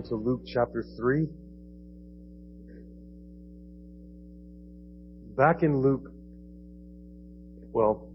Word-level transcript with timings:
turn 0.00 0.08
to 0.08 0.14
Luke 0.14 0.42
chapter 0.46 0.84
3. 0.96 1.26
Back 5.36 5.62
in 5.62 5.80
Luke, 5.80 6.10
well, 7.72 8.08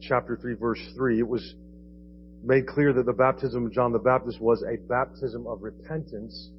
chapter 0.00 0.36
3 0.36 0.54
verse 0.54 0.80
3, 0.96 1.20
it 1.20 1.28
was 1.28 1.54
made 2.42 2.66
clear 2.66 2.92
that 2.92 3.06
the 3.06 3.12
baptism 3.12 3.66
of 3.66 3.72
John 3.72 3.92
the 3.92 3.98
Baptist 3.98 4.40
was 4.40 4.62
a 4.62 4.76
baptism 4.88 5.46
of 5.46 5.62
repentance 5.62 6.50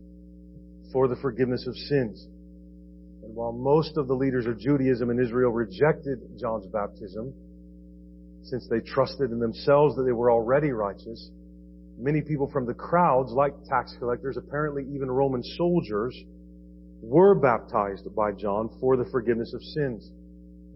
for 0.92 1.08
the 1.08 1.16
forgiveness 1.18 1.66
of 1.68 1.76
sins. 1.76 2.28
And 3.24 3.36
while 3.36 3.54
most 3.54 3.98
of 3.98 4.08
the 4.08 4.14
leaders 4.14 4.46
of 4.46 4.60
Judaism 4.60 5.10
in 5.10 5.20
Israel 5.20 5.52
rejected 5.52 6.20
John's 6.40 6.68
baptism, 6.68 7.34
since 8.44 8.68
they 8.70 8.80
trusted 8.80 9.32
in 9.32 9.40
themselves 9.40 9.96
that 9.96 10.04
they 10.04 10.12
were 10.12 10.32
already 10.32 10.72
righteous, 10.72 11.30
many 11.98 12.22
people 12.22 12.50
from 12.52 12.66
the 12.66 12.74
crowds, 12.74 13.32
like 13.32 13.54
tax 13.70 13.96
collectors, 14.00 14.38
apparently 14.38 14.84
even 14.94 15.10
Roman 15.10 15.44
soldiers, 15.44 16.16
were 17.02 17.36
baptized 17.36 18.08
by 18.16 18.32
John 18.32 18.70
for 18.80 18.98
the 18.98 19.06
forgiveness 19.12 19.54
of 19.54 19.62
sins 19.62 20.10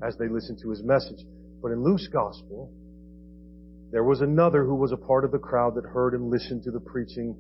as 0.06 0.18
they 0.18 0.28
listened 0.28 0.60
to 0.62 0.70
his 0.70 0.84
message. 0.84 1.26
But 1.62 1.72
in 1.72 1.84
Luke's 1.84 2.08
gospel, 2.08 2.72
there 3.92 4.04
was 4.04 4.22
another 4.22 4.66
who 4.66 4.76
was 4.76 4.92
a 4.92 4.98
part 4.98 5.24
of 5.24 5.32
the 5.32 5.40
crowd 5.40 5.76
that 5.76 5.86
heard 5.86 6.14
and 6.14 6.30
listened 6.30 6.64
to 6.64 6.72
the 6.72 6.80
preaching 6.80 7.36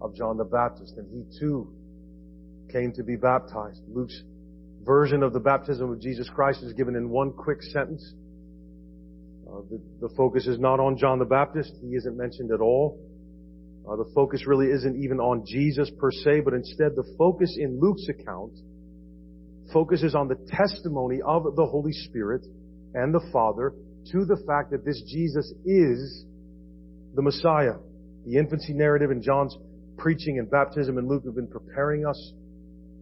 of 0.00 0.16
John 0.16 0.36
the 0.36 0.44
Baptist, 0.44 0.94
and 0.96 1.06
he 1.10 1.38
too 1.38 1.72
came 2.72 2.92
to 2.94 3.02
be 3.04 3.16
baptized. 3.16 3.82
Luke's 3.88 4.20
version 4.84 5.22
of 5.22 5.32
the 5.32 5.40
baptism 5.40 5.92
of 5.92 6.00
Jesus 6.00 6.28
Christ 6.28 6.62
is 6.62 6.72
given 6.72 6.96
in 6.96 7.10
one 7.10 7.32
quick 7.32 7.62
sentence. 7.62 8.14
Uh, 9.46 9.60
the, 9.70 9.80
the, 10.00 10.14
focus 10.16 10.46
is 10.46 10.58
not 10.58 10.80
on 10.80 10.96
John 10.96 11.18
the 11.18 11.26
Baptist. 11.26 11.72
He 11.82 11.94
isn't 11.94 12.16
mentioned 12.16 12.50
at 12.50 12.60
all. 12.60 12.98
Uh, 13.88 13.96
the 13.96 14.10
focus 14.14 14.46
really 14.46 14.66
isn't 14.66 15.02
even 15.02 15.18
on 15.18 15.44
Jesus 15.46 15.90
per 15.98 16.10
se, 16.10 16.40
but 16.44 16.54
instead 16.54 16.94
the 16.94 17.04
focus 17.18 17.56
in 17.58 17.80
Luke's 17.80 18.08
account 18.08 18.52
focuses 19.72 20.14
on 20.14 20.28
the 20.28 20.36
testimony 20.48 21.20
of 21.26 21.56
the 21.56 21.66
Holy 21.66 21.92
Spirit 21.92 22.46
and 22.94 23.12
the 23.12 23.26
Father 23.32 23.74
to 24.12 24.24
the 24.24 24.42
fact 24.46 24.70
that 24.70 24.84
this 24.84 25.02
Jesus 25.08 25.52
is 25.64 26.24
the 27.14 27.22
Messiah. 27.22 27.74
The 28.26 28.36
infancy 28.36 28.72
narrative 28.72 29.10
in 29.10 29.22
John's 29.22 29.56
preaching 29.98 30.38
and 30.38 30.50
baptism 30.50 30.98
in 30.98 31.08
Luke 31.08 31.24
have 31.24 31.34
been 31.34 31.48
preparing 31.48 32.06
us 32.06 32.32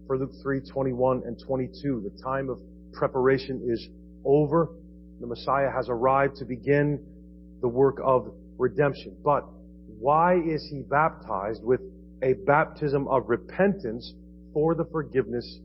for 0.06 0.18
Luke 0.18 0.32
3, 0.42 0.60
21 0.60 1.22
and 1.26 1.38
22. 1.46 2.02
The 2.02 2.22
time 2.22 2.48
of 2.48 2.58
preparation 2.92 3.68
is 3.70 3.88
over. 4.24 4.70
The 5.20 5.26
Messiah 5.26 5.70
has 5.74 5.88
arrived 5.88 6.36
to 6.36 6.44
begin 6.44 7.04
the 7.60 7.68
work 7.68 7.98
of 8.02 8.32
redemption. 8.58 9.16
But 9.22 9.44
why 10.00 10.36
is 10.36 10.66
he 10.70 10.80
baptized 10.80 11.62
with 11.62 11.80
a 12.22 12.32
baptism 12.46 13.06
of 13.06 13.28
repentance 13.28 14.14
for 14.54 14.74
the 14.74 14.86
forgiveness 14.90 15.58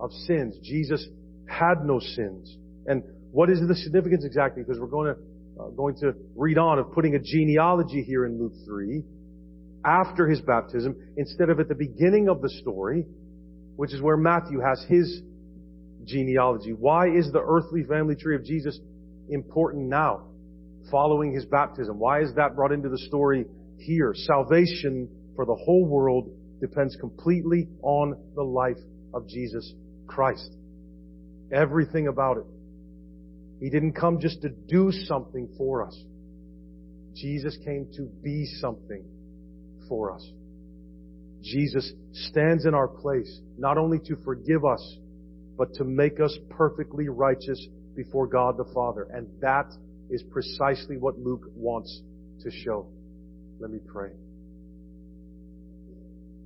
of 0.00 0.10
sins? 0.26 0.58
Jesus 0.60 1.06
had 1.48 1.84
no 1.84 2.00
sins. 2.00 2.56
And 2.86 3.04
what 3.30 3.48
is 3.48 3.60
the 3.60 3.76
significance 3.76 4.24
exactly? 4.24 4.64
Because 4.64 4.80
we're 4.80 4.88
going 4.88 5.14
to, 5.14 5.62
uh, 5.62 5.68
going 5.68 5.94
to 6.00 6.14
read 6.34 6.58
on 6.58 6.80
of 6.80 6.92
putting 6.92 7.14
a 7.14 7.20
genealogy 7.20 8.02
here 8.02 8.26
in 8.26 8.40
Luke 8.40 8.54
3 8.66 9.04
after 9.84 10.28
his 10.28 10.40
baptism 10.40 10.96
instead 11.16 11.48
of 11.48 11.60
at 11.60 11.68
the 11.68 11.74
beginning 11.76 12.28
of 12.28 12.42
the 12.42 12.50
story, 12.50 13.06
which 13.76 13.94
is 13.94 14.02
where 14.02 14.16
Matthew 14.16 14.58
has 14.58 14.84
his 14.88 15.22
genealogy. 16.04 16.72
Why 16.72 17.08
is 17.08 17.30
the 17.30 17.40
earthly 17.40 17.84
family 17.84 18.16
tree 18.16 18.34
of 18.34 18.44
Jesus 18.44 18.80
important 19.28 19.86
now, 19.86 20.24
following 20.90 21.32
his 21.32 21.44
baptism? 21.44 22.00
Why 22.00 22.22
is 22.22 22.34
that 22.34 22.56
brought 22.56 22.72
into 22.72 22.88
the 22.88 22.98
story 22.98 23.46
here. 23.78 24.12
Salvation 24.14 25.08
for 25.34 25.44
the 25.44 25.54
whole 25.54 25.86
world 25.86 26.30
depends 26.60 26.96
completely 26.96 27.68
on 27.82 28.16
the 28.34 28.42
life 28.42 28.78
of 29.12 29.28
Jesus 29.28 29.72
Christ. 30.06 30.50
Everything 31.52 32.08
about 32.08 32.38
it. 32.38 32.44
He 33.60 33.70
didn't 33.70 33.92
come 33.92 34.20
just 34.20 34.42
to 34.42 34.48
do 34.48 34.90
something 34.92 35.48
for 35.56 35.86
us. 35.86 35.96
Jesus 37.14 37.56
came 37.64 37.88
to 37.96 38.02
be 38.22 38.46
something 38.60 39.04
for 39.88 40.12
us. 40.12 40.30
Jesus 41.42 41.92
stands 42.12 42.66
in 42.66 42.74
our 42.74 42.88
place, 42.88 43.40
not 43.56 43.78
only 43.78 43.98
to 44.00 44.16
forgive 44.24 44.64
us, 44.64 44.98
but 45.56 45.72
to 45.74 45.84
make 45.84 46.20
us 46.20 46.36
perfectly 46.50 47.08
righteous 47.08 47.64
before 47.94 48.26
God 48.26 48.58
the 48.58 48.70
Father. 48.74 49.06
And 49.12 49.28
that 49.40 49.66
is 50.10 50.22
precisely 50.30 50.96
what 50.98 51.18
Luke 51.18 51.44
wants 51.54 52.02
to 52.42 52.50
show. 52.50 52.88
Let 53.58 53.70
me 53.70 53.78
pray. 53.86 54.10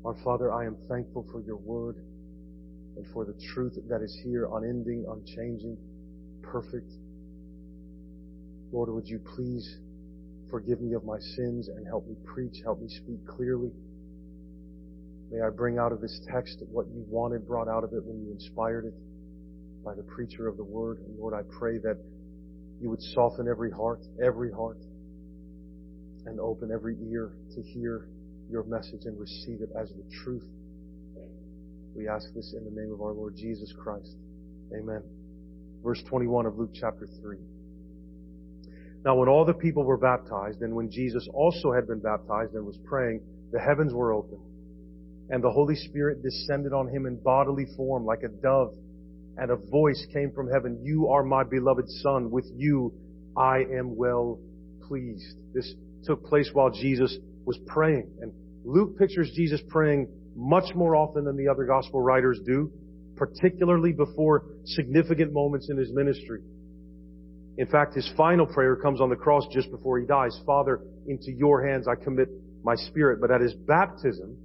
Our 0.05 0.15
Father, 0.25 0.53
I 0.53 0.65
am 0.65 0.77
thankful 0.89 1.27
for 1.33 1.43
your 1.43 1.57
word 1.57 1.97
and 2.97 3.07
for 3.13 3.25
the 3.25 3.35
truth 3.53 3.77
that 3.89 4.01
is 4.01 4.17
here, 4.25 4.49
unending, 4.53 5.05
unchanging, 5.09 5.77
perfect. 6.43 6.91
Lord, 8.73 8.91
would 8.91 9.07
you 9.07 9.21
please 9.37 9.79
forgive 10.51 10.81
me 10.81 10.95
of 10.95 11.05
my 11.05 11.19
sins 11.37 11.69
and 11.69 11.87
help 11.87 12.07
me 12.07 12.15
preach, 12.25 12.55
help 12.65 12.81
me 12.81 12.89
speak 12.89 13.27
clearly. 13.27 13.73
May 15.31 15.41
I 15.41 15.51
bring 15.51 15.79
out 15.79 15.93
of 15.93 16.01
this 16.01 16.21
text 16.33 16.63
what 16.71 16.87
you 16.87 17.05
wanted 17.09 17.47
brought 17.47 17.69
out 17.69 17.85
of 17.85 17.93
it 17.93 18.05
when 18.05 18.21
you 18.21 18.33
inspired 18.33 18.85
it 18.87 18.95
by 19.85 19.95
the 19.95 20.03
preacher 20.03 20.49
of 20.49 20.57
the 20.57 20.65
word. 20.65 20.99
And 20.99 21.19
Lord, 21.19 21.35
I 21.35 21.43
pray 21.59 21.79
that 21.79 21.99
you 22.81 22.91
would 22.91 23.03
soften 23.03 23.49
every 23.49 23.71
heart, 23.71 24.01
every 24.25 24.53
heart, 24.53 24.79
and 26.27 26.41
open 26.41 26.71
every 26.73 26.97
ear 27.11 27.33
to 27.55 27.63
hear 27.63 28.09
your 28.51 28.65
message 28.65 29.05
and 29.05 29.19
receive 29.19 29.61
it 29.61 29.71
as 29.81 29.89
the 29.91 30.05
truth. 30.25 30.45
We 31.95 32.09
ask 32.09 32.33
this 32.35 32.55
in 32.57 32.65
the 32.65 32.71
name 32.71 32.93
of 32.93 33.01
our 33.01 33.13
Lord 33.13 33.35
Jesus 33.37 33.73
Christ. 33.83 34.15
Amen. 34.73 35.03
Verse 35.83 36.03
21 36.09 36.47
of 36.47 36.59
Luke 36.59 36.71
chapter 36.75 37.09
3. 37.21 37.37
Now 39.05 39.17
when 39.17 39.29
all 39.29 39.45
the 39.45 39.55
people 39.55 39.85
were 39.85 39.97
baptized, 39.97 40.61
and 40.63 40.75
when 40.75 40.91
Jesus 40.91 41.27
also 41.33 41.73
had 41.73 41.87
been 41.87 42.01
baptized 42.01 42.55
and 42.55 42.67
was 42.67 42.79
praying, 42.85 43.23
the 43.53 43.59
heavens 43.59 43.93
were 43.93 44.13
opened, 44.13 44.43
and 45.31 45.43
the 45.43 45.51
Holy 45.51 45.75
Spirit 45.75 46.23
descended 46.23 46.73
on 46.73 46.89
him 46.89 47.07
in 47.07 47.17
bodily 47.17 47.67
form 47.77 48.05
like 48.05 48.23
a 48.23 48.29
dove, 48.29 48.75
and 49.37 49.51
a 49.51 49.57
voice 49.57 50.07
came 50.13 50.31
from 50.33 50.49
heaven, 50.51 50.81
You 50.83 51.09
are 51.09 51.23
my 51.23 51.45
beloved 51.45 51.89
Son, 52.03 52.31
with 52.31 52.47
you 52.55 52.93
I 53.37 53.61
am 53.77 53.97
well 53.97 54.39
pleased. 54.87 55.37
This 55.55 55.75
took 56.05 56.25
place 56.25 56.51
while 56.53 56.71
Jesus 56.71 57.17
was 57.45 57.59
praying. 57.67 58.11
And 58.21 58.33
Luke 58.65 58.99
pictures 58.99 59.31
Jesus 59.35 59.61
praying 59.69 60.09
much 60.37 60.75
more 60.75 60.97
often 60.97 61.25
than 61.25 61.37
the 61.37 61.49
other 61.49 61.65
gospel 61.65 62.01
writers 62.01 62.41
do, 62.45 62.71
particularly 63.17 63.93
before 63.93 64.45
significant 64.65 65.33
moments 65.33 65.69
in 65.71 65.77
his 65.77 65.91
ministry. 65.93 66.41
In 67.59 67.67
fact, 67.67 67.95
his 67.95 68.11
final 68.17 68.47
prayer 68.47 68.77
comes 68.77 69.01
on 69.01 69.11
the 69.11 69.17
cross 69.17 69.45
just 69.53 69.71
before 69.71 69.99
he 69.99 70.07
dies. 70.07 70.39
Father, 70.47 70.81
into 71.07 71.31
your 71.31 71.67
hands 71.67 71.87
I 71.89 71.95
commit 71.95 72.29
my 72.63 72.75
spirit. 72.75 73.21
But 73.21 73.31
at 73.31 73.41
his 73.41 73.55
baptism, 73.55 74.37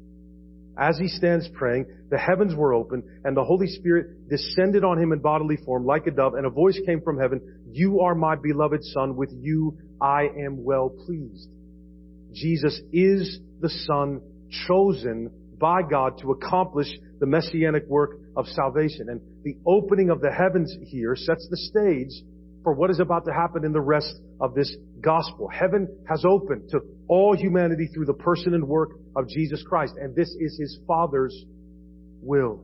as 0.77 0.97
he 0.97 1.07
stands 1.07 1.47
praying, 1.53 1.85
the 2.09 2.17
heavens 2.17 2.53
were 2.53 2.73
open 2.73 3.03
and 3.23 3.35
the 3.35 3.43
Holy 3.43 3.67
Spirit 3.67 4.29
descended 4.29 4.83
on 4.83 5.01
him 5.01 5.13
in 5.13 5.19
bodily 5.19 5.57
form 5.65 5.85
like 5.85 6.07
a 6.07 6.11
dove 6.11 6.33
and 6.33 6.45
a 6.45 6.49
voice 6.49 6.79
came 6.85 7.01
from 7.01 7.17
heaven, 7.17 7.39
You 7.71 8.01
are 8.01 8.15
my 8.15 8.35
beloved 8.35 8.83
son, 8.83 9.15
with 9.15 9.31
you 9.31 9.77
I 10.01 10.23
am 10.45 10.63
well 10.63 10.89
pleased. 10.89 11.49
Jesus 12.33 12.79
is 12.91 13.39
the 13.61 13.69
son 13.69 14.21
chosen 14.67 15.31
by 15.59 15.81
God 15.89 16.19
to 16.19 16.31
accomplish 16.31 16.87
the 17.19 17.25
messianic 17.25 17.87
work 17.87 18.19
of 18.35 18.45
salvation. 18.47 19.07
And 19.09 19.21
the 19.43 19.55
opening 19.65 20.09
of 20.09 20.21
the 20.21 20.31
heavens 20.31 20.75
here 20.81 21.15
sets 21.15 21.47
the 21.49 21.57
stage 21.57 22.23
for 22.63 22.73
what 22.73 22.89
is 22.89 22.99
about 22.99 23.25
to 23.25 23.31
happen 23.31 23.63
in 23.63 23.71
the 23.71 23.81
rest 23.81 24.13
of 24.41 24.53
this 24.53 24.75
gospel. 24.99 25.47
Heaven 25.47 25.87
has 26.09 26.25
opened 26.25 26.69
to 26.71 26.81
all 27.07 27.37
humanity 27.37 27.87
through 27.93 28.05
the 28.05 28.13
person 28.13 28.53
and 28.53 28.67
work 28.67 28.89
of 29.15 29.29
Jesus 29.29 29.63
Christ, 29.63 29.93
and 30.01 30.15
this 30.15 30.29
is 30.39 30.57
His 30.59 30.79
Father's 30.87 31.45
will. 32.21 32.63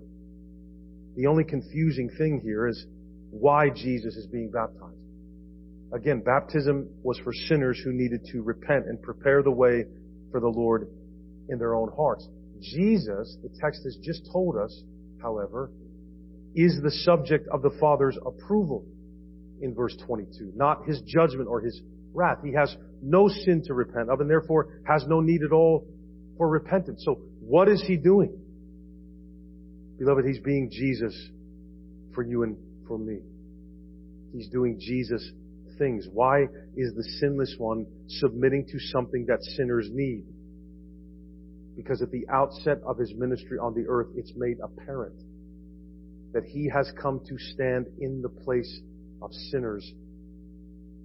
The 1.16 1.28
only 1.28 1.44
confusing 1.44 2.10
thing 2.18 2.42
here 2.44 2.68
is 2.68 2.86
why 3.30 3.70
Jesus 3.70 4.16
is 4.16 4.26
being 4.28 4.50
baptized. 4.50 4.91
Again, 5.94 6.22
baptism 6.22 6.90
was 7.04 7.20
for 7.20 7.34
sinners 7.34 7.82
who 7.84 7.92
needed 7.92 8.22
to 8.32 8.42
repent 8.42 8.86
and 8.88 9.02
prepare 9.02 9.44
the 9.44 9.52
way 9.52 9.86
for 10.32 10.40
the 10.40 10.48
Lord 10.48 10.88
in 11.50 11.58
their 11.58 11.76
own 11.76 11.92
hearts. 11.96 12.28
Jesus, 12.62 13.38
the 13.44 13.50
text 13.62 13.82
has 13.84 13.98
just 14.02 14.30
told 14.32 14.56
us, 14.56 14.84
however, 15.22 15.72
is 16.56 16.80
the 16.82 16.92
subject 16.92 17.48
of 17.50 17.62
the 17.62 17.72
Father's 17.80 18.18
approval 18.26 18.86
in 19.62 19.74
verse 19.74 19.96
22, 20.06 20.54
not 20.56 20.86
his 20.86 21.02
judgment 21.02 21.48
or 21.48 21.60
his 21.60 21.82
wrath. 22.14 22.40
He 22.44 22.54
has 22.54 22.76
no 23.02 23.28
sin 23.28 23.64
to 23.66 23.74
repent 23.74 24.10
of 24.10 24.22
and 24.22 24.30
therefore 24.30 24.82
has 24.88 25.06
no 25.08 25.20
need 25.22 25.44
at 25.44 25.52
all 25.52 25.88
for 26.38 26.48
repentance. 26.48 27.04
So 27.06 27.16
what 27.40 27.68
is 27.68 27.84
he 27.86 27.98
doing? 27.98 28.38
Beloved, 30.00 30.26
he's 30.26 30.40
being 30.40 30.70
Jesus 30.72 31.16
for 32.14 32.24
you 32.24 32.44
and 32.44 32.58
for 32.88 32.98
me. 32.98 33.20
He's 34.34 34.48
doing 34.48 34.80
Jesus 34.80 35.30
things. 35.82 36.08
Why 36.14 36.44
is 36.78 36.94
the 36.96 37.04
sinless 37.20 37.56
one 37.58 37.88
submitting 38.08 38.68
to 38.72 38.80
something 38.80 39.26
that 39.28 39.42
sinners 39.58 39.90
need? 39.92 40.26
Because 41.76 42.04
at 42.04 42.12
the 42.12 42.28
outset 42.32 42.78
of 42.86 43.00
his 43.00 43.12
ministry 43.16 43.58
on 43.58 43.74
the 43.74 43.86
earth, 43.90 44.10
it's 44.16 44.32
made 44.36 44.58
apparent 44.62 45.20
that 46.34 46.44
he 46.44 46.70
has 46.74 46.92
come 47.02 47.20
to 47.28 47.38
stand 47.54 47.88
in 48.00 48.22
the 48.22 48.30
place 48.30 48.80
of 49.22 49.32
sinners 49.50 49.92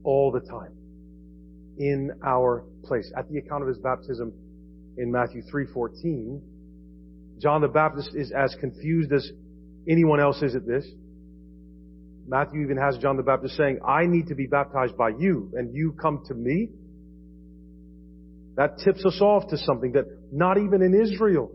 all 0.04 0.30
the 0.30 0.40
time. 0.40 0.72
In 1.78 2.12
our 2.24 2.64
place. 2.84 3.10
At 3.16 3.28
the 3.30 3.38
account 3.38 3.62
of 3.62 3.68
his 3.68 3.78
baptism 3.78 4.32
in 4.98 5.10
Matthew 5.10 5.42
3.14, 5.52 6.40
John 7.38 7.60
the 7.62 7.68
Baptist 7.68 8.10
is 8.14 8.30
as 8.32 8.54
confused 8.60 9.12
as 9.12 9.30
anyone 9.88 10.20
else 10.20 10.42
is 10.42 10.54
at 10.54 10.66
this. 10.66 10.86
Matthew 12.28 12.62
even 12.62 12.76
has 12.76 12.98
John 12.98 13.16
the 13.16 13.22
Baptist 13.22 13.56
saying, 13.56 13.78
I 13.86 14.06
need 14.06 14.28
to 14.28 14.34
be 14.34 14.46
baptized 14.46 14.96
by 14.96 15.10
you, 15.10 15.50
and 15.54 15.72
you 15.74 15.92
come 15.92 16.22
to 16.26 16.34
me? 16.34 16.70
That 18.56 18.78
tips 18.82 19.04
us 19.04 19.20
off 19.20 19.48
to 19.50 19.58
something 19.58 19.92
that 19.92 20.06
not 20.32 20.58
even 20.58 20.82
in 20.82 21.00
Israel 21.00 21.52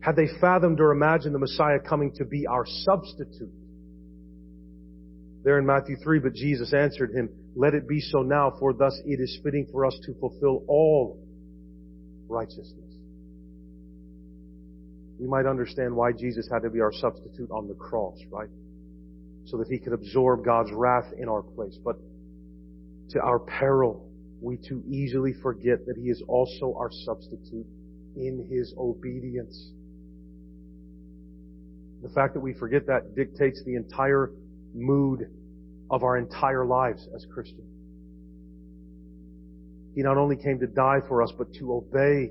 had 0.00 0.16
they 0.16 0.28
fathomed 0.40 0.80
or 0.80 0.92
imagined 0.92 1.34
the 1.34 1.38
Messiah 1.38 1.78
coming 1.78 2.12
to 2.16 2.24
be 2.24 2.46
our 2.46 2.64
substitute. 2.66 3.52
There 5.44 5.58
in 5.58 5.66
Matthew 5.66 5.96
3, 6.02 6.20
but 6.20 6.34
Jesus 6.34 6.72
answered 6.72 7.10
him, 7.12 7.28
Let 7.56 7.74
it 7.74 7.88
be 7.88 8.00
so 8.00 8.22
now, 8.22 8.52
for 8.60 8.72
thus 8.72 9.00
it 9.04 9.18
is 9.18 9.40
fitting 9.42 9.66
for 9.72 9.86
us 9.86 9.98
to 10.06 10.14
fulfill 10.20 10.62
all 10.68 11.18
righteousness. 12.28 12.78
We 15.18 15.26
might 15.26 15.46
understand 15.46 15.94
why 15.94 16.12
Jesus 16.12 16.48
had 16.52 16.62
to 16.62 16.70
be 16.70 16.80
our 16.80 16.92
substitute 16.92 17.50
on 17.50 17.66
the 17.66 17.74
cross, 17.74 18.18
right? 18.30 18.48
So 19.46 19.58
that 19.58 19.68
he 19.68 19.78
could 19.78 19.92
absorb 19.92 20.44
God's 20.44 20.70
wrath 20.72 21.12
in 21.18 21.28
our 21.28 21.42
place. 21.42 21.76
But 21.84 21.96
to 23.10 23.20
our 23.20 23.40
peril, 23.40 24.08
we 24.40 24.56
too 24.56 24.82
easily 24.88 25.32
forget 25.42 25.84
that 25.86 25.96
he 25.96 26.08
is 26.08 26.22
also 26.28 26.74
our 26.78 26.90
substitute 27.04 27.66
in 28.16 28.48
his 28.50 28.74
obedience. 28.78 29.72
The 32.02 32.08
fact 32.08 32.34
that 32.34 32.40
we 32.40 32.54
forget 32.54 32.86
that 32.86 33.14
dictates 33.14 33.62
the 33.64 33.76
entire 33.76 34.32
mood 34.74 35.28
of 35.90 36.02
our 36.02 36.18
entire 36.18 36.64
lives 36.64 37.06
as 37.14 37.26
Christians. 37.32 37.68
He 39.94 40.02
not 40.02 40.16
only 40.16 40.36
came 40.36 40.58
to 40.60 40.66
die 40.66 41.00
for 41.06 41.22
us, 41.22 41.32
but 41.36 41.52
to 41.54 41.74
obey 41.74 42.30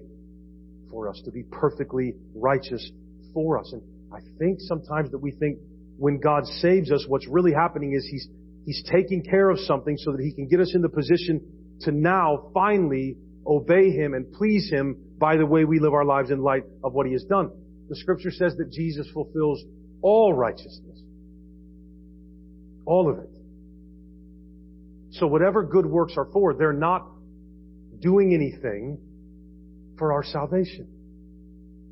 for 0.89 1.07
us, 1.07 1.21
to 1.25 1.31
be 1.31 1.43
perfectly 1.43 2.15
righteous 2.35 2.89
for 3.33 3.59
us. 3.59 3.71
And 3.71 3.81
I 4.11 4.19
think 4.39 4.59
sometimes 4.61 5.11
that 5.11 5.19
we 5.19 5.31
think 5.31 5.59
when 6.01 6.19
God 6.19 6.47
saves 6.47 6.91
us, 6.91 7.05
what's 7.07 7.27
really 7.27 7.53
happening 7.53 7.93
is 7.93 8.03
He's, 8.09 8.27
He's 8.65 8.83
taking 8.91 9.23
care 9.23 9.51
of 9.51 9.59
something 9.59 9.95
so 9.97 10.13
that 10.13 10.19
He 10.19 10.33
can 10.33 10.47
get 10.47 10.59
us 10.59 10.73
in 10.73 10.81
the 10.81 10.89
position 10.89 11.39
to 11.81 11.91
now 11.91 12.49
finally 12.55 13.17
obey 13.45 13.91
Him 13.91 14.15
and 14.15 14.33
please 14.33 14.67
Him 14.71 14.97
by 15.19 15.37
the 15.37 15.45
way 15.45 15.63
we 15.63 15.79
live 15.79 15.93
our 15.93 16.03
lives 16.03 16.31
in 16.31 16.41
light 16.41 16.63
of 16.83 16.93
what 16.93 17.05
He 17.05 17.11
has 17.11 17.23
done. 17.25 17.51
The 17.87 17.95
scripture 17.95 18.31
says 18.31 18.55
that 18.57 18.71
Jesus 18.71 19.07
fulfills 19.13 19.63
all 20.01 20.33
righteousness. 20.33 20.99
All 22.87 23.07
of 23.07 23.19
it. 23.19 23.29
So 25.11 25.27
whatever 25.27 25.63
good 25.63 25.85
works 25.85 26.13
are 26.17 26.27
for, 26.33 26.55
they're 26.55 26.73
not 26.73 27.05
doing 27.99 28.33
anything 28.33 28.97
for 29.99 30.13
our 30.13 30.23
salvation. 30.23 30.87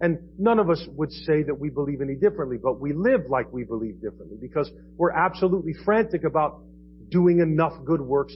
And 0.01 0.19
none 0.38 0.60
of 0.60 0.69
us 0.69 0.81
would 0.96 1.12
say 1.12 1.44
that 1.44 1.60
we 1.60 1.69
believe 1.69 2.01
any 2.01 2.16
differently, 2.16 2.57
but 2.57 2.80
we 2.80 2.94
live 2.94 3.22
like 3.30 3.51
we 3.51 3.66
believe 3.66 4.01
differently 4.01 4.38
because 4.40 4.69
we're 4.96 5.12
absolutely 5.12 5.74
frantic 5.84 6.24
about 6.24 6.62
doing 7.10 7.40
enough 7.40 7.74
good 7.86 8.01
works 8.01 8.34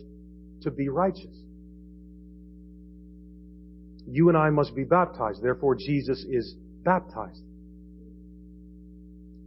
to 0.64 0.72
be 0.72 0.90
righteous. 0.90 1.36
You 4.06 4.28
and 4.28 4.38
I 4.38 4.50
must 4.50 4.76
be 4.76 4.84
baptized. 4.84 5.42
Therefore, 5.42 5.76
Jesus 5.76 6.26
is 6.30 6.56
baptized. 6.84 7.42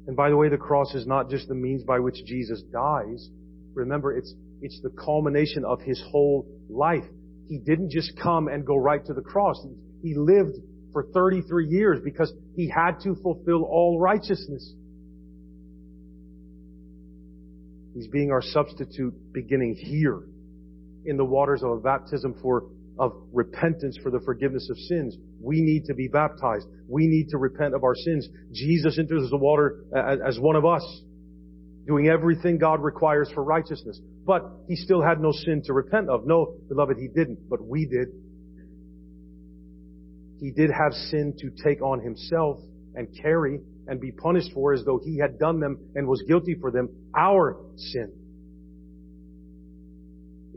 And 0.07 0.17
by 0.17 0.31
the 0.31 0.37
way, 0.37 0.49
the 0.49 0.57
cross 0.57 0.95
is 0.95 1.07
not 1.07 1.29
just 1.29 1.49
the 1.49 1.55
means 1.55 1.83
by 1.83 1.99
which 1.99 2.25
Jesus 2.25 2.63
dies. 2.73 3.29
Remember, 3.75 4.17
it's, 4.17 4.33
it's 4.63 4.81
the 4.83 4.91
culmination 4.91 5.65
of 5.65 5.81
his 5.83 6.03
whole 6.11 6.47
life. 6.71 7.05
He 7.49 7.59
didn't 7.59 7.91
just 7.91 8.13
come 8.19 8.49
and 8.49 8.65
go 8.65 8.77
right 8.77 9.05
to 9.05 9.13
the 9.13 9.21
cross. 9.21 9.57
He 10.03 10.15
lived 10.15 10.57
for 10.97 11.05
33 11.13 11.67
years 11.67 12.01
because 12.03 12.33
he 12.55 12.71
had 12.71 12.93
to 13.03 13.15
fulfill 13.17 13.65
all 13.65 14.01
righteousness. 14.01 14.73
He's 17.95 18.09
being 18.09 18.31
our 18.31 18.41
substitute 18.41 19.13
beginning 19.31 19.75
here 19.75 20.23
in 21.05 21.19
the 21.19 21.25
waters 21.25 21.63
of 21.63 21.73
a 21.73 21.77
baptism 21.77 22.37
for 22.41 22.71
of 22.99 23.13
repentance 23.35 23.99
for 24.03 24.11
the 24.11 24.21
forgiveness 24.21 24.71
of 24.71 24.79
sins. 24.79 25.19
We 25.39 25.61
need 25.61 25.85
to 25.85 25.95
be 25.95 26.09
baptized. 26.09 26.67
We 26.89 27.07
need 27.07 27.29
to 27.29 27.37
repent 27.37 27.75
of 27.75 27.85
our 27.85 27.95
sins. 27.95 28.27
Jesus 28.55 28.99
enters 28.99 29.29
the 29.29 29.37
water 29.37 29.85
as 30.27 30.39
one 30.41 30.57
of 30.57 30.65
us, 30.65 31.03
doing 31.87 32.09
everything 32.09 32.57
God 32.57 32.83
requires 32.83 33.31
for 33.35 33.45
righteousness. 33.45 34.01
But 34.25 34.51
he 34.67 34.77
still 34.77 35.03
had 35.03 35.21
no 35.21 35.33
sin 35.33 35.61
to 35.67 35.75
repent 35.75 36.09
of. 36.09 36.27
No, 36.27 36.55
beloved, 36.71 36.97
he 36.97 37.09
didn't, 37.09 37.51
but 37.51 37.63
we 37.63 37.85
did. 37.85 38.09
He 40.39 40.51
did 40.51 40.71
have 40.71 40.93
sin 40.93 41.35
to 41.39 41.51
take 41.65 41.83
on 41.83 42.01
himself 42.01 42.59
and 42.95 43.09
carry 43.23 43.61
and 43.89 44.01
be 44.01 44.13
punished 44.13 44.53
for 44.53 44.73
as 44.73 44.85
though 44.85 45.01
he 45.03 45.19
had 45.19 45.39
done 45.39 45.61
them 45.61 45.79
and 45.95 46.07
was 46.07 46.23
guilty 46.27 46.57
for 46.61 46.71
them, 46.71 46.89
our 47.15 47.57
sin 47.77 48.13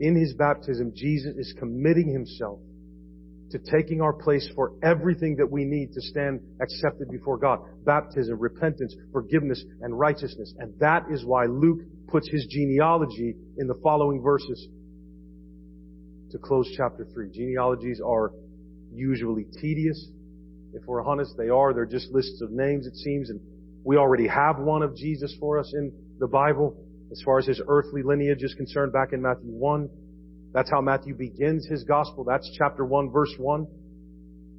in 0.00 0.16
his 0.16 0.32
baptism, 0.34 0.92
Jesus 0.96 1.36
is 1.36 1.54
committing 1.58 2.12
himself 2.12 2.58
to 3.50 3.58
taking 3.58 4.00
our 4.00 4.12
place 4.12 4.48
for 4.54 4.72
everything 4.82 5.36
that 5.36 5.50
we 5.50 5.64
need 5.64 5.92
to 5.92 6.00
stand 6.00 6.40
accepted 6.62 7.10
before 7.10 7.36
God. 7.36 7.58
Baptism, 7.84 8.38
repentance, 8.38 8.94
forgiveness, 9.12 9.62
and 9.82 9.98
righteousness. 9.98 10.54
And 10.58 10.72
that 10.78 11.04
is 11.10 11.24
why 11.24 11.44
Luke 11.46 11.80
puts 12.08 12.28
his 12.30 12.46
genealogy 12.48 13.34
in 13.58 13.66
the 13.66 13.78
following 13.82 14.22
verses 14.22 14.68
to 16.30 16.38
close 16.38 16.72
chapter 16.76 17.06
3. 17.12 17.30
Genealogies 17.32 18.00
are 18.04 18.32
usually 18.92 19.46
tedious. 19.60 20.08
If 20.72 20.84
we're 20.86 21.02
honest, 21.04 21.34
they 21.36 21.48
are. 21.48 21.72
They're 21.72 21.86
just 21.86 22.10
lists 22.10 22.40
of 22.42 22.50
names, 22.50 22.86
it 22.86 22.94
seems, 22.96 23.30
and 23.30 23.40
we 23.84 23.96
already 23.96 24.28
have 24.28 24.58
one 24.58 24.82
of 24.82 24.94
Jesus 24.94 25.34
for 25.40 25.58
us 25.58 25.72
in 25.74 25.92
the 26.18 26.26
Bible 26.26 26.76
as 27.10 27.20
far 27.24 27.38
as 27.38 27.46
his 27.46 27.60
earthly 27.66 28.02
lineage 28.02 28.42
is 28.42 28.54
concerned 28.54 28.92
back 28.92 29.12
in 29.12 29.22
Matthew 29.22 29.50
1. 29.50 29.88
That's 30.52 30.70
how 30.70 30.80
Matthew 30.80 31.14
begins 31.14 31.66
his 31.66 31.84
gospel. 31.84 32.24
That's 32.24 32.48
chapter 32.56 32.84
1 32.84 33.10
verse 33.10 33.34
1 33.38 33.66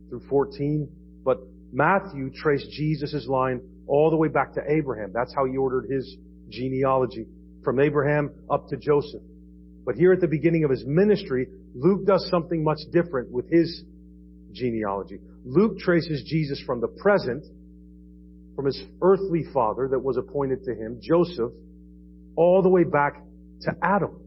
through 0.09 0.21
14. 0.29 0.89
But 1.23 1.38
Matthew 1.71 2.31
traced 2.31 2.69
Jesus' 2.71 3.27
line 3.27 3.61
all 3.88 4.09
the 4.09 4.17
way 4.17 4.27
back 4.27 4.53
to 4.55 4.61
Abraham. 4.67 5.11
That's 5.13 5.33
how 5.35 5.45
he 5.45 5.57
ordered 5.57 5.89
his 5.89 6.17
genealogy 6.50 7.25
from 7.63 7.79
Abraham 7.79 8.31
up 8.50 8.67
to 8.69 8.77
Joseph. 8.77 9.21
But 9.85 9.95
here 9.95 10.11
at 10.13 10.21
the 10.21 10.27
beginning 10.27 10.63
of 10.63 10.71
his 10.71 10.83
ministry, 10.85 11.47
Luke 11.73 12.05
does 12.05 12.27
something 12.29 12.63
much 12.63 12.79
different 12.91 13.31
with 13.31 13.50
his 13.50 13.83
genealogy. 14.53 15.20
Luke 15.43 15.79
traces 15.79 16.24
Jesus 16.25 16.62
from 16.65 16.81
the 16.81 16.88
present, 16.88 17.46
from 18.55 18.65
his 18.65 18.81
earthly 19.01 19.43
father 19.53 19.88
that 19.89 20.00
was 20.00 20.17
appointed 20.17 20.63
to 20.65 20.72
him, 20.72 21.00
Joseph, 21.01 21.51
all 22.36 22.62
the 22.62 22.70
way 22.70 22.84
back 22.84 23.24
to 23.62 23.72
Adam, 23.81 24.20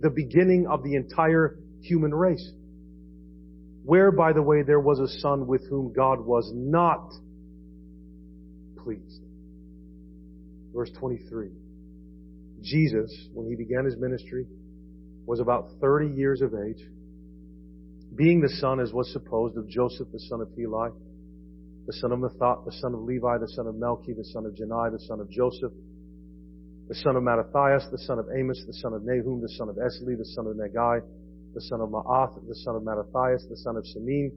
the 0.00 0.10
beginning 0.10 0.66
of 0.66 0.82
the 0.82 0.94
entire 0.94 1.58
human 1.82 2.14
race. 2.14 2.50
Where, 3.84 4.10
by 4.12 4.32
the 4.32 4.42
way, 4.42 4.62
there 4.62 4.80
was 4.80 4.98
a 5.00 5.08
son 5.20 5.46
with 5.46 5.68
whom 5.68 5.92
God 5.92 6.20
was 6.20 6.50
not 6.54 7.10
pleased. 8.82 9.22
Verse 10.74 10.90
23. 10.98 11.50
Jesus, 12.62 13.28
when 13.32 13.48
he 13.48 13.56
began 13.56 13.84
his 13.84 13.96
ministry, 13.96 14.46
was 15.26 15.40
about 15.40 15.70
30 15.80 16.08
years 16.08 16.42
of 16.42 16.54
age, 16.54 16.84
being 18.20 18.42
the 18.42 18.52
son, 18.60 18.80
as 18.80 18.92
was 18.92 19.10
supposed, 19.14 19.56
of 19.56 19.66
Joseph, 19.66 20.06
the 20.12 20.20
son 20.28 20.42
of 20.42 20.48
Heli, 20.52 20.92
the 21.86 21.92
son 22.04 22.12
of 22.12 22.18
Matthat, 22.20 22.66
the 22.66 22.72
son 22.72 22.92
of 22.92 23.00
Levi, 23.00 23.38
the 23.38 23.48
son 23.48 23.66
of 23.66 23.74
Melchi, 23.76 24.14
the 24.14 24.28
son 24.36 24.44
of 24.44 24.52
Jannai, 24.52 24.92
the 24.92 25.00
son 25.08 25.20
of 25.20 25.30
Joseph, 25.30 25.72
the 26.86 26.94
son 26.96 27.16
of 27.16 27.22
Mattathias, 27.22 27.88
the 27.90 27.96
son 27.96 28.18
of 28.18 28.26
Amos, 28.36 28.62
the 28.66 28.74
son 28.74 28.92
of 28.92 29.08
Nahum, 29.08 29.40
the 29.40 29.48
son 29.56 29.70
of 29.70 29.76
Esli, 29.76 30.18
the 30.18 30.28
son 30.36 30.46
of 30.46 30.52
Naggai, 30.52 31.00
the 31.54 31.62
son 31.62 31.80
of 31.80 31.88
Maath, 31.88 32.36
the 32.46 32.54
son 32.56 32.76
of 32.76 32.82
Mattathias, 32.82 33.48
the 33.48 33.56
son 33.56 33.80
of 33.80 33.84
Semein, 33.88 34.28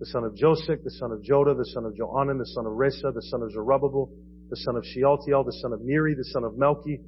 the 0.00 0.06
son 0.06 0.24
of 0.24 0.34
Joseph, 0.34 0.80
the 0.82 0.96
son 0.96 1.12
of 1.12 1.20
Joda, 1.20 1.54
the 1.54 1.68
son 1.76 1.84
of 1.84 1.92
Joanan, 1.92 2.38
the 2.38 2.48
son 2.56 2.64
of 2.64 2.72
Rhesa, 2.72 3.12
the 3.12 3.20
son 3.28 3.42
of 3.42 3.52
Zerubbabel, 3.52 4.08
the 4.48 4.56
son 4.56 4.76
of 4.76 4.84
Shealtiel, 4.96 5.44
the 5.44 5.52
son 5.60 5.74
of 5.74 5.82
Neri, 5.82 6.14
the 6.14 6.24
son 6.32 6.42
of 6.42 6.54
Melchi, 6.54 7.04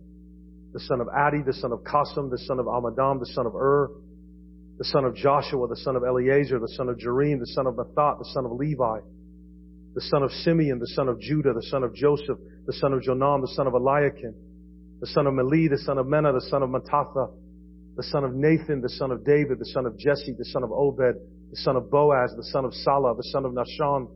the 0.74 0.80
son 0.80 1.00
of 1.00 1.06
Addi, 1.06 1.42
the 1.42 1.54
son 1.54 1.72
of 1.72 1.80
Cosam, 1.88 2.28
the 2.28 2.36
son 2.44 2.60
of 2.60 2.66
Amadam, 2.66 3.18
the 3.18 3.32
son 3.32 3.46
of 3.46 3.54
Ur, 3.56 3.88
the 4.78 4.84
son 4.84 5.04
of 5.04 5.14
Joshua, 5.14 5.66
the 5.68 5.76
son 5.76 5.96
of 5.96 6.02
Eliezer, 6.02 6.58
the 6.58 6.68
son 6.76 6.88
of 6.88 6.96
Jorim, 6.96 7.40
the 7.40 7.46
son 7.46 7.66
of 7.66 7.74
Matthat, 7.74 8.18
the 8.18 8.30
son 8.34 8.44
of 8.44 8.52
Levi, 8.52 9.00
the 9.94 10.00
son 10.02 10.22
of 10.22 10.30
Simeon, 10.44 10.78
the 10.78 10.88
son 10.88 11.08
of 11.08 11.18
Judah, 11.18 11.54
the 11.54 11.66
son 11.70 11.82
of 11.82 11.94
Joseph, 11.94 12.36
the 12.66 12.72
son 12.74 12.92
of 12.92 13.00
Jonam, 13.00 13.40
the 13.40 13.52
son 13.56 13.66
of 13.66 13.72
Eliakim, 13.72 14.34
the 15.00 15.06
son 15.06 15.26
of 15.26 15.32
Melea, 15.32 15.70
the 15.70 15.78
son 15.78 15.96
of 15.96 16.06
Menna, 16.06 16.32
the 16.34 16.46
son 16.50 16.62
of 16.62 16.68
Mattatha, 16.68 17.30
the 17.96 18.02
son 18.02 18.24
of 18.24 18.34
Nathan, 18.34 18.82
the 18.82 18.90
son 18.90 19.10
of 19.10 19.24
David, 19.24 19.58
the 19.58 19.70
son 19.72 19.86
of 19.86 19.96
Jesse, 19.98 20.34
the 20.36 20.44
son 20.44 20.62
of 20.62 20.70
Obed, 20.70 21.16
the 21.50 21.56
son 21.56 21.76
of 21.76 21.90
Boaz, 21.90 22.34
the 22.36 22.44
son 22.52 22.66
of 22.66 22.74
Salah, 22.74 23.16
the 23.16 23.24
son 23.32 23.46
of 23.46 23.52
Nahshon, 23.52 24.08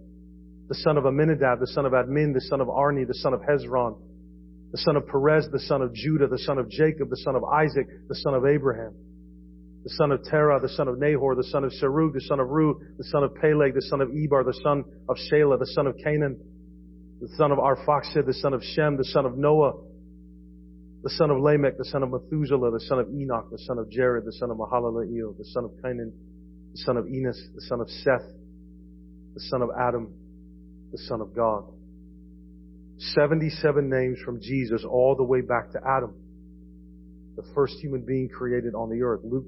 the 0.68 0.74
son 0.74 0.98
of 0.98 1.04
Amminadab, 1.04 1.60
the 1.60 1.66
son 1.68 1.86
of 1.86 1.92
Admin, 1.92 2.34
the 2.34 2.42
son 2.42 2.60
of 2.60 2.68
Arni, 2.68 3.04
the 3.04 3.14
son 3.14 3.32
of 3.32 3.40
Hezron, 3.40 3.96
the 4.72 4.78
son 4.78 4.96
of 4.96 5.06
Perez, 5.06 5.48
the 5.50 5.60
son 5.60 5.80
of 5.80 5.94
Judah, 5.94 6.28
the 6.28 6.38
son 6.38 6.58
of 6.58 6.68
Jacob, 6.68 7.08
the 7.08 7.16
son 7.24 7.34
of 7.34 7.44
Isaac, 7.44 7.86
the 8.08 8.14
son 8.16 8.34
of 8.34 8.44
Abraham, 8.44 8.94
the 9.82 9.90
son 9.90 10.12
of 10.12 10.22
Terah, 10.24 10.60
the 10.60 10.68
son 10.68 10.88
of 10.88 10.98
Nahor, 10.98 11.34
the 11.34 11.44
son 11.44 11.64
of 11.64 11.72
Serug, 11.72 12.12
the 12.12 12.20
son 12.20 12.38
of 12.38 12.48
Reu, 12.48 12.74
the 12.98 13.04
son 13.04 13.24
of 13.24 13.34
Peleg, 13.34 13.74
the 13.74 13.82
son 13.82 14.00
of 14.00 14.10
Eber, 14.10 14.44
the 14.44 14.58
son 14.62 14.84
of 15.08 15.16
Shelah, 15.16 15.58
the 15.58 15.66
son 15.74 15.86
of 15.86 15.96
Cainan, 16.04 16.36
the 17.20 17.28
son 17.36 17.50
of 17.50 17.58
Arphaxad, 17.58 18.26
the 18.26 18.34
son 18.34 18.52
of 18.52 18.62
Shem, 18.62 18.96
the 18.98 19.04
son 19.04 19.24
of 19.24 19.38
Noah, 19.38 19.72
the 21.02 21.10
son 21.10 21.30
of 21.30 21.40
Lamech, 21.40 21.78
the 21.78 21.84
son 21.86 22.02
of 22.02 22.10
Methuselah, 22.10 22.70
the 22.72 22.80
son 22.80 22.98
of 22.98 23.08
Enoch, 23.08 23.48
the 23.50 23.58
son 23.58 23.78
of 23.78 23.90
Jared, 23.90 24.26
the 24.26 24.32
son 24.32 24.50
of 24.50 24.58
Mahalaleel, 24.58 25.36
the 25.38 25.44
son 25.46 25.64
of 25.64 25.70
Cainan, 25.82 26.12
the 26.72 26.78
son 26.84 26.98
of 26.98 27.06
Enos, 27.06 27.40
the 27.54 27.62
son 27.62 27.80
of 27.80 27.88
Seth, 27.88 28.28
the 29.34 29.40
son 29.40 29.62
of 29.62 29.70
Adam, 29.78 30.12
the 30.92 30.98
son 30.98 31.22
of 31.22 31.34
God. 31.34 31.64
77 32.98 33.88
names 33.88 34.18
from 34.22 34.42
Jesus 34.42 34.84
all 34.84 35.16
the 35.16 35.24
way 35.24 35.40
back 35.40 35.72
to 35.72 35.78
Adam, 35.78 36.14
the 37.36 37.44
first 37.54 37.76
human 37.80 38.04
being 38.04 38.28
created 38.28 38.74
on 38.74 38.90
the 38.90 39.02
earth. 39.02 39.20
Luke 39.24 39.46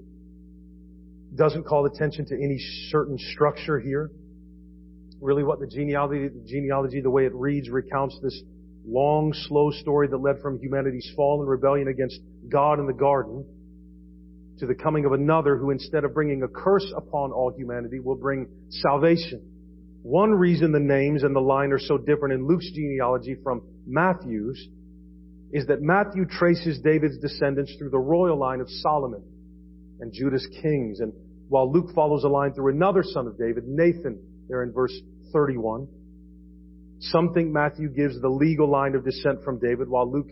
doesn't 1.35 1.65
call 1.65 1.87
attention 1.87 2.27
to 2.27 2.35
any 2.35 2.59
certain 2.91 3.17
structure 3.19 3.81
here. 3.81 4.11
Really 5.21 5.43
what 5.45 5.61
the 5.61 5.67
genealogy, 5.67 6.29
genealogy, 6.47 7.01
the 7.01 7.11
way 7.11 7.25
it 7.25 7.35
reads, 7.35 7.71
recounts 7.71 8.19
this 8.23 8.43
long, 8.87 9.33
slow 9.49 9.71
story 9.71 10.09
that 10.09 10.17
led 10.17 10.41
from 10.41 10.59
humanity's 10.59 11.11
fall 11.15 11.41
and 11.41 11.49
rebellion 11.49 11.89
against 11.89 12.19
God 12.49 12.81
in 12.81 12.87
the 12.87 12.93
garden 12.93 13.45
to 14.59 14.67
the 14.67 14.75
coming 14.75 15.05
of 15.05 15.13
another 15.13 15.57
who 15.57 15.71
instead 15.71 16.05
of 16.05 16.13
bringing 16.13 16.43
a 16.43 16.49
curse 16.49 16.93
upon 16.97 17.33
all 17.33 17.53
humanity 17.57 18.01
will 18.01 18.17
bring 18.17 18.49
salvation. 18.69 19.41
One 20.03 20.33
reason 20.33 20.73
the 20.73 20.81
names 20.81 21.23
and 21.23 21.35
the 21.35 21.41
line 21.41 21.73
are 21.73 21.79
so 21.79 21.97
different 21.97 22.35
in 22.35 22.47
Luke's 22.47 22.71
genealogy 22.73 23.37
from 23.43 23.63
Matthew's 23.87 24.69
is 25.53 25.67
that 25.67 25.81
Matthew 25.81 26.25
traces 26.27 26.81
David's 26.81 27.19
descendants 27.19 27.75
through 27.79 27.91
the 27.91 27.99
royal 27.99 28.39
line 28.39 28.61
of 28.61 28.69
Solomon 28.69 29.23
and 30.03 30.13
Judah's 30.13 30.47
kings. 30.61 31.01
And 31.01 31.13
while 31.49 31.73
Luke 31.73 31.95
follows 31.95 32.25
a 32.25 32.29
line 32.29 32.53
through 32.53 32.73
another 32.75 33.03
son 33.05 33.27
of 33.29 33.39
David, 33.39 33.65
Nathan, 33.67 34.21
there 34.49 34.63
in 34.65 34.73
verse 34.73 34.93
31, 35.33 35.87
some 36.99 37.33
think 37.33 37.51
Matthew 37.51 37.89
gives 37.89 38.21
the 38.21 38.29
legal 38.29 38.69
line 38.69 38.95
of 38.95 39.05
descent 39.05 39.43
from 39.45 39.59
David, 39.59 39.89
while 39.89 40.11
Luke 40.11 40.29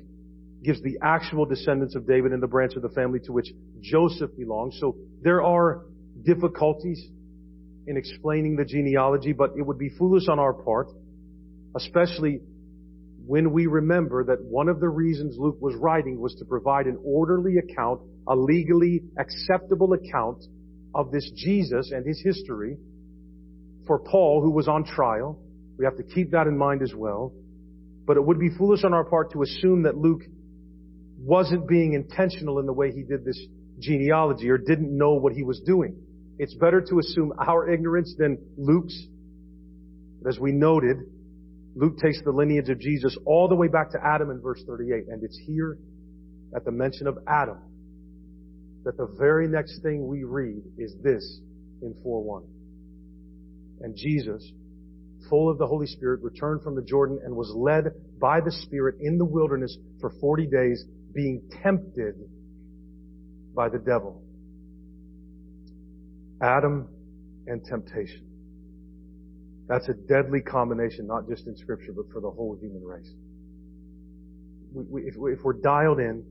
gives 0.63 0.83
the 0.83 0.99
actual 1.03 1.47
descendants 1.47 1.95
of 1.95 2.07
David 2.07 2.33
in 2.33 2.41
the 2.41 2.47
branch 2.47 2.75
of 2.75 2.83
the 2.83 2.91
family 2.91 3.21
to 3.21 3.33
which 3.33 3.47
Joseph 3.81 4.31
belongs. 4.37 4.77
So 4.81 4.97
there 5.23 5.43
are 5.43 5.87
difficulties 6.23 7.03
in 7.87 7.97
explaining 7.97 8.57
the 8.57 8.65
genealogy, 8.65 9.33
but 9.33 9.53
it 9.57 9.63
would 9.63 9.79
be 9.79 9.89
foolish 9.89 10.29
on 10.29 10.39
our 10.39 10.53
part, 10.53 10.89
especially 11.77 12.41
when 13.31 13.53
we 13.53 13.69
remember 13.69 14.25
that 14.25 14.43
one 14.43 14.69
of 14.69 14.81
the 14.81 14.89
reasons 14.89 15.37
Luke 15.39 15.59
was 15.61 15.77
writing 15.77 16.21
was 16.21 16.35
to 16.41 16.45
provide 16.45 16.87
an 16.87 16.99
orderly 17.05 17.59
account, 17.59 18.01
a 18.27 18.35
legally 18.35 19.03
acceptable 19.17 19.93
account 19.93 20.43
of 20.97 21.13
this 21.13 21.31
Jesus 21.37 21.93
and 21.93 22.05
his 22.05 22.21
history 22.25 22.77
for 23.87 24.01
Paul 24.01 24.43
who 24.43 24.51
was 24.51 24.67
on 24.67 24.83
trial. 24.83 25.39
We 25.79 25.85
have 25.85 25.97
to 25.99 26.03
keep 26.03 26.33
that 26.33 26.49
in 26.49 26.59
mind 26.59 26.83
as 26.83 26.93
well. 26.93 27.33
But 28.05 28.17
it 28.17 28.25
would 28.25 28.41
be 28.41 28.51
foolish 28.59 28.83
on 28.83 28.93
our 28.93 29.05
part 29.05 29.31
to 29.35 29.43
assume 29.43 29.85
that 29.85 29.97
Luke 29.97 30.23
wasn't 31.21 31.69
being 31.69 31.93
intentional 31.93 32.59
in 32.59 32.67
the 32.67 32.73
way 32.73 32.91
he 32.91 33.05
did 33.05 33.25
this 33.25 33.41
genealogy 33.79 34.51
or 34.51 34.59
didn't 34.59 34.91
know 34.91 35.13
what 35.13 35.35
he 35.35 35.45
was 35.45 35.61
doing. 35.61 36.03
It's 36.41 36.55
better 36.55 36.81
to 36.81 36.99
assume 36.99 37.33
our 37.39 37.71
ignorance 37.71 38.13
than 38.19 38.39
Luke's. 38.59 39.01
As 40.27 40.37
we 40.41 40.51
noted, 40.51 40.97
Luke 41.81 41.97
takes 41.97 42.21
the 42.23 42.31
lineage 42.31 42.69
of 42.69 42.79
Jesus 42.79 43.17
all 43.25 43.49
the 43.49 43.55
way 43.55 43.67
back 43.67 43.91
to 43.93 43.99
Adam 44.05 44.31
in 44.31 44.39
verse 44.43 44.63
38. 44.67 45.05
And 45.09 45.25
it's 45.25 45.39
here 45.47 45.79
at 46.55 46.63
the 46.67 46.71
mention 46.71 47.07
of 47.07 47.17
Adam 47.27 47.57
that 48.85 48.99
the 48.99 49.09
very 49.19 49.49
next 49.49 49.81
thing 49.83 50.07
we 50.07 50.23
read 50.25 50.63
is 50.77 50.95
this 51.03 51.41
in 51.81 51.95
4.1. 52.05 52.45
And 53.81 53.97
Jesus, 53.97 54.47
full 55.31 55.51
of 55.51 55.57
the 55.57 55.67
Holy 55.67 55.87
Spirit, 55.87 56.21
returned 56.23 56.63
from 56.63 56.75
the 56.75 56.83
Jordan 56.83 57.19
and 57.25 57.35
was 57.35 57.51
led 57.57 57.85
by 58.21 58.41
the 58.41 58.53
Spirit 58.53 58.97
in 59.01 59.17
the 59.17 59.25
wilderness 59.25 59.75
for 60.03 60.13
40 60.21 60.49
days 60.49 60.85
being 61.15 61.41
tempted 61.63 62.17
by 63.55 63.71
the 63.71 63.79
devil. 63.79 64.23
Adam 66.43 66.89
and 67.47 67.65
temptation. 67.65 68.30
That's 69.71 69.89
a 69.89 69.95
deadly 69.95 70.41
combination, 70.41 71.07
not 71.07 71.29
just 71.29 71.47
in 71.47 71.57
scripture, 71.57 71.93
but 71.95 72.11
for 72.13 72.21
the 72.21 72.29
whole 72.29 72.59
human 72.61 72.83
race. 72.83 73.09
We, 74.73 74.83
we, 74.83 75.03
if, 75.03 75.15
we, 75.17 75.33
if, 75.33 75.39
we're 75.45 75.53
dialed 75.53 76.01
in 76.01 76.25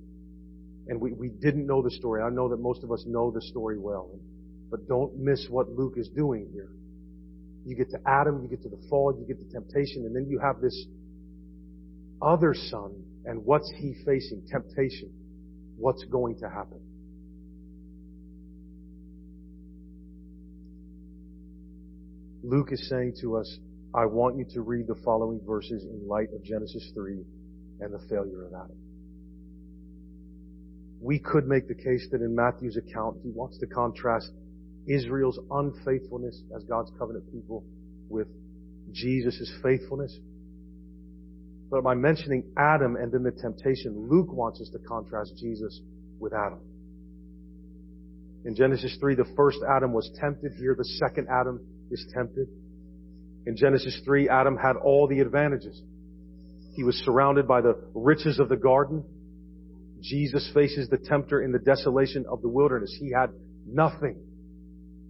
and 0.90 1.00
we, 1.00 1.14
we 1.14 1.30
didn't 1.30 1.66
know 1.66 1.82
the 1.82 1.92
story, 1.92 2.22
I 2.22 2.30
know 2.30 2.50
that 2.50 2.58
most 2.58 2.84
of 2.84 2.92
us 2.92 3.06
know 3.08 3.32
the 3.32 3.42
story 3.42 3.80
well, 3.80 4.12
but 4.70 4.90
don't 4.90 5.16
miss 5.16 5.48
what 5.50 5.70
Luke 5.70 5.94
is 5.96 6.10
doing 6.10 6.50
here. 6.52 6.68
You 7.66 7.78
get 7.78 7.90
to 7.92 8.00
Adam, 8.06 8.44
you 8.44 8.50
get 8.50 8.62
to 8.64 8.70
the 8.70 8.82
fall, 8.90 9.18
you 9.18 9.26
get 9.26 9.40
to 9.40 9.50
temptation, 9.54 10.06
and 10.06 10.14
then 10.14 10.28
you 10.30 10.40
have 10.40 10.60
this 10.60 10.86
other 12.22 12.54
son 12.54 13.06
and 13.24 13.46
what's 13.46 13.72
he 13.78 13.96
facing? 14.06 14.46
Temptation. 14.52 15.14
What's 15.78 16.04
going 16.04 16.40
to 16.40 16.50
happen? 16.50 16.82
Luke 22.44 22.70
is 22.72 22.88
saying 22.90 23.16
to 23.22 23.38
us, 23.38 23.58
I 23.94 24.06
want 24.06 24.38
you 24.38 24.46
to 24.54 24.62
read 24.62 24.88
the 24.88 24.96
following 25.04 25.42
verses 25.46 25.84
in 25.84 26.08
light 26.08 26.30
of 26.34 26.44
Genesis 26.44 26.92
3 26.94 27.24
and 27.82 27.94
the 27.94 28.00
failure 28.10 28.46
of 28.46 28.54
Adam. 28.54 28.78
We 31.02 31.20
could 31.20 31.48
make 31.48 31.68
the 31.68 31.76
case 31.76 32.08
that 32.12 32.22
in 32.22 32.36
Matthew's 32.36 32.78
account, 32.78 33.18
he 33.24 33.32
wants 33.32 33.58
to 33.60 33.68
contrast 33.68 34.32
Israel's 34.88 35.40
unfaithfulness 35.50 36.42
as 36.56 36.64
God's 36.64 36.92
covenant 36.98 37.32
people 37.32 37.64
with 38.10 38.28
Jesus' 38.92 39.52
faithfulness. 39.64 40.18
But 41.70 41.84
by 41.84 41.94
mentioning 41.94 42.52
Adam 42.58 42.96
and 42.96 43.12
then 43.12 43.24
the 43.24 43.32
temptation, 43.32 44.08
Luke 44.10 44.32
wants 44.32 44.60
us 44.62 44.70
to 44.70 44.80
contrast 44.80 45.34
Jesus 45.38 45.82
with 46.20 46.34
Adam. 46.34 46.60
In 48.46 48.56
Genesis 48.56 48.98
3, 49.00 49.16
the 49.16 49.32
first 49.36 49.60
Adam 49.68 49.94
was 49.94 50.10
tempted. 50.20 50.54
Here, 50.58 50.76
the 50.78 50.86
second 50.86 51.28
Adam 51.30 51.60
is 51.92 52.06
tempted. 52.14 52.48
In 53.46 53.56
Genesis 53.56 54.00
3, 54.06 54.30
Adam 54.30 54.58
had 54.58 54.76
all 54.76 55.08
the 55.08 55.20
advantages. 55.20 55.82
He 56.76 56.84
was 56.84 56.96
surrounded 57.06 57.48
by 57.48 57.62
the 57.62 57.78
riches 57.94 58.40
of 58.40 58.50
the 58.50 58.58
garden. 58.58 59.04
Jesus 60.02 60.50
faces 60.54 60.90
the 60.90 60.98
tempter 60.98 61.42
in 61.42 61.52
the 61.52 61.60
desolation 61.60 62.26
of 62.30 62.42
the 62.42 62.48
wilderness. 62.48 62.96
He 63.00 63.12
had 63.12 63.32
nothing. 63.66 64.18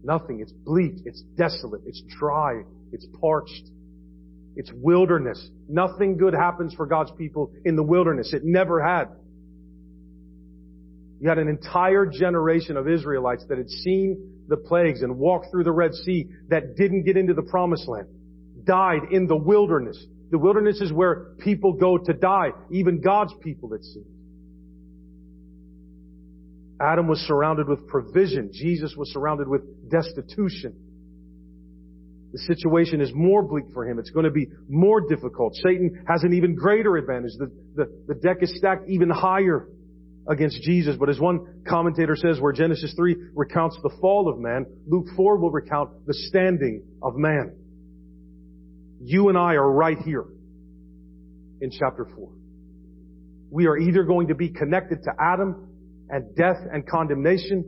Nothing. 0.04 0.40
It's 0.40 0.52
bleak. 0.52 0.94
It's 1.06 1.22
desolate. 1.38 1.82
It's 1.86 2.02
dry. 2.20 2.62
It's 2.92 3.06
parched. 3.20 3.70
It's 4.56 4.72
wilderness. 4.74 5.50
Nothing 5.68 6.18
good 6.18 6.34
happens 6.34 6.74
for 6.74 6.86
God's 6.86 7.12
people 7.18 7.52
in 7.66 7.76
the 7.76 7.84
wilderness. 7.84 8.34
It 8.34 8.44
never 8.44 8.84
had. 8.84 9.10
You 11.20 11.30
had 11.30 11.38
an 11.38 11.50
entire 11.50 12.06
generation 12.06 12.78
of 12.78 12.88
Israelites 12.88 13.46
that 13.50 13.58
had 13.58 13.70
seen 13.70 14.39
the 14.50 14.58
plagues 14.58 15.02
and 15.02 15.18
walked 15.18 15.48
through 15.52 15.64
the 15.64 15.72
Red 15.72 15.94
Sea 15.94 16.28
that 16.50 16.76
didn't 16.76 17.04
get 17.04 17.16
into 17.16 17.34
the 17.34 17.44
promised 17.44 17.88
land. 17.88 18.08
Died 18.66 19.02
in 19.12 19.28
the 19.28 19.38
wilderness. 19.38 19.98
The 20.32 20.38
wilderness 20.38 20.82
is 20.82 20.92
where 20.92 21.36
people 21.40 21.74
go 21.74 21.98
to 21.98 22.14
die. 22.14 22.50
Even 22.72 23.02
God's 23.02 23.34
people, 23.42 23.74
it 23.74 23.84
seems. 23.84 24.06
Adam 26.82 27.08
was 27.08 27.20
surrounded 27.20 27.68
with 27.68 27.88
provision. 27.88 28.52
Jesus 28.54 28.96
was 28.96 29.12
surrounded 29.12 29.48
with 29.48 29.62
destitution. 29.90 30.74
The 32.32 32.40
situation 32.40 33.02
is 33.02 33.12
more 33.14 33.44
bleak 33.44 33.66
for 33.74 33.88
him. 33.88 34.00
It's 34.00 34.12
going 34.12 34.26
to 34.26 34.32
be 34.32 34.48
more 34.68 35.02
difficult. 35.02 35.56
Satan 35.56 36.06
has 36.08 36.24
an 36.24 36.34
even 36.34 36.56
greater 36.56 36.96
advantage. 36.96 37.32
The, 37.38 37.52
the, 37.76 38.04
the 38.08 38.16
deck 38.16 38.38
is 38.42 38.56
stacked 38.56 38.88
even 38.88 39.10
higher 39.10 39.68
against 40.30 40.62
Jesus. 40.62 40.96
But 40.98 41.10
as 41.10 41.20
one 41.20 41.64
commentator 41.68 42.16
says, 42.16 42.40
where 42.40 42.54
Genesis 42.54 42.94
3 42.96 43.16
recounts 43.34 43.78
the 43.82 43.90
fall 44.00 44.30
of 44.30 44.38
man, 44.38 44.66
Luke 44.88 45.08
4 45.16 45.38
will 45.38 45.52
recount 45.52 46.06
the 46.06 46.14
standing 46.14 46.84
of 47.02 47.16
man. 47.16 47.56
You 49.02 49.30
and 49.30 49.38
I 49.38 49.56
are 49.56 49.70
right 49.70 49.98
here 49.98 50.26
in 51.62 51.72
chapter 51.72 52.08
4. 52.16 52.30
We 53.52 53.68
are 53.68 53.78
either 53.78 54.04
going 54.04 54.28
to 54.28 54.36
be 54.36 54.50
connected 54.50 55.04
to 55.04 55.12
Adam 55.20 55.68
and 56.10 56.36
death 56.36 56.58
and 56.72 56.88
condemnation, 56.88 57.66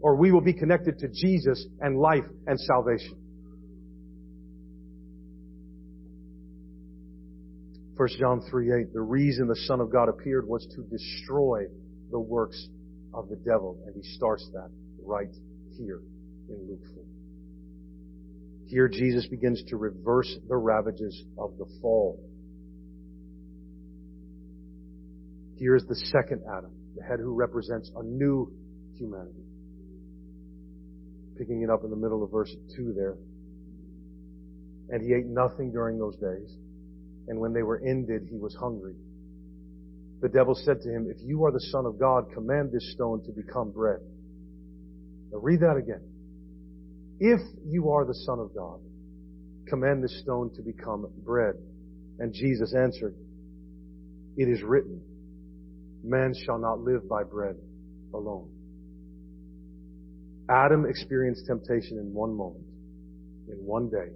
or 0.00 0.16
we 0.16 0.30
will 0.30 0.40
be 0.40 0.52
connected 0.52 0.98
to 1.00 1.08
Jesus 1.08 1.66
and 1.80 1.98
life 1.98 2.24
and 2.46 2.58
salvation. 2.60 3.21
1 8.02 8.08
John 8.18 8.42
3 8.50 8.72
8, 8.80 8.92
the 8.92 9.00
reason 9.00 9.46
the 9.46 9.54
Son 9.54 9.78
of 9.78 9.92
God 9.92 10.08
appeared 10.08 10.44
was 10.48 10.66
to 10.74 10.82
destroy 10.90 11.66
the 12.10 12.18
works 12.18 12.66
of 13.14 13.28
the 13.28 13.36
devil. 13.36 13.80
And 13.86 13.94
he 13.94 14.02
starts 14.16 14.44
that 14.54 14.70
right 15.04 15.32
here 15.78 16.00
in 16.48 16.68
Luke 16.68 16.82
4. 16.96 17.04
Here 18.66 18.88
Jesus 18.88 19.28
begins 19.28 19.62
to 19.68 19.76
reverse 19.76 20.36
the 20.48 20.56
ravages 20.56 21.22
of 21.38 21.56
the 21.58 21.66
fall. 21.80 22.18
Here 25.54 25.76
is 25.76 25.84
the 25.84 25.94
second 25.94 26.42
Adam, 26.50 26.72
the 26.96 27.04
head 27.04 27.20
who 27.20 27.32
represents 27.32 27.88
a 27.94 28.02
new 28.02 28.52
humanity. 28.98 29.44
Picking 31.38 31.62
it 31.62 31.70
up 31.70 31.84
in 31.84 31.90
the 31.90 31.96
middle 31.96 32.24
of 32.24 32.32
verse 32.32 32.52
2 32.74 32.94
there. 32.96 33.14
And 34.88 35.00
he 35.00 35.14
ate 35.14 35.26
nothing 35.26 35.70
during 35.70 36.00
those 36.00 36.16
days. 36.16 36.58
And 37.28 37.38
when 37.38 37.52
they 37.52 37.62
were 37.62 37.80
ended, 37.86 38.28
he 38.30 38.38
was 38.38 38.54
hungry. 38.54 38.94
The 40.20 40.28
devil 40.28 40.54
said 40.54 40.80
to 40.82 40.88
him, 40.88 41.08
If 41.08 41.18
you 41.20 41.44
are 41.44 41.52
the 41.52 41.60
Son 41.60 41.84
of 41.84 41.98
God, 41.98 42.26
command 42.32 42.70
this 42.72 42.92
stone 42.92 43.22
to 43.24 43.32
become 43.32 43.72
bread. 43.72 44.00
Now 45.32 45.38
read 45.38 45.60
that 45.60 45.76
again. 45.76 46.02
If 47.18 47.40
you 47.66 47.90
are 47.90 48.04
the 48.04 48.14
Son 48.14 48.38
of 48.38 48.54
God, 48.54 48.80
command 49.68 50.02
this 50.02 50.20
stone 50.20 50.50
to 50.56 50.62
become 50.62 51.06
bread. 51.24 51.54
And 52.18 52.32
Jesus 52.32 52.74
answered, 52.74 53.14
It 54.36 54.48
is 54.48 54.62
written, 54.62 55.00
Man 56.04 56.34
shall 56.44 56.58
not 56.58 56.80
live 56.80 57.08
by 57.08 57.24
bread 57.24 57.56
alone. 58.14 58.48
Adam 60.48 60.84
experienced 60.86 61.46
temptation 61.46 61.98
in 61.98 62.12
one 62.12 62.34
moment, 62.34 62.64
in 63.48 63.56
one 63.64 63.88
day. 63.88 64.12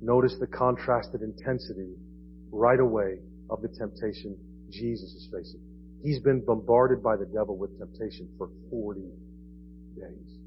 Notice 0.00 0.36
the 0.38 0.46
contrasted 0.46 1.22
intensity 1.22 1.94
right 2.50 2.80
away 2.80 3.18
of 3.50 3.62
the 3.62 3.68
temptation 3.68 4.36
Jesus 4.70 5.10
is 5.14 5.28
facing. 5.32 5.60
He's 6.02 6.20
been 6.20 6.44
bombarded 6.44 7.02
by 7.02 7.16
the 7.16 7.26
devil 7.26 7.56
with 7.56 7.76
temptation 7.78 8.28
for 8.38 8.50
40 8.70 9.00
days. 9.96 10.38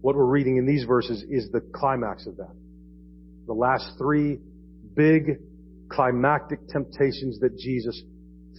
What 0.00 0.16
we're 0.16 0.24
reading 0.24 0.58
in 0.58 0.66
these 0.66 0.84
verses 0.84 1.24
is 1.28 1.50
the 1.50 1.60
climax 1.74 2.26
of 2.26 2.36
that. 2.36 2.54
The 3.46 3.54
last 3.54 3.92
three 3.98 4.38
big 4.94 5.38
climactic 5.88 6.68
temptations 6.68 7.40
that 7.40 7.58
Jesus 7.58 8.00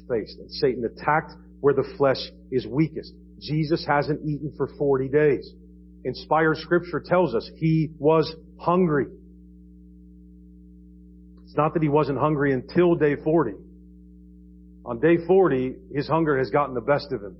faced. 0.09 0.39
And 0.39 0.51
Satan 0.51 0.83
attacked 0.85 1.31
where 1.61 1.73
the 1.73 1.87
flesh 1.97 2.17
is 2.51 2.65
weakest. 2.67 3.13
Jesus 3.39 3.85
hasn't 3.87 4.21
eaten 4.25 4.53
for 4.57 4.69
40 4.77 5.09
days. 5.09 5.51
Inspired 6.03 6.57
scripture 6.57 7.01
tells 7.03 7.33
us 7.33 7.49
he 7.57 7.89
was 7.97 8.33
hungry. 8.57 9.07
It's 11.55 11.57
not 11.57 11.73
that 11.75 11.83
he 11.83 11.87
wasn't 11.87 12.19
hungry 12.19 12.51
until 12.51 12.95
day 12.95 13.15
40. 13.15 13.53
On 14.85 14.99
day 14.99 15.15
40, 15.25 15.75
his 15.93 16.05
hunger 16.05 16.37
has 16.37 16.49
gotten 16.49 16.75
the 16.75 16.81
best 16.81 17.13
of 17.13 17.21
him. 17.23 17.37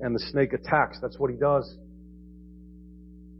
And 0.00 0.14
the 0.14 0.24
snake 0.32 0.54
attacks. 0.54 0.98
That's 1.02 1.18
what 1.18 1.30
he 1.30 1.36
does. 1.36 1.76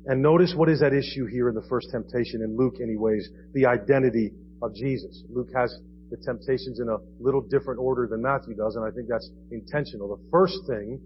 And 0.04 0.20
notice 0.20 0.52
what 0.54 0.68
is 0.68 0.82
at 0.82 0.92
issue 0.92 1.24
here 1.24 1.48
in 1.48 1.54
the 1.54 1.64
first 1.70 1.88
temptation 1.90 2.42
in 2.42 2.54
Luke 2.54 2.74
anyways, 2.82 3.26
the 3.54 3.64
identity 3.64 4.32
of 4.60 4.74
Jesus. 4.74 5.24
Luke 5.30 5.48
has 5.56 5.74
the 6.10 6.18
temptations 6.18 6.78
in 6.78 6.90
a 6.90 6.98
little 7.18 7.40
different 7.40 7.80
order 7.80 8.06
than 8.06 8.20
Matthew 8.20 8.54
does, 8.56 8.76
and 8.76 8.84
I 8.84 8.90
think 8.94 9.08
that's 9.08 9.30
intentional. 9.50 10.18
The 10.18 10.22
first 10.30 10.58
thing 10.68 11.00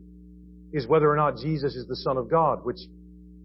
is 0.72 0.88
whether 0.88 1.08
or 1.08 1.14
not 1.14 1.36
Jesus 1.36 1.76
is 1.76 1.86
the 1.86 1.94
Son 2.02 2.16
of 2.16 2.28
God, 2.28 2.64
which 2.64 2.80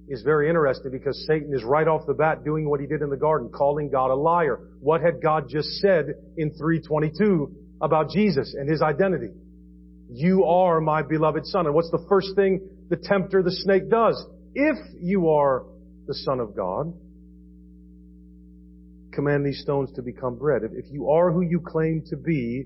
is 0.07 0.21
very 0.21 0.47
interesting 0.47 0.91
because 0.91 1.25
Satan 1.27 1.53
is 1.53 1.63
right 1.63 1.87
off 1.87 2.05
the 2.05 2.13
bat 2.13 2.43
doing 2.43 2.69
what 2.69 2.79
he 2.79 2.87
did 2.87 3.01
in 3.01 3.09
the 3.09 3.17
garden, 3.17 3.49
calling 3.49 3.89
God 3.89 4.11
a 4.11 4.15
liar. 4.15 4.59
What 4.79 5.01
had 5.01 5.21
God 5.21 5.47
just 5.49 5.67
said 5.79 6.05
in 6.37 6.51
322 6.51 7.55
about 7.81 8.09
Jesus 8.11 8.53
and 8.57 8.69
his 8.69 8.81
identity? 8.81 9.31
You 10.09 10.45
are 10.45 10.79
my 10.79 11.01
beloved 11.01 11.45
son. 11.45 11.65
And 11.65 11.73
what's 11.73 11.89
the 11.89 12.05
first 12.07 12.35
thing 12.35 12.69
the 12.89 12.97
tempter, 12.97 13.41
the 13.41 13.51
snake 13.51 13.89
does? 13.89 14.23
If 14.53 14.77
you 15.01 15.29
are 15.29 15.65
the 16.07 16.13
son 16.13 16.39
of 16.39 16.55
God, 16.55 16.93
command 19.11 19.45
these 19.45 19.61
stones 19.61 19.91
to 19.95 20.03
become 20.03 20.37
bread. 20.37 20.61
If 20.63 20.85
you 20.91 21.09
are 21.09 21.31
who 21.31 21.41
you 21.41 21.61
claim 21.65 22.03
to 22.09 22.17
be, 22.17 22.65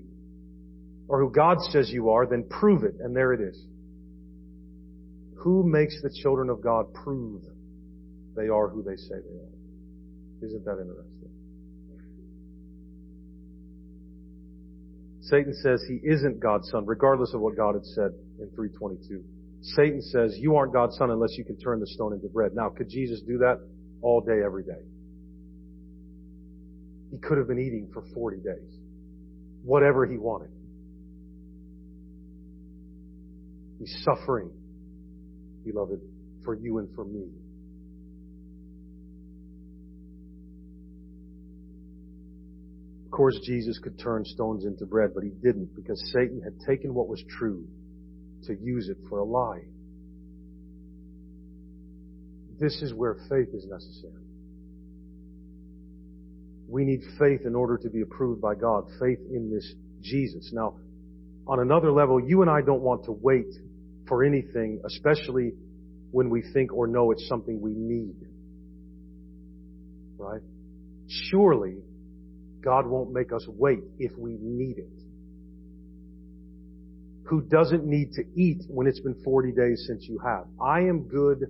or 1.08 1.20
who 1.20 1.30
God 1.30 1.58
says 1.70 1.90
you 1.90 2.10
are, 2.10 2.26
then 2.26 2.44
prove 2.48 2.84
it. 2.84 2.94
And 3.00 3.16
there 3.16 3.32
it 3.32 3.40
is. 3.40 3.60
Who 5.40 5.62
makes 5.66 6.00
the 6.02 6.10
children 6.22 6.50
of 6.50 6.60
God 6.60 6.92
prove 6.92 7.42
they 8.36 8.48
are 8.48 8.68
who 8.68 8.82
they 8.82 8.96
say 8.96 9.14
they 9.14 9.38
are? 9.38 10.46
Isn't 10.46 10.64
that 10.64 10.72
interesting? 10.72 11.30
Satan 15.22 15.54
says 15.62 15.82
he 15.88 16.00
isn't 16.06 16.40
God's 16.40 16.68
son, 16.70 16.84
regardless 16.84 17.32
of 17.34 17.40
what 17.40 17.56
God 17.56 17.74
had 17.74 17.84
said 17.84 18.10
in 18.38 18.50
322. 18.54 19.22
Satan 19.62 20.02
says 20.02 20.36
you 20.38 20.56
aren't 20.56 20.72
God's 20.72 20.96
son 20.96 21.10
unless 21.10 21.38
you 21.38 21.44
can 21.44 21.56
turn 21.56 21.80
the 21.80 21.86
stone 21.86 22.12
into 22.12 22.28
bread. 22.28 22.52
Now, 22.54 22.68
could 22.68 22.88
Jesus 22.90 23.20
do 23.22 23.38
that 23.38 23.60
all 24.02 24.20
day, 24.20 24.42
every 24.44 24.64
day? 24.64 24.82
He 27.12 27.18
could 27.18 27.38
have 27.38 27.48
been 27.48 27.58
eating 27.58 27.88
for 27.92 28.02
40 28.14 28.38
days. 28.38 28.78
Whatever 29.62 30.06
he 30.06 30.18
wanted. 30.18 30.50
He's 33.78 34.02
suffering 34.04 34.50
beloved, 35.64 36.00
for 36.44 36.54
you 36.54 36.78
and 36.78 36.88
for 36.94 37.04
me. 37.04 37.26
Of 43.06 43.10
course, 43.10 43.38
Jesus 43.44 43.78
could 43.78 43.98
turn 43.98 44.24
stones 44.24 44.64
into 44.64 44.86
bread, 44.86 45.10
but 45.14 45.24
he 45.24 45.30
didn't 45.30 45.74
because 45.74 46.00
Satan 46.12 46.40
had 46.42 46.54
taken 46.66 46.94
what 46.94 47.08
was 47.08 47.22
true 47.28 47.66
to 48.44 48.54
use 48.54 48.88
it 48.88 48.96
for 49.08 49.18
a 49.18 49.24
lie. 49.24 49.62
This 52.58 52.80
is 52.82 52.94
where 52.94 53.16
faith 53.28 53.48
is 53.52 53.66
necessary. 53.68 54.24
We 56.68 56.84
need 56.84 57.00
faith 57.18 57.40
in 57.44 57.54
order 57.54 57.78
to 57.78 57.90
be 57.90 58.02
approved 58.02 58.40
by 58.40 58.54
God, 58.54 58.84
faith 59.00 59.18
in 59.28 59.50
this 59.52 59.74
Jesus. 60.02 60.50
Now, 60.52 60.76
on 61.48 61.58
another 61.58 61.90
level, 61.90 62.20
you 62.20 62.42
and 62.42 62.50
I 62.50 62.60
don't 62.60 62.82
want 62.82 63.04
to 63.06 63.12
wait 63.12 63.52
for 64.10 64.24
anything, 64.24 64.82
especially 64.84 65.52
when 66.10 66.28
we 66.28 66.42
think 66.52 66.72
or 66.74 66.88
know 66.88 67.12
it's 67.12 67.26
something 67.28 67.60
we 67.60 67.72
need. 67.72 68.16
Right? 70.18 70.42
Surely, 71.08 71.76
God 72.60 72.86
won't 72.86 73.12
make 73.12 73.32
us 73.32 73.46
wait 73.48 73.78
if 74.00 74.10
we 74.18 74.36
need 74.40 74.78
it. 74.78 74.90
Who 77.28 77.40
doesn't 77.40 77.86
need 77.86 78.12
to 78.14 78.24
eat 78.34 78.64
when 78.68 78.88
it's 78.88 78.98
been 78.98 79.14
40 79.22 79.52
days 79.52 79.84
since 79.86 80.04
you 80.08 80.18
have? 80.18 80.46
I 80.60 80.80
am 80.80 81.04
good 81.04 81.46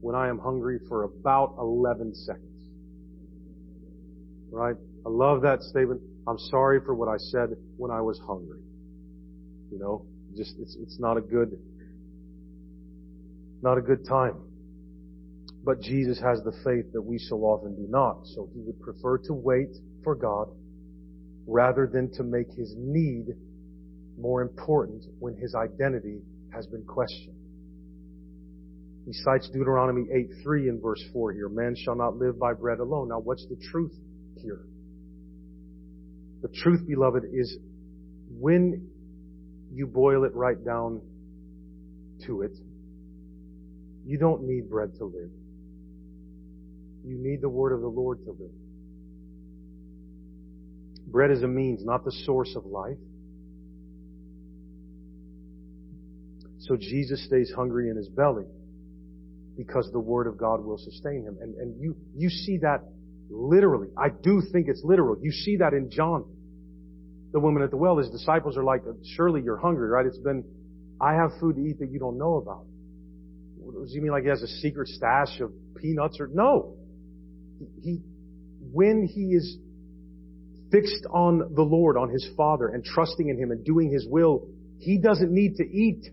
when 0.00 0.14
I 0.14 0.28
am 0.28 0.38
hungry 0.38 0.78
for 0.88 1.04
about 1.04 1.56
11 1.58 2.14
seconds. 2.14 2.44
Right? 4.50 4.76
I 5.04 5.08
love 5.10 5.42
that 5.42 5.60
statement. 5.60 6.00
I'm 6.26 6.38
sorry 6.38 6.80
for 6.80 6.94
what 6.94 7.08
I 7.08 7.18
said 7.18 7.50
when 7.76 7.90
I 7.90 8.00
was 8.00 8.18
hungry. 8.26 8.62
You 9.70 9.78
know, 9.78 10.06
just, 10.34 10.54
it's, 10.58 10.74
it's 10.80 10.98
not 10.98 11.18
a 11.18 11.20
good, 11.20 11.58
not 13.62 13.78
a 13.78 13.80
good 13.80 14.06
time. 14.06 14.40
But 15.64 15.80
Jesus 15.80 16.20
has 16.20 16.40
the 16.44 16.52
faith 16.64 16.92
that 16.92 17.02
we 17.02 17.18
so 17.18 17.36
often 17.38 17.74
do 17.74 17.86
not. 17.88 18.26
So 18.34 18.48
he 18.54 18.60
would 18.60 18.80
prefer 18.80 19.18
to 19.18 19.34
wait 19.34 19.76
for 20.04 20.14
God 20.14 20.48
rather 21.46 21.88
than 21.92 22.10
to 22.12 22.22
make 22.22 22.48
his 22.56 22.74
need 22.76 23.26
more 24.18 24.42
important 24.42 25.04
when 25.18 25.34
his 25.36 25.54
identity 25.54 26.20
has 26.52 26.66
been 26.66 26.84
questioned. 26.84 27.36
He 29.06 29.12
cites 29.12 29.48
Deuteronomy 29.48 30.06
8:3 30.12 30.68
in 30.68 30.80
verse 30.80 31.02
4 31.12 31.32
here. 31.32 31.48
Man 31.48 31.74
shall 31.74 31.96
not 31.96 32.16
live 32.16 32.38
by 32.38 32.52
bread 32.52 32.78
alone. 32.78 33.08
Now 33.08 33.20
what's 33.20 33.46
the 33.46 33.56
truth 33.70 33.94
here? 34.36 34.66
The 36.42 36.48
truth, 36.48 36.86
beloved, 36.86 37.24
is 37.32 37.58
when 38.38 38.90
you 39.72 39.86
boil 39.86 40.24
it 40.24 40.34
right 40.34 40.62
down 40.62 41.00
to 42.26 42.42
it, 42.42 42.52
you 44.08 44.16
don't 44.16 44.42
need 44.44 44.70
bread 44.70 44.94
to 44.96 45.04
live. 45.04 45.28
You 47.04 47.18
need 47.18 47.42
the 47.42 47.48
word 47.50 47.74
of 47.74 47.82
the 47.82 47.88
Lord 47.88 48.24
to 48.24 48.30
live. 48.30 48.50
Bread 51.06 51.30
is 51.30 51.42
a 51.42 51.46
means, 51.46 51.84
not 51.84 52.06
the 52.06 52.12
source 52.24 52.56
of 52.56 52.64
life. 52.64 52.96
So 56.60 56.76
Jesus 56.76 57.22
stays 57.26 57.52
hungry 57.54 57.90
in 57.90 57.96
his 57.96 58.08
belly 58.08 58.46
because 59.58 59.90
the 59.92 60.00
word 60.00 60.26
of 60.26 60.38
God 60.38 60.64
will 60.64 60.78
sustain 60.78 61.22
him. 61.22 61.36
And, 61.42 61.54
and 61.56 61.78
you, 61.78 61.94
you 62.16 62.30
see 62.30 62.56
that 62.62 62.78
literally. 63.28 63.88
I 63.98 64.08
do 64.08 64.40
think 64.52 64.68
it's 64.68 64.82
literal. 64.84 65.18
You 65.20 65.32
see 65.32 65.58
that 65.58 65.74
in 65.74 65.90
John. 65.90 66.24
The 67.32 67.40
woman 67.40 67.62
at 67.62 67.70
the 67.70 67.76
well, 67.76 67.98
his 67.98 68.08
disciples 68.08 68.56
are 68.56 68.64
like, 68.64 68.80
surely 69.16 69.42
you're 69.42 69.58
hungry, 69.58 69.90
right? 69.90 70.06
It's 70.06 70.16
been, 70.16 70.44
I 70.98 71.12
have 71.12 71.32
food 71.38 71.56
to 71.56 71.60
eat 71.60 71.78
that 71.80 71.90
you 71.90 71.98
don't 71.98 72.16
know 72.16 72.36
about. 72.36 72.64
Does 73.80 73.92
he 73.92 74.00
mean 74.00 74.10
like 74.10 74.24
he 74.24 74.28
has 74.28 74.42
a 74.42 74.48
secret 74.48 74.88
stash 74.88 75.40
of 75.40 75.52
peanuts 75.76 76.18
or 76.20 76.28
no? 76.28 76.76
He, 77.82 78.00
when 78.72 79.06
he 79.06 79.34
is 79.34 79.56
fixed 80.70 81.06
on 81.10 81.54
the 81.54 81.62
Lord, 81.62 81.96
on 81.96 82.10
his 82.10 82.28
Father, 82.36 82.68
and 82.68 82.84
trusting 82.84 83.28
in 83.28 83.38
him 83.38 83.50
and 83.50 83.64
doing 83.64 83.90
his 83.90 84.06
will, 84.08 84.48
he 84.78 84.98
doesn't 84.98 85.32
need 85.32 85.56
to 85.56 85.64
eat. 85.64 86.04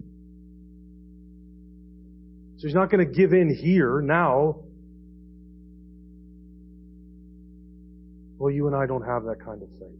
So 2.57 2.67
he's 2.67 2.75
not 2.75 2.89
going 2.89 3.05
to 3.05 3.13
give 3.13 3.33
in 3.33 3.53
here 3.53 4.01
now. 4.01 4.61
Well, 8.37 8.51
you 8.51 8.67
and 8.67 8.75
I 8.75 8.85
don't 8.85 9.05
have 9.05 9.23
that 9.25 9.43
kind 9.43 9.61
of 9.61 9.69
faith. 9.79 9.99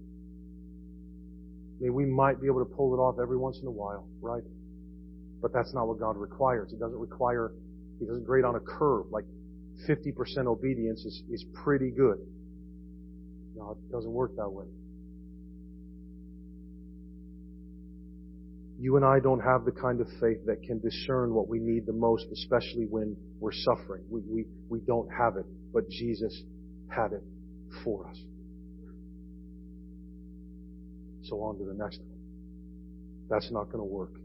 I 1.78 1.84
mean, 1.84 1.94
we 1.94 2.06
might 2.06 2.40
be 2.40 2.48
able 2.48 2.66
to 2.66 2.74
pull 2.74 2.94
it 2.94 2.98
off 2.98 3.16
every 3.22 3.38
once 3.38 3.60
in 3.62 3.68
a 3.68 3.72
while, 3.72 4.08
right? 4.22 4.44
But 5.46 5.54
that's 5.54 5.76
not 5.76 5.88
what 5.88 6.00
God 6.00 6.18
requires. 6.18 6.72
He 6.72 6.78
doesn't 6.78 6.98
require, 6.98 7.52
He 8.00 8.06
doesn't 8.08 8.24
grade 8.24 8.46
on 8.46 8.56
a 8.56 8.60
curve. 8.60 9.06
Like 9.12 9.26
50% 9.88 10.48
obedience 10.48 11.06
is, 11.06 11.22
is 11.30 11.46
pretty 11.64 11.92
good. 11.92 12.18
It 13.56 13.92
doesn't 13.92 14.12
work 14.12 14.36
that 14.38 14.50
way. 14.50 14.66
You 18.80 18.96
and 18.96 19.06
I 19.06 19.20
don't 19.20 19.40
have 19.40 19.66
the 19.66 19.72
kind 19.72 20.02
of 20.02 20.08
faith 20.20 20.40
that 20.48 20.64
can 20.64 20.80
discern 20.80 21.32
what 21.32 21.48
we 21.48 21.60
need 21.60 21.86
the 21.86 21.94
most, 21.94 22.26
especially 22.34 22.88
when 22.90 23.16
we're 23.40 23.54
suffering. 23.54 24.04
We, 24.10 24.22
we, 24.28 24.46
we 24.68 24.80
don't 24.80 25.10
have 25.16 25.38
it, 25.38 25.46
but 25.72 25.88
Jesus 25.92 26.42
had 26.90 27.12
it 27.14 27.24
for 27.84 28.10
us. 28.10 28.18
So 31.26 31.36
on 31.44 31.60
to 31.60 31.66
the 31.66 31.76
next 31.76 32.00
one. 32.00 32.18
That's 33.30 33.52
not 33.52 33.66
going 33.66 33.78
to 33.78 33.84
work. 33.84 34.25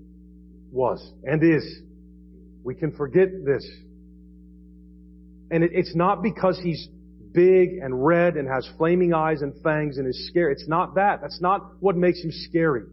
was 0.71 1.01
and 1.23 1.43
is. 1.43 1.79
We 2.63 2.75
can 2.75 2.91
forget 2.91 3.29
this. 3.45 3.67
And 5.49 5.63
it, 5.63 5.71
it's 5.73 5.95
not 5.95 6.23
because 6.23 6.59
he's 6.63 6.87
big 7.33 7.77
and 7.81 8.05
red 8.05 8.35
and 8.35 8.47
has 8.47 8.67
flaming 8.77 9.13
eyes 9.13 9.41
and 9.41 9.53
fangs 9.63 9.97
and 9.97 10.07
is 10.07 10.27
scary. 10.27 10.53
It's 10.53 10.67
not 10.67 10.95
that. 10.95 11.19
That's 11.21 11.41
not 11.41 11.73
what 11.79 11.95
makes 11.95 12.21
him 12.21 12.31
scary. 12.31 12.83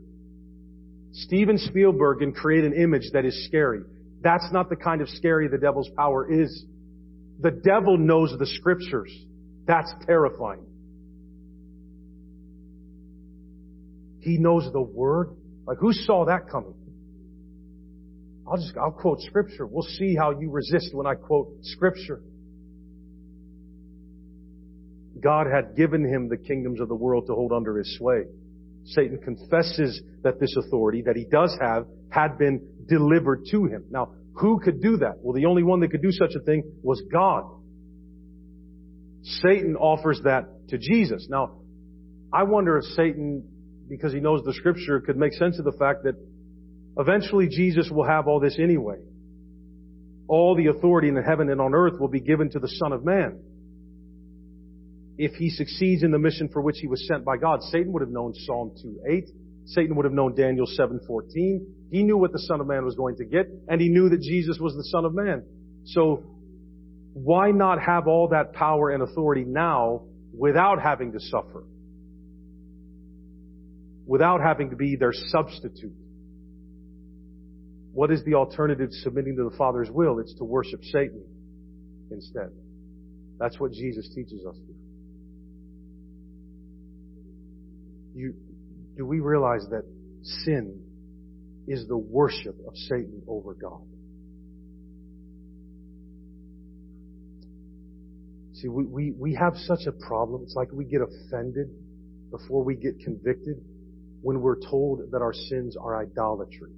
Steven 1.12 1.58
Spielberg 1.58 2.18
can 2.18 2.32
create 2.32 2.64
an 2.64 2.74
image 2.74 3.10
that 3.12 3.24
is 3.24 3.46
scary. 3.46 3.80
That's 4.20 4.48
not 4.52 4.68
the 4.68 4.76
kind 4.76 5.00
of 5.00 5.08
scary 5.08 5.48
the 5.48 5.58
devil's 5.58 5.88
power 5.96 6.30
is. 6.30 6.64
The 7.40 7.50
devil 7.50 7.96
knows 7.96 8.34
the 8.38 8.46
scriptures. 8.46 9.12
That's 9.66 9.92
terrifying. 10.06 10.64
He 14.20 14.38
knows 14.38 14.68
the 14.72 14.80
word. 14.80 15.36
Like 15.66 15.78
who 15.78 15.92
saw 15.92 16.24
that 16.26 16.48
coming? 16.50 16.74
I'll 18.50 18.56
just, 18.56 18.76
I'll 18.76 18.90
quote 18.90 19.20
scripture. 19.20 19.66
We'll 19.66 19.82
see 19.82 20.16
how 20.16 20.30
you 20.38 20.50
resist 20.50 20.94
when 20.94 21.06
I 21.06 21.14
quote 21.14 21.48
scripture. 21.62 22.22
God 25.20 25.46
had 25.52 25.76
given 25.76 26.04
him 26.04 26.28
the 26.28 26.36
kingdoms 26.36 26.80
of 26.80 26.88
the 26.88 26.94
world 26.94 27.26
to 27.26 27.34
hold 27.34 27.52
under 27.52 27.76
his 27.76 27.96
sway. 27.98 28.22
Satan 28.84 29.18
confesses 29.18 30.00
that 30.22 30.40
this 30.40 30.54
authority 30.56 31.02
that 31.02 31.16
he 31.16 31.24
does 31.24 31.56
have 31.60 31.86
had 32.10 32.38
been 32.38 32.66
delivered 32.86 33.44
to 33.50 33.66
him. 33.66 33.84
Now, 33.90 34.12
who 34.34 34.60
could 34.60 34.80
do 34.80 34.98
that? 34.98 35.16
Well, 35.20 35.34
the 35.34 35.46
only 35.46 35.62
one 35.62 35.80
that 35.80 35.90
could 35.90 36.02
do 36.02 36.12
such 36.12 36.34
a 36.36 36.40
thing 36.40 36.62
was 36.82 37.02
God. 37.12 37.44
Satan 39.22 39.76
offers 39.76 40.20
that 40.24 40.68
to 40.68 40.78
Jesus. 40.78 41.26
Now, 41.28 41.60
I 42.32 42.44
wonder 42.44 42.78
if 42.78 42.84
Satan, 42.84 43.42
because 43.88 44.12
he 44.12 44.20
knows 44.20 44.42
the 44.44 44.54
scripture, 44.54 45.00
could 45.00 45.16
make 45.16 45.32
sense 45.34 45.58
of 45.58 45.64
the 45.64 45.72
fact 45.72 46.04
that 46.04 46.14
eventually 46.98 47.48
Jesus 47.48 47.88
will 47.90 48.04
have 48.04 48.26
all 48.26 48.40
this 48.40 48.58
anyway. 48.58 48.98
All 50.26 50.54
the 50.54 50.66
authority 50.66 51.08
in 51.08 51.16
heaven 51.16 51.48
and 51.48 51.60
on 51.60 51.74
earth 51.74 51.98
will 51.98 52.08
be 52.08 52.20
given 52.20 52.50
to 52.50 52.58
the 52.58 52.68
Son 52.68 52.92
of 52.92 53.04
Man 53.04 53.40
if 55.16 55.32
he 55.34 55.50
succeeds 55.50 56.02
in 56.02 56.12
the 56.12 56.18
mission 56.18 56.48
for 56.52 56.62
which 56.62 56.76
he 56.78 56.86
was 56.86 57.06
sent 57.08 57.24
by 57.24 57.36
God. 57.36 57.60
Satan 57.62 57.92
would 57.92 58.02
have 58.02 58.10
known 58.10 58.34
Psalm 58.34 58.70
2:8. 58.82 59.28
Satan 59.64 59.96
would 59.96 60.04
have 60.04 60.12
known 60.12 60.34
Daniel 60.34 60.66
7:14. 60.66 61.66
He 61.90 62.02
knew 62.02 62.16
what 62.16 62.32
the 62.32 62.38
Son 62.38 62.60
of 62.60 62.66
Man 62.66 62.84
was 62.84 62.94
going 62.94 63.16
to 63.16 63.24
get, 63.24 63.48
and 63.68 63.80
he 63.80 63.88
knew 63.88 64.08
that 64.10 64.20
Jesus 64.20 64.58
was 64.60 64.76
the 64.76 64.84
Son 64.84 65.04
of 65.04 65.14
Man. 65.14 65.42
So 65.84 66.22
why 67.14 67.50
not 67.50 67.80
have 67.80 68.06
all 68.06 68.28
that 68.28 68.52
power 68.52 68.90
and 68.90 69.02
authority 69.02 69.44
now 69.44 70.02
without 70.32 70.80
having 70.80 71.12
to 71.12 71.20
suffer? 71.20 71.64
Without 74.06 74.40
having 74.40 74.70
to 74.70 74.76
be 74.76 74.96
their 74.96 75.12
substitute? 75.12 75.92
What 77.98 78.12
is 78.12 78.22
the 78.22 78.34
alternative 78.34 78.90
to 78.90 78.96
submitting 78.98 79.34
to 79.38 79.50
the 79.50 79.56
Father's 79.56 79.90
will? 79.90 80.20
It's 80.20 80.32
to 80.34 80.44
worship 80.44 80.84
Satan 80.84 81.20
instead. 82.12 82.50
That's 83.40 83.58
what 83.58 83.72
Jesus 83.72 84.08
teaches 84.14 84.46
us. 84.48 84.54
You, 88.14 88.34
do 88.96 89.04
we 89.04 89.18
realize 89.18 89.66
that 89.70 89.82
sin 90.44 90.80
is 91.66 91.88
the 91.88 91.98
worship 91.98 92.54
of 92.68 92.76
Satan 92.76 93.20
over 93.26 93.54
God? 93.54 93.82
See, 98.52 98.68
we, 98.68 98.84
we, 98.84 99.10
we 99.10 99.34
have 99.34 99.54
such 99.56 99.88
a 99.88 99.92
problem. 100.06 100.42
It's 100.44 100.54
like 100.54 100.68
we 100.70 100.84
get 100.84 101.00
offended 101.00 101.66
before 102.30 102.62
we 102.62 102.76
get 102.76 103.00
convicted 103.00 103.56
when 104.22 104.40
we're 104.40 104.60
told 104.70 105.00
that 105.10 105.20
our 105.20 105.34
sins 105.34 105.76
are 105.76 106.00
idolatry. 106.00 106.70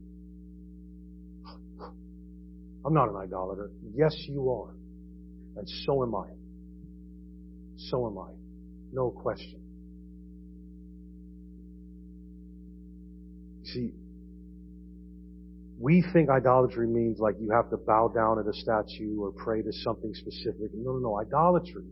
Mm-hmm. 2.80 2.86
I'm 2.86 2.94
not 2.94 3.08
an 3.08 3.16
idolater. 3.16 3.70
Yes, 3.94 4.14
you 4.28 4.50
are. 4.50 4.74
And 5.56 5.68
so 5.84 6.02
am 6.02 6.14
I. 6.14 6.28
So 7.76 8.06
am 8.06 8.18
I. 8.18 8.32
No 8.92 9.10
question. 9.10 9.60
See, 13.64 13.92
we 15.78 16.04
think 16.12 16.28
idolatry 16.28 16.86
means 16.86 17.18
like 17.18 17.36
you 17.40 17.50
have 17.50 17.70
to 17.70 17.76
bow 17.76 18.08
down 18.14 18.38
at 18.38 18.46
a 18.46 18.52
statue 18.52 19.20
or 19.20 19.32
pray 19.32 19.62
to 19.62 19.72
something 19.72 20.12
specific. 20.14 20.70
No, 20.74 20.92
no, 20.92 20.98
no. 20.98 21.20
Idolatry 21.20 21.86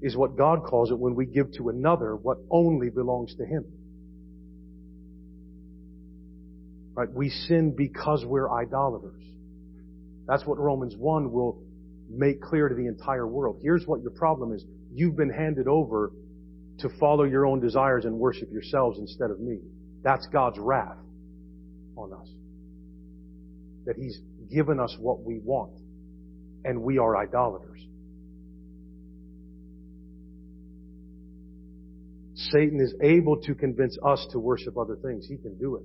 is 0.00 0.16
what 0.16 0.36
God 0.36 0.64
calls 0.64 0.90
it 0.90 0.98
when 0.98 1.14
we 1.14 1.26
give 1.26 1.52
to 1.58 1.68
another 1.68 2.16
what 2.16 2.38
only 2.50 2.90
belongs 2.90 3.34
to 3.36 3.44
Him. 3.44 3.64
Right? 6.94 7.10
We 7.12 7.28
sin 7.30 7.74
because 7.76 8.24
we're 8.24 8.50
idolaters. 8.50 9.22
That's 10.32 10.46
what 10.46 10.58
Romans 10.58 10.96
1 10.96 11.30
will 11.30 11.62
make 12.08 12.40
clear 12.40 12.66
to 12.66 12.74
the 12.74 12.86
entire 12.86 13.26
world. 13.26 13.60
Here's 13.62 13.86
what 13.86 14.00
your 14.00 14.12
problem 14.12 14.54
is. 14.54 14.64
You've 14.90 15.14
been 15.14 15.28
handed 15.28 15.68
over 15.68 16.10
to 16.78 16.88
follow 16.98 17.24
your 17.24 17.44
own 17.44 17.60
desires 17.60 18.06
and 18.06 18.14
worship 18.14 18.50
yourselves 18.50 18.98
instead 18.98 19.30
of 19.30 19.40
me. 19.40 19.58
That's 20.02 20.26
God's 20.32 20.58
wrath 20.58 20.96
on 21.98 22.14
us. 22.14 22.30
That 23.84 23.96
He's 23.96 24.20
given 24.50 24.80
us 24.80 24.96
what 24.98 25.22
we 25.22 25.38
want, 25.38 25.78
and 26.64 26.80
we 26.80 26.96
are 26.96 27.14
idolaters. 27.14 27.86
Satan 32.36 32.80
is 32.80 32.94
able 33.02 33.36
to 33.42 33.54
convince 33.54 33.98
us 34.02 34.26
to 34.30 34.38
worship 34.38 34.78
other 34.78 34.96
things. 34.96 35.26
He 35.28 35.36
can 35.36 35.58
do 35.58 35.76
it. 35.76 35.82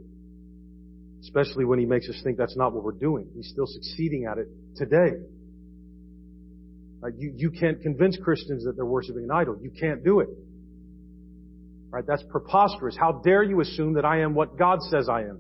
Especially 1.28 1.66
when 1.66 1.78
he 1.78 1.86
makes 1.86 2.08
us 2.08 2.16
think 2.24 2.38
that's 2.38 2.56
not 2.56 2.74
what 2.74 2.86
we're 2.86 2.94
doing. 2.94 3.28
He's 3.36 3.50
still 3.50 3.68
succeeding 3.68 4.26
at 4.32 4.38
it 4.38 4.48
today. 4.78 5.18
Right? 7.02 7.14
You, 7.18 7.34
you 7.36 7.52
can't 7.52 7.82
convince 7.82 8.18
Christians 8.24 8.64
that 8.64 8.78
they're 8.78 8.86
worshiping 8.86 9.26
an 9.26 9.32
idol. 9.32 9.58
You 9.62 9.70
can't 9.70 10.06
do 10.06 10.22
it. 10.22 10.30
Right? 11.90 12.06
That's 12.08 12.24
preposterous. 12.30 12.96
How 12.98 13.22
dare 13.26 13.44
you 13.44 13.60
assume 13.60 13.96
that 13.96 14.06
I 14.06 14.22
am 14.22 14.36
what 14.36 14.58
God 14.58 14.80
says 14.90 15.10
I 15.10 15.24
am? 15.24 15.40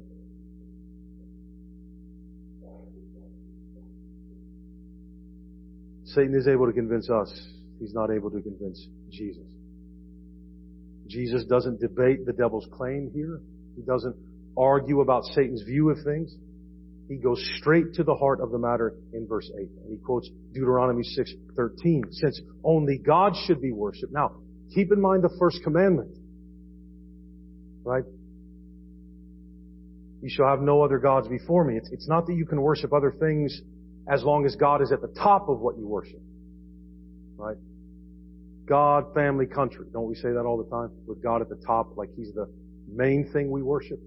Satan 6.03 6.35
is 6.35 6.49
able 6.49 6.65
to 6.65 6.73
convince 6.73 7.09
us. 7.09 7.31
He's 7.79 7.93
not 7.93 8.11
able 8.11 8.29
to 8.31 8.41
convince 8.41 8.85
Jesus. 9.09 9.45
Jesus 11.07 11.45
doesn't 11.45 11.79
debate 11.79 12.25
the 12.25 12.33
devil's 12.33 12.67
claim 12.73 13.09
here. 13.13 13.39
He 13.77 13.83
doesn't 13.83 14.15
argue 14.57 15.01
about 15.01 15.23
Satan's 15.25 15.63
view 15.63 15.89
of 15.89 15.97
things. 16.03 16.35
He 17.07 17.15
goes 17.15 17.41
straight 17.57 17.93
to 17.93 18.03
the 18.03 18.15
heart 18.15 18.41
of 18.41 18.51
the 18.51 18.57
matter 18.57 18.95
in 19.13 19.27
verse 19.27 19.49
8. 19.57 19.61
And 19.61 19.91
he 19.91 19.97
quotes 19.97 20.29
Deuteronomy 20.53 21.03
6:13, 21.03 22.11
since 22.11 22.41
only 22.63 22.97
God 22.97 23.33
should 23.45 23.61
be 23.61 23.71
worshiped. 23.71 24.11
Now, 24.11 24.31
keep 24.73 24.91
in 24.91 24.99
mind 24.99 25.23
the 25.23 25.33
first 25.39 25.63
commandment. 25.63 26.17
Right? 27.83 28.03
You 30.21 30.29
shall 30.29 30.47
have 30.47 30.61
no 30.61 30.81
other 30.81 30.97
gods 30.97 31.27
before 31.29 31.63
me. 31.63 31.77
It's, 31.77 31.89
it's 31.91 32.09
not 32.09 32.25
that 32.27 32.33
you 32.33 32.45
can 32.45 32.61
worship 32.61 32.91
other 32.91 33.11
things 33.11 33.61
as 34.09 34.23
long 34.23 34.45
as 34.45 34.55
God 34.55 34.81
is 34.81 34.91
at 34.91 35.01
the 35.01 35.07
top 35.07 35.47
of 35.47 35.59
what 35.59 35.77
you 35.77 35.87
worship. 35.87 36.19
Right? 37.37 37.57
God, 38.65 39.13
family, 39.13 39.45
country. 39.45 39.85
Don't 39.93 40.09
we 40.09 40.15
say 40.15 40.31
that 40.31 40.43
all 40.45 40.57
the 40.57 40.69
time? 40.69 40.91
With 41.05 41.23
God 41.23 41.41
at 41.41 41.47
the 41.47 41.61
top, 41.65 41.95
like 41.95 42.09
He's 42.17 42.33
the 42.33 42.51
main 42.89 43.29
thing 43.31 43.49
we 43.49 43.61
worship? 43.61 43.99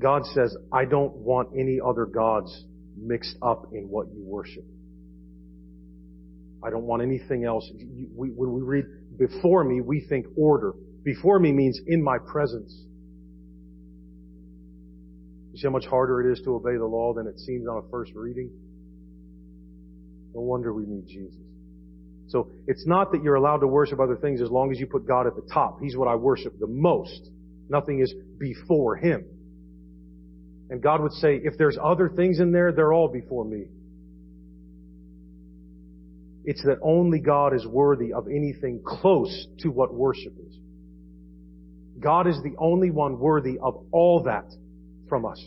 God 0.00 0.24
says, 0.26 0.56
I 0.72 0.86
don't 0.86 1.14
want 1.16 1.50
any 1.54 1.78
other 1.84 2.06
gods 2.06 2.64
mixed 2.96 3.36
up 3.42 3.66
in 3.72 3.84
what 3.88 4.06
you 4.12 4.22
worship. 4.24 4.64
I 6.62 6.70
don't 6.70 6.84
want 6.84 7.02
anything 7.02 7.44
else. 7.44 7.70
When 8.14 8.52
we 8.52 8.62
read 8.62 8.84
before 9.18 9.64
me, 9.64 9.80
we 9.80 10.04
think 10.08 10.26
order. 10.36 10.74
Before 11.02 11.38
me 11.38 11.52
means 11.52 11.80
in 11.86 12.02
my 12.02 12.18
presence. 12.18 12.74
You 15.52 15.58
see 15.58 15.66
how 15.66 15.70
much 15.70 15.86
harder 15.86 16.20
it 16.20 16.32
is 16.32 16.40
to 16.44 16.54
obey 16.54 16.76
the 16.76 16.84
law 16.84 17.14
than 17.14 17.26
it 17.26 17.38
seems 17.38 17.66
on 17.66 17.78
a 17.78 17.90
first 17.90 18.12
reading? 18.14 18.50
No 20.34 20.42
wonder 20.42 20.72
we 20.72 20.84
need 20.86 21.06
Jesus. 21.06 21.40
So 22.28 22.50
it's 22.66 22.86
not 22.86 23.10
that 23.12 23.22
you're 23.24 23.34
allowed 23.34 23.58
to 23.58 23.66
worship 23.66 23.98
other 23.98 24.16
things 24.16 24.40
as 24.40 24.50
long 24.50 24.70
as 24.70 24.78
you 24.78 24.86
put 24.86 25.06
God 25.06 25.26
at 25.26 25.34
the 25.34 25.42
top. 25.52 25.80
He's 25.80 25.96
what 25.96 26.08
I 26.08 26.14
worship 26.14 26.58
the 26.60 26.68
most. 26.68 27.28
Nothing 27.68 28.00
is 28.00 28.14
before 28.38 28.96
Him. 28.96 29.24
And 30.70 30.80
God 30.80 31.02
would 31.02 31.12
say, 31.14 31.40
if 31.42 31.58
there's 31.58 31.76
other 31.82 32.08
things 32.08 32.38
in 32.38 32.52
there, 32.52 32.70
they're 32.72 32.92
all 32.92 33.08
before 33.08 33.44
me. 33.44 33.64
It's 36.44 36.62
that 36.62 36.78
only 36.80 37.18
God 37.18 37.54
is 37.54 37.66
worthy 37.66 38.12
of 38.12 38.28
anything 38.28 38.80
close 38.86 39.46
to 39.58 39.68
what 39.68 39.92
worship 39.92 40.32
is. 40.48 40.56
God 41.98 42.28
is 42.28 42.36
the 42.42 42.54
only 42.58 42.90
one 42.90 43.18
worthy 43.18 43.58
of 43.60 43.84
all 43.90 44.22
that 44.24 44.46
from 45.08 45.26
us. 45.26 45.44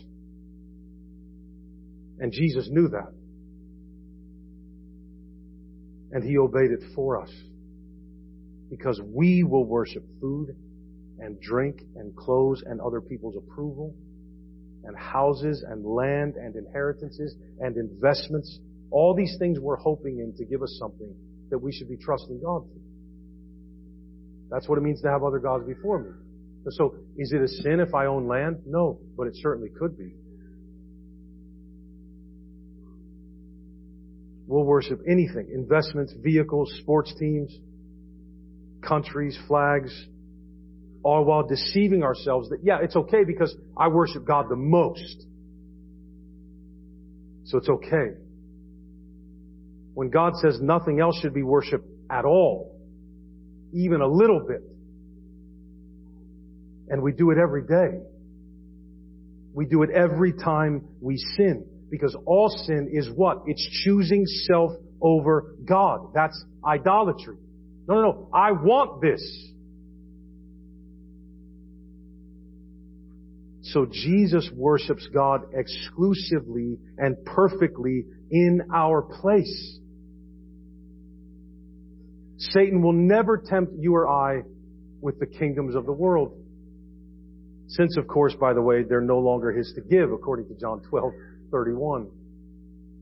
And 2.20 2.30
Jesus 2.30 2.68
knew 2.70 2.88
that. 2.88 3.12
And 6.12 6.22
He 6.22 6.38
obeyed 6.38 6.70
it 6.70 6.80
for 6.94 7.20
us. 7.20 7.30
Because 8.70 9.00
we 9.02 9.42
will 9.42 9.64
worship 9.64 10.04
food 10.20 10.54
and 11.18 11.40
drink 11.40 11.80
and 11.96 12.14
clothes 12.14 12.62
and 12.64 12.80
other 12.80 13.00
people's 13.00 13.36
approval 13.36 13.94
and 14.86 14.96
houses 14.96 15.64
and 15.66 15.84
land 15.84 16.34
and 16.36 16.56
inheritances 16.56 17.34
and 17.60 17.76
investments. 17.76 18.58
All 18.90 19.14
these 19.14 19.36
things 19.38 19.58
we're 19.58 19.76
hoping 19.76 20.18
in 20.18 20.34
to 20.36 20.44
give 20.44 20.62
us 20.62 20.76
something 20.78 21.14
that 21.50 21.58
we 21.58 21.72
should 21.72 21.88
be 21.88 21.96
trusting 21.96 22.40
God 22.42 22.62
for. 22.62 22.80
That's 24.50 24.68
what 24.68 24.78
it 24.78 24.82
means 24.82 25.00
to 25.02 25.10
have 25.10 25.22
other 25.22 25.38
gods 25.38 25.64
before 25.66 25.98
me. 25.98 26.10
So, 26.70 26.94
is 27.16 27.32
it 27.32 27.42
a 27.42 27.48
sin 27.48 27.80
if 27.80 27.94
I 27.94 28.06
own 28.06 28.26
land? 28.26 28.62
No, 28.66 28.98
but 29.16 29.26
it 29.26 29.34
certainly 29.36 29.68
could 29.68 29.98
be. 29.98 30.14
We'll 34.46 34.64
worship 34.64 35.00
anything. 35.08 35.50
Investments, 35.52 36.14
vehicles, 36.22 36.74
sports 36.80 37.14
teams, 37.18 37.54
countries, 38.82 39.38
flags, 39.48 39.92
all 41.04 41.24
while 41.24 41.46
deceiving 41.46 42.02
ourselves 42.02 42.48
that, 42.48 42.58
yeah, 42.62 42.78
it's 42.82 42.96
okay 42.96 43.24
because 43.24 43.54
I 43.76 43.88
worship 43.88 44.24
God 44.24 44.46
the 44.48 44.56
most. 44.56 45.26
So 47.44 47.58
it's 47.58 47.68
okay. 47.68 48.16
When 49.92 50.10
God 50.10 50.32
says 50.36 50.58
nothing 50.60 51.00
else 51.00 51.16
should 51.20 51.34
be 51.34 51.42
worshiped 51.42 51.86
at 52.10 52.24
all, 52.24 52.80
even 53.72 54.00
a 54.00 54.08
little 54.08 54.40
bit, 54.40 54.62
and 56.88 57.02
we 57.02 57.12
do 57.12 57.30
it 57.30 57.38
every 57.38 57.62
day. 57.66 58.00
We 59.52 59.66
do 59.66 59.82
it 59.82 59.90
every 59.90 60.32
time 60.32 60.88
we 61.00 61.16
sin. 61.36 61.66
Because 61.90 62.16
all 62.26 62.48
sin 62.48 62.88
is 62.92 63.08
what? 63.14 63.42
It's 63.46 63.64
choosing 63.84 64.26
self 64.26 64.72
over 65.00 65.54
God. 65.64 66.12
That's 66.14 66.42
idolatry. 66.66 67.36
No, 67.86 67.94
no, 67.94 68.02
no. 68.02 68.30
I 68.32 68.52
want 68.52 69.00
this. 69.00 69.22
So 73.74 73.86
Jesus 73.90 74.48
worships 74.54 75.08
God 75.12 75.40
exclusively 75.52 76.78
and 76.96 77.16
perfectly 77.24 78.04
in 78.30 78.60
our 78.72 79.02
place. 79.02 79.80
Satan 82.36 82.82
will 82.82 82.92
never 82.92 83.36
tempt 83.36 83.72
you 83.76 83.96
or 83.96 84.08
I 84.08 84.42
with 85.00 85.18
the 85.18 85.26
kingdoms 85.26 85.74
of 85.74 85.86
the 85.86 85.92
world. 85.92 86.40
Since, 87.66 87.96
of 87.96 88.06
course, 88.06 88.32
by 88.40 88.52
the 88.52 88.62
way, 88.62 88.84
they're 88.84 89.00
no 89.00 89.18
longer 89.18 89.50
his 89.50 89.72
to 89.74 89.80
give, 89.80 90.12
according 90.12 90.46
to 90.48 90.54
John 90.54 90.80
12, 90.88 91.12
31. 91.50 92.08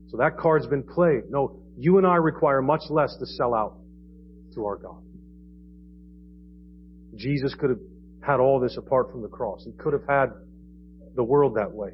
So 0.09 0.17
that 0.17 0.37
card's 0.37 0.65
been 0.65 0.81
played. 0.81 1.29
No, 1.29 1.59
you 1.77 1.99
and 1.99 2.07
I 2.07 2.15
require 2.15 2.63
much 2.63 2.81
less 2.89 3.15
to 3.19 3.27
sell 3.27 3.53
out 3.53 3.75
to 4.55 4.65
our 4.65 4.77
God. 4.77 5.03
Jesus 7.15 7.53
could 7.53 7.69
have 7.69 7.79
had 8.25 8.39
all 8.39 8.59
this 8.59 8.75
apart 8.75 9.11
from 9.11 9.21
the 9.21 9.27
cross. 9.27 9.63
He 9.63 9.73
could 9.73 9.93
have 9.93 10.07
had 10.09 10.31
the 11.15 11.23
world 11.23 11.55
that 11.55 11.71
way. 11.71 11.91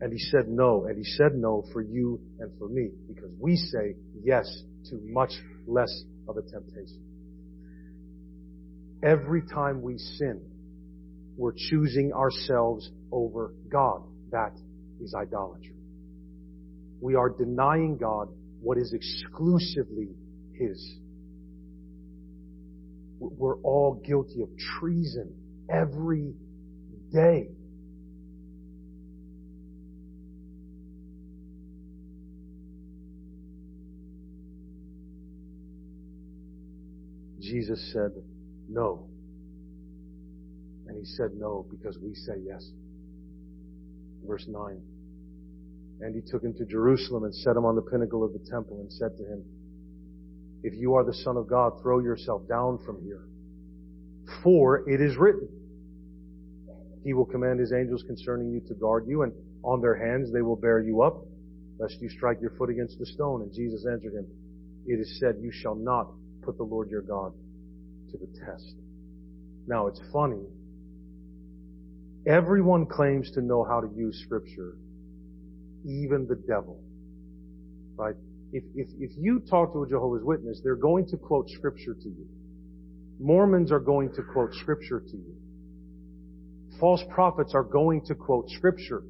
And 0.00 0.12
he 0.12 0.18
said 0.18 0.48
no, 0.48 0.84
and 0.84 0.96
he 0.96 1.04
said 1.04 1.34
no 1.34 1.64
for 1.72 1.80
you 1.80 2.20
and 2.38 2.50
for 2.58 2.68
me, 2.68 2.90
because 3.08 3.30
we 3.40 3.56
say 3.56 3.96
yes 4.22 4.46
to 4.90 5.00
much 5.02 5.32
less 5.66 5.90
of 6.28 6.36
a 6.36 6.42
temptation. 6.42 7.02
Every 9.02 9.42
time 9.42 9.82
we 9.82 9.98
sin, 9.98 10.40
we're 11.36 11.54
choosing 11.56 12.12
ourselves 12.12 12.90
over 13.12 13.54
God. 13.70 14.02
That 14.30 14.52
is 15.00 15.14
idolatry. 15.14 15.74
We 17.00 17.14
are 17.14 17.30
denying 17.30 17.96
God 17.96 18.28
what 18.60 18.76
is 18.76 18.92
exclusively 18.92 20.10
His. 20.54 20.96
We're 23.20 23.60
all 23.62 24.02
guilty 24.04 24.42
of 24.42 24.48
treason 24.78 25.34
every 25.70 26.34
day. 27.12 27.48
Jesus 37.48 37.92
said 37.92 38.10
no. 38.68 39.08
And 40.86 40.96
he 40.98 41.04
said 41.04 41.30
no 41.34 41.66
because 41.70 41.98
we 42.02 42.14
say 42.14 42.34
yes. 42.44 42.64
Verse 44.26 44.44
9. 44.46 44.80
And 46.00 46.14
he 46.14 46.20
took 46.30 46.42
him 46.42 46.54
to 46.54 46.64
Jerusalem 46.64 47.24
and 47.24 47.34
set 47.34 47.56
him 47.56 47.64
on 47.64 47.74
the 47.74 47.82
pinnacle 47.82 48.22
of 48.22 48.32
the 48.32 48.50
temple 48.50 48.80
and 48.80 48.92
said 48.92 49.16
to 49.16 49.24
him, 49.24 49.44
If 50.62 50.74
you 50.74 50.94
are 50.94 51.04
the 51.04 51.14
Son 51.24 51.36
of 51.36 51.48
God, 51.48 51.80
throw 51.82 52.00
yourself 52.00 52.46
down 52.48 52.78
from 52.84 53.02
here. 53.02 53.26
For 54.42 54.88
it 54.88 55.00
is 55.00 55.16
written, 55.16 55.48
He 57.02 57.14
will 57.14 57.24
command 57.24 57.60
His 57.60 57.72
angels 57.72 58.04
concerning 58.06 58.50
you 58.50 58.60
to 58.68 58.74
guard 58.74 59.06
you, 59.08 59.22
and 59.22 59.32
on 59.64 59.80
their 59.80 59.96
hands 59.96 60.30
they 60.32 60.42
will 60.42 60.56
bear 60.56 60.80
you 60.80 61.02
up, 61.02 61.24
lest 61.80 61.96
you 62.00 62.10
strike 62.10 62.40
your 62.40 62.50
foot 62.58 62.68
against 62.70 63.00
a 63.00 63.06
stone. 63.06 63.42
And 63.42 63.52
Jesus 63.52 63.86
answered 63.90 64.12
him, 64.12 64.26
It 64.86 65.00
is 65.00 65.18
said, 65.18 65.36
You 65.40 65.50
shall 65.50 65.74
not 65.74 66.08
put 66.42 66.56
the 66.56 66.64
Lord 66.64 66.90
your 66.90 67.02
God 67.02 67.32
to 68.10 68.18
the 68.18 68.26
test. 68.44 68.74
Now 69.66 69.86
it's 69.86 70.00
funny. 70.12 70.42
Everyone 72.26 72.86
claims 72.86 73.30
to 73.32 73.40
know 73.40 73.64
how 73.64 73.80
to 73.80 73.88
use 73.96 74.20
scripture. 74.24 74.76
Even 75.84 76.26
the 76.28 76.36
devil. 76.36 76.80
Right? 77.96 78.14
If, 78.52 78.64
if, 78.74 78.88
if 78.98 79.10
you 79.16 79.40
talk 79.40 79.72
to 79.72 79.82
a 79.82 79.88
Jehovah's 79.88 80.24
Witness, 80.24 80.60
they're 80.62 80.76
going 80.76 81.06
to 81.08 81.16
quote 81.16 81.48
scripture 81.50 81.94
to 81.94 82.08
you. 82.08 82.26
Mormons 83.20 83.72
are 83.72 83.80
going 83.80 84.12
to 84.14 84.22
quote 84.22 84.54
scripture 84.54 85.00
to 85.00 85.16
you. 85.16 85.36
False 86.80 87.02
prophets 87.10 87.52
are 87.54 87.64
going 87.64 88.02
to 88.06 88.14
quote 88.14 88.48
scripture 88.50 89.02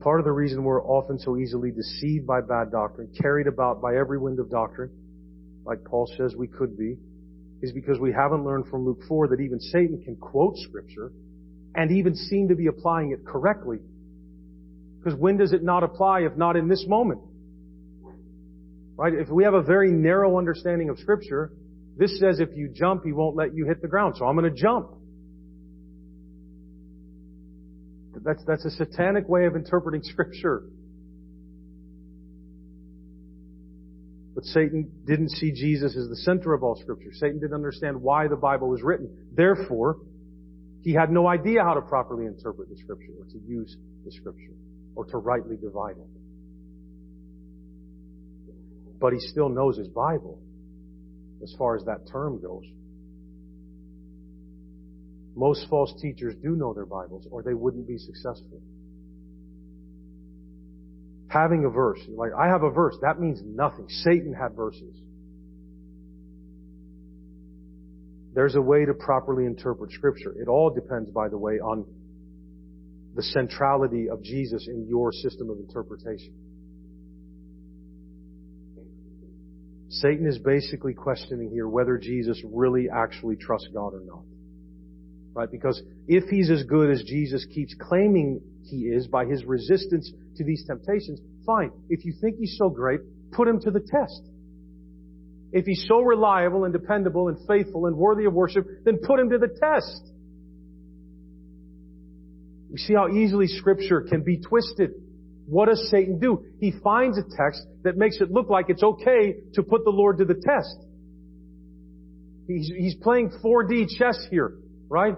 Part 0.00 0.20
of 0.20 0.24
the 0.24 0.32
reason 0.32 0.62
we're 0.62 0.84
often 0.84 1.18
so 1.18 1.36
easily 1.36 1.70
deceived 1.70 2.26
by 2.26 2.40
bad 2.40 2.70
doctrine, 2.70 3.08
carried 3.20 3.46
about 3.46 3.80
by 3.80 3.96
every 3.96 4.18
wind 4.18 4.38
of 4.38 4.50
doctrine, 4.50 4.90
like 5.64 5.84
Paul 5.84 6.06
says 6.16 6.34
we 6.36 6.46
could 6.46 6.76
be, 6.76 6.96
is 7.62 7.72
because 7.72 7.98
we 7.98 8.12
haven't 8.12 8.44
learned 8.44 8.66
from 8.68 8.84
Luke 8.84 9.00
4 9.08 9.28
that 9.28 9.40
even 9.40 9.58
Satan 9.58 10.02
can 10.04 10.16
quote 10.16 10.56
scripture 10.58 11.12
and 11.74 11.90
even 11.90 12.14
seem 12.14 12.48
to 12.48 12.54
be 12.54 12.66
applying 12.66 13.12
it 13.12 13.24
correctly. 13.26 13.78
Because 14.98 15.18
when 15.18 15.36
does 15.36 15.52
it 15.52 15.62
not 15.62 15.82
apply 15.82 16.20
if 16.20 16.36
not 16.36 16.56
in 16.56 16.68
this 16.68 16.84
moment? 16.86 17.20
Right? 18.96 19.14
If 19.14 19.28
we 19.28 19.44
have 19.44 19.54
a 19.54 19.62
very 19.62 19.90
narrow 19.90 20.38
understanding 20.38 20.88
of 20.88 20.98
scripture, 20.98 21.52
this 21.96 22.18
says 22.18 22.40
if 22.40 22.50
you 22.54 22.68
jump, 22.68 23.04
he 23.04 23.12
won't 23.12 23.36
let 23.36 23.54
you 23.54 23.66
hit 23.66 23.80
the 23.82 23.88
ground. 23.88 24.16
So 24.18 24.26
I'm 24.26 24.36
going 24.36 24.52
to 24.52 24.60
jump. 24.60 24.90
That's, 28.26 28.42
that's 28.44 28.64
a 28.64 28.70
satanic 28.70 29.28
way 29.28 29.46
of 29.46 29.54
interpreting 29.54 30.02
scripture. 30.04 30.64
But 34.34 34.44
Satan 34.44 34.90
didn't 35.06 35.30
see 35.30 35.52
Jesus 35.52 35.96
as 35.96 36.08
the 36.08 36.16
center 36.16 36.52
of 36.52 36.62
all 36.62 36.76
scripture. 36.76 37.10
Satan 37.12 37.38
didn't 37.38 37.54
understand 37.54 38.02
why 38.02 38.26
the 38.26 38.36
Bible 38.36 38.68
was 38.68 38.82
written. 38.82 39.08
Therefore, 39.32 39.98
he 40.82 40.92
had 40.92 41.10
no 41.10 41.26
idea 41.26 41.62
how 41.62 41.74
to 41.74 41.80
properly 41.80 42.26
interpret 42.26 42.68
the 42.68 42.76
scripture 42.76 43.12
or 43.18 43.24
to 43.26 43.38
use 43.46 43.76
the 44.04 44.10
scripture 44.10 44.52
or 44.94 45.06
to 45.06 45.18
rightly 45.18 45.56
divide 45.56 45.96
it. 45.96 46.06
But 49.00 49.12
he 49.12 49.20
still 49.20 49.48
knows 49.48 49.78
his 49.78 49.88
Bible 49.88 50.40
as 51.42 51.54
far 51.56 51.76
as 51.76 51.84
that 51.84 52.08
term 52.10 52.40
goes. 52.42 52.64
Most 55.36 55.68
false 55.68 55.92
teachers 56.00 56.34
do 56.42 56.56
know 56.56 56.72
their 56.72 56.86
Bibles 56.86 57.28
or 57.30 57.42
they 57.42 57.52
wouldn't 57.52 57.86
be 57.86 57.98
successful. 57.98 58.62
Having 61.28 61.66
a 61.66 61.68
verse, 61.68 62.00
like 62.08 62.30
I 62.36 62.46
have 62.46 62.62
a 62.62 62.70
verse, 62.70 62.96
that 63.02 63.20
means 63.20 63.42
nothing. 63.44 63.86
Satan 63.88 64.32
had 64.32 64.56
verses. 64.56 64.96
There's 68.34 68.54
a 68.54 68.62
way 68.62 68.86
to 68.86 68.94
properly 68.94 69.44
interpret 69.44 69.92
scripture. 69.92 70.34
It 70.40 70.48
all 70.48 70.70
depends, 70.70 71.10
by 71.10 71.28
the 71.28 71.38
way, 71.38 71.58
on 71.58 71.84
the 73.14 73.22
centrality 73.22 74.08
of 74.08 74.22
Jesus 74.22 74.66
in 74.68 74.86
your 74.88 75.12
system 75.12 75.50
of 75.50 75.58
interpretation. 75.58 76.32
Satan 79.88 80.26
is 80.26 80.38
basically 80.38 80.94
questioning 80.94 81.50
here 81.50 81.68
whether 81.68 81.98
Jesus 81.98 82.40
really 82.44 82.88
actually 82.90 83.36
trusts 83.36 83.68
God 83.72 83.94
or 83.94 84.02
not. 84.04 84.24
Right? 85.36 85.50
Because 85.50 85.82
if 86.08 86.24
he's 86.30 86.48
as 86.48 86.62
good 86.62 86.90
as 86.90 87.02
Jesus 87.02 87.44
keeps 87.54 87.74
claiming 87.78 88.40
he 88.62 88.86
is 88.86 89.06
by 89.06 89.26
his 89.26 89.44
resistance 89.44 90.10
to 90.36 90.44
these 90.44 90.64
temptations, 90.66 91.20
fine. 91.44 91.70
If 91.90 92.06
you 92.06 92.14
think 92.18 92.38
he's 92.38 92.56
so 92.56 92.70
great, 92.70 93.00
put 93.32 93.46
him 93.46 93.60
to 93.60 93.70
the 93.70 93.80
test. 93.80 94.22
If 95.52 95.66
he's 95.66 95.84
so 95.86 96.00
reliable 96.00 96.64
and 96.64 96.72
dependable 96.72 97.28
and 97.28 97.36
faithful 97.46 97.84
and 97.84 97.98
worthy 97.98 98.24
of 98.24 98.32
worship, 98.32 98.66
then 98.86 98.96
put 99.06 99.20
him 99.20 99.28
to 99.28 99.36
the 99.36 99.48
test. 99.48 100.10
We 102.70 102.78
see 102.78 102.94
how 102.94 103.10
easily 103.10 103.46
scripture 103.46 104.06
can 104.08 104.22
be 104.22 104.40
twisted. 104.40 104.92
What 105.44 105.68
does 105.68 105.86
Satan 105.90 106.18
do? 106.18 106.46
He 106.60 106.72
finds 106.82 107.18
a 107.18 107.22
text 107.36 107.62
that 107.82 107.98
makes 107.98 108.22
it 108.22 108.30
look 108.30 108.48
like 108.48 108.70
it's 108.70 108.82
okay 108.82 109.34
to 109.52 109.62
put 109.62 109.84
the 109.84 109.90
Lord 109.90 110.16
to 110.18 110.24
the 110.24 110.34
test. 110.34 110.78
He's, 112.48 112.68
he's 112.74 112.94
playing 112.94 113.32
4D 113.44 113.88
chess 113.98 114.26
here, 114.30 114.54
right? 114.88 115.16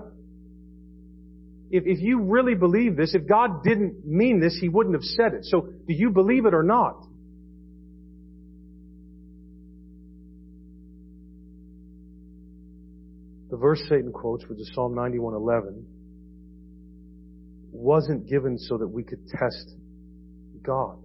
If, 1.70 1.84
if 1.86 2.00
you 2.00 2.22
really 2.22 2.54
believe 2.54 2.96
this, 2.96 3.14
if 3.14 3.28
God 3.28 3.62
didn't 3.62 4.06
mean 4.06 4.40
this, 4.40 4.56
He 4.60 4.68
wouldn't 4.68 4.94
have 4.94 5.02
said 5.02 5.34
it. 5.34 5.44
So, 5.44 5.68
do 5.86 5.94
you 5.94 6.10
believe 6.10 6.46
it 6.46 6.54
or 6.54 6.62
not? 6.62 7.04
The 13.50 13.56
verse 13.56 13.80
Satan 13.88 14.12
quotes, 14.12 14.46
which 14.46 14.58
is 14.58 14.70
Psalm 14.74 14.94
91:11, 14.94 15.84
wasn't 17.72 18.26
given 18.26 18.58
so 18.58 18.78
that 18.78 18.88
we 18.88 19.02
could 19.02 19.26
test 19.28 19.74
God, 20.62 20.98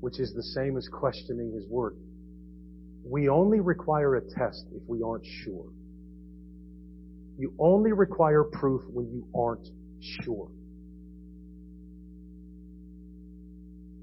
which 0.00 0.18
is 0.18 0.32
the 0.34 0.42
same 0.42 0.76
as 0.76 0.88
questioning 0.88 1.52
His 1.52 1.66
Word. 1.68 1.96
We 3.04 3.28
only 3.28 3.60
require 3.60 4.16
a 4.16 4.20
test 4.20 4.66
if 4.72 4.82
we 4.88 5.02
aren't 5.02 5.26
sure. 5.44 5.66
You 7.36 7.52
only 7.58 7.92
require 7.92 8.44
proof 8.44 8.82
when 8.92 9.06
you 9.10 9.26
aren't 9.34 9.68
sure. 10.22 10.48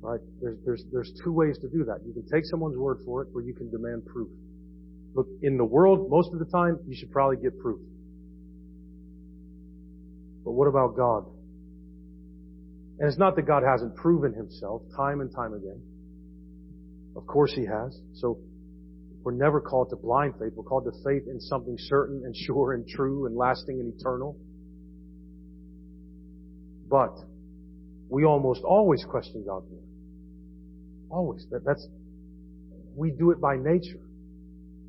Right? 0.02 0.20
There's, 0.42 0.58
there's, 0.66 0.84
there's 0.92 1.12
two 1.24 1.32
ways 1.32 1.58
to 1.60 1.70
do 1.70 1.86
that. 1.86 2.00
You 2.06 2.14
can 2.14 2.26
take 2.32 2.46
someone's 2.46 2.78
word 2.78 3.00
for 3.06 3.22
it 3.22 3.30
or 3.34 3.42
you 3.42 3.54
can 3.54 3.70
demand 3.70 4.06
proof. 4.06 4.30
Look, 5.14 5.28
in 5.42 5.58
the 5.58 5.66
world, 5.66 6.10
most 6.10 6.34
of 6.34 6.40
the 6.40 6.46
time, 6.46 6.80
you 6.88 6.96
should 6.96 7.12
probably 7.12 7.38
get 7.38 7.58
proof. 7.60 7.80
But 10.44 10.52
what 10.52 10.68
about 10.68 10.96
God? 10.96 11.26
And 13.00 13.08
it's 13.08 13.18
not 13.18 13.36
that 13.36 13.44
God 13.44 13.64
hasn't 13.64 13.96
proven 13.96 14.34
himself 14.34 14.82
time 14.96 15.22
and 15.22 15.34
time 15.34 15.54
again. 15.54 15.82
Of 17.16 17.28
course 17.28 17.52
he 17.54 17.66
has. 17.66 18.00
So 18.14 18.40
we're 19.24 19.34
never 19.34 19.62
called 19.62 19.90
to 19.92 19.96
blind 19.96 20.34
faith. 20.40 20.54
We're 20.56 20.64
called 20.64 20.86
to 20.86 20.92
faith 21.06 21.28
in 21.28 21.40
something 21.40 21.76
certain 21.78 22.24
and 22.26 22.36
sure 22.36 22.74
and 22.74 22.88
true 22.88 23.28
and 23.28 23.36
lasting 23.36 23.80
and 23.80 23.94
eternal. 23.94 24.36
But 26.90 27.14
we 28.10 28.26
almost 28.26 28.64
always 28.64 29.06
question 29.10 29.46
God's 29.48 29.68
word. 29.70 29.84
Always. 31.10 31.46
That, 31.52 31.64
that's, 31.64 31.88
we 32.96 33.12
do 33.12 33.32
it 33.32 33.40
by 33.40 33.58
nature. 33.58 34.02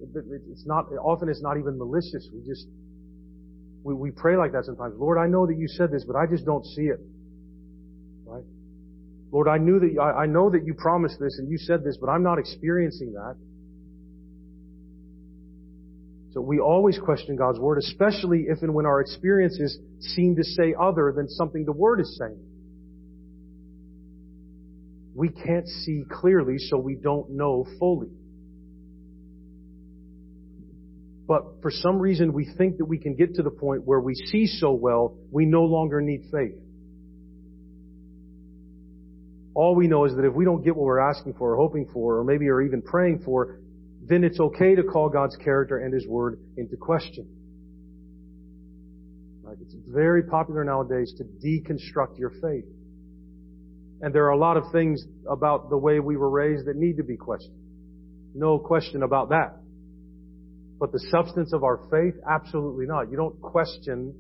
It's 0.01 0.67
not, 0.67 0.87
often 1.01 1.29
it's 1.29 1.43
not 1.43 1.59
even 1.59 1.79
malicious. 1.79 2.29
We 2.33 2.41
just, 2.45 2.67
we, 3.85 3.95
we 3.95 4.11
pray 4.11 4.37
like 4.37 4.53
that 4.53 4.65
sometimes. 4.65 4.95
Lord, 4.97 5.19
I 5.19 5.29
know 5.29 5.47
that 5.47 5.57
you 5.57 5.69
said 5.69 5.93
this, 5.93 6.05
but 6.05 6.17
I 6.17 6.27
just 6.27 6.45
don't 6.45 6.65
see 6.65 6.83
it. 6.83 7.01
Right? 8.25 8.45
Lord, 9.31 9.47
I 9.47 9.59
knew 9.59 9.79
that, 9.79 10.01
I, 10.01 10.23
I 10.23 10.27
know 10.27 10.51
that 10.51 10.65
you 10.65 10.75
promised 10.75 11.21
this 11.21 11.39
and 11.39 11.51
you 11.51 11.59
said 11.59 11.85
this, 11.85 11.99
but 12.01 12.09
I'm 12.09 12.23
not 12.23 12.39
experiencing 12.39 13.13
that. 13.13 13.37
So 16.33 16.41
we 16.41 16.61
always 16.61 16.99
question 16.99 17.37
God's 17.37 17.59
Word, 17.59 17.79
especially 17.79 18.47
if 18.49 18.63
and 18.63 18.75
when 18.75 18.87
our 18.87 19.01
experiences 19.01 19.79
seem 20.01 20.37
to 20.37 20.45
say 20.45 20.75
other 20.79 21.13
than 21.15 21.29
something 21.29 21.65
the 21.65 21.73
Word 21.73 22.01
is 22.01 22.19
saying. 22.19 22.41
We 25.15 25.29
can't 25.29 25.69
see 25.69 26.05
clearly, 26.11 26.57
so 26.57 26.79
we 26.79 26.95
don't 26.95 27.33
know 27.33 27.67
fully. 27.79 28.09
But 31.29 31.61
for 31.61 31.71
some 31.71 31.99
reason, 31.99 32.33
we 32.33 32.51
think 32.57 32.79
that 32.79 32.87
we 32.87 32.99
can 32.99 33.15
get 33.15 33.35
to 33.35 33.43
the 33.43 33.51
point 33.51 33.83
where 33.85 34.01
we 34.01 34.15
see 34.15 34.47
so 34.47 34.73
well, 34.73 35.17
we 35.31 35.45
no 35.45 35.65
longer 35.65 36.01
need 36.01 36.23
faith. 36.33 36.59
All 39.55 39.75
we 39.75 39.87
know 39.87 40.07
is 40.07 40.17
that 40.17 40.25
if 40.25 40.33
we 40.33 40.47
don't 40.47 40.65
get 40.65 40.75
what 40.75 40.87
we're 40.87 41.11
asking 41.11 41.35
for 41.35 41.53
or 41.53 41.57
hoping 41.57 41.87
for, 41.93 42.19
or 42.19 42.25
maybe 42.25 42.49
are 42.49 42.63
even 42.63 42.81
praying 42.81 43.21
for, 43.23 43.59
then 44.05 44.25
it's 44.25 44.41
okay 44.41 44.75
to 44.75 44.83
call 44.83 45.09
God's 45.09 45.37
character 45.37 45.79
and 45.79 45.95
His 45.95 46.07
Word 46.07 46.39
into 46.57 46.77
question. 46.77 47.29
It's 49.61 49.75
very 49.87 50.23
popular 50.25 50.65
nowadays 50.65 51.13
to 51.19 51.25
deconstruct 51.25 52.19
your 52.19 52.31
faith. 52.43 52.65
And 54.01 54.15
there 54.15 54.25
are 54.25 54.31
a 54.31 54.37
lot 54.37 54.57
of 54.57 54.65
things 54.73 55.05
about 55.31 55.71
the 55.71 55.77
way 55.77 56.01
we 56.01 56.17
were 56.17 56.31
raised 56.31 56.67
that 56.67 56.77
need 56.77 56.97
to 56.97 57.05
be 57.05 57.17
questioned. 57.17 57.57
No 58.35 58.59
question 58.59 59.03
about 59.03 59.29
that. 59.29 59.57
But 60.81 60.91
the 60.91 60.99
substance 61.11 61.53
of 61.53 61.63
our 61.63 61.79
faith, 61.91 62.15
absolutely 62.29 62.87
not. 62.87 63.11
You 63.11 63.17
don't 63.17 63.41
question 63.41 64.15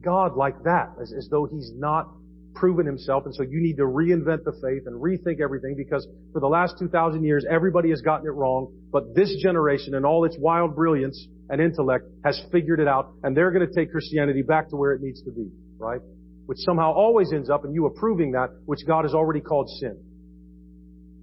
God 0.00 0.36
like 0.36 0.62
that, 0.62 0.92
as, 1.02 1.12
as 1.12 1.28
though 1.30 1.46
He's 1.46 1.72
not 1.74 2.08
proven 2.56 2.86
himself, 2.86 3.24
and 3.26 3.34
so 3.34 3.42
you 3.42 3.60
need 3.60 3.76
to 3.76 3.84
reinvent 3.84 4.42
the 4.44 4.52
faith 4.62 4.86
and 4.86 5.00
rethink 5.00 5.40
everything 5.40 5.76
because 5.76 6.06
for 6.32 6.40
the 6.40 6.48
last 6.48 6.74
2,000 6.78 7.22
years, 7.22 7.44
everybody 7.48 7.90
has 7.90 8.00
gotten 8.00 8.26
it 8.26 8.30
wrong, 8.30 8.72
but 8.90 9.14
this 9.14 9.34
generation 9.40 9.94
and 9.94 10.04
all 10.04 10.24
its 10.24 10.36
wild 10.38 10.74
brilliance 10.74 11.28
and 11.48 11.60
intellect 11.60 12.06
has 12.24 12.40
figured 12.50 12.80
it 12.80 12.88
out, 12.88 13.12
and 13.22 13.36
they're 13.36 13.52
going 13.52 13.66
to 13.66 13.72
take 13.72 13.92
Christianity 13.92 14.42
back 14.42 14.70
to 14.70 14.76
where 14.76 14.92
it 14.92 15.00
needs 15.00 15.22
to 15.22 15.30
be, 15.30 15.48
right? 15.78 16.00
Which 16.46 16.58
somehow 16.58 16.92
always 16.92 17.32
ends 17.32 17.50
up 17.50 17.64
in 17.64 17.72
you 17.72 17.86
approving 17.86 18.32
that 18.32 18.48
which 18.64 18.80
God 18.86 19.04
has 19.04 19.14
already 19.14 19.40
called 19.40 19.68
sin. 19.78 19.96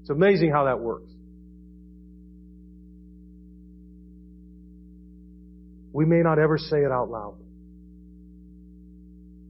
It's 0.01 0.09
amazing 0.09 0.51
how 0.51 0.65
that 0.65 0.79
works. 0.79 1.11
We 5.93 6.05
may 6.05 6.21
not 6.21 6.39
ever 6.39 6.57
say 6.57 6.77
it 6.77 6.91
out 6.91 7.09
loud. 7.09 7.42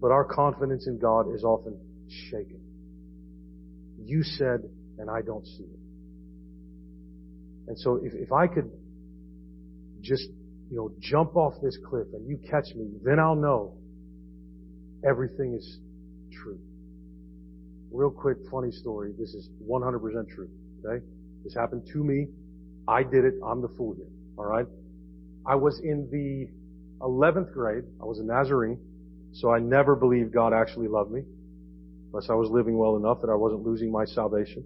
But 0.04 0.12
our 0.12 0.26
confidence 0.26 0.86
in 0.86 0.99
God 0.99 1.34
is 1.34 1.45
often 1.45 1.80
shaken. 2.30 2.60
You 4.04 4.22
said, 4.22 4.60
and 4.99 5.10
I 5.10 5.22
don't 5.22 5.45
see 5.45 5.64
it. 5.64 5.80
And 7.70 7.80
so 7.80 8.01
if, 8.04 8.12
if 8.14 8.34
I 8.34 8.47
could 8.47 8.70
just, 10.01 10.28
you 10.70 10.76
know, 10.76 10.91
jump 10.99 11.38
off 11.38 11.54
this 11.64 11.78
cliff 11.89 12.08
and 12.12 12.28
you 12.28 12.38
catch 12.51 12.66
me, 12.76 12.89
then 13.01 13.18
I'll 13.18 13.38
know 13.38 13.78
everything 15.08 15.56
is 15.58 15.80
true. 16.34 16.60
Real 17.89 18.12
quick, 18.12 18.39
funny 18.51 18.72
story. 18.72 19.14
This 19.18 19.34
is 19.34 19.47
100% 19.66 20.01
true. 20.36 20.49
Okay? 20.86 21.01
This 21.45 21.56
happened 21.56 21.88
to 21.93 22.04
me. 22.04 22.28
I 22.89 23.04
did 23.04 23.24
it. 23.24 23.36
I'm 23.41 23.62
the 23.62 23.70
fool 23.78 23.95
here. 23.95 24.10
Alright? 24.38 24.68
I 25.47 25.56
was 25.56 25.80
in 25.82 26.10
the 26.12 26.49
11th 27.01 27.54
grade. 27.54 27.86
I 28.01 28.04
was 28.04 28.20
a 28.20 28.24
Nazarene. 28.24 28.80
So 29.34 29.51
I 29.51 29.59
never 29.59 29.95
believed 29.95 30.34
God 30.34 30.53
actually 30.53 30.88
loved 30.88 31.11
me, 31.11 31.23
unless 32.11 32.29
I 32.29 32.36
was 32.36 32.49
living 32.51 32.77
well 32.77 32.95
enough 32.97 33.21
that 33.21 33.29
I 33.29 33.36
wasn't 33.36 33.63
losing 33.63 33.91
my 33.91 34.05
salvation. 34.05 34.63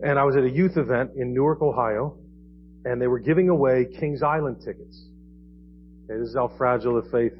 And 0.00 0.18
I 0.18 0.24
was 0.24 0.36
at 0.36 0.42
a 0.42 0.50
youth 0.50 0.76
event 0.76 1.12
in 1.16 1.32
Newark, 1.32 1.62
Ohio, 1.62 2.18
and 2.84 3.00
they 3.00 3.06
were 3.06 3.20
giving 3.20 3.48
away 3.48 3.86
Kings 4.00 4.22
Island 4.22 4.56
tickets. 4.64 5.00
Okay, 6.04 6.18
this 6.18 6.30
is 6.30 6.34
how 6.34 6.50
fragile 6.58 7.00
the 7.00 7.08
faith 7.10 7.38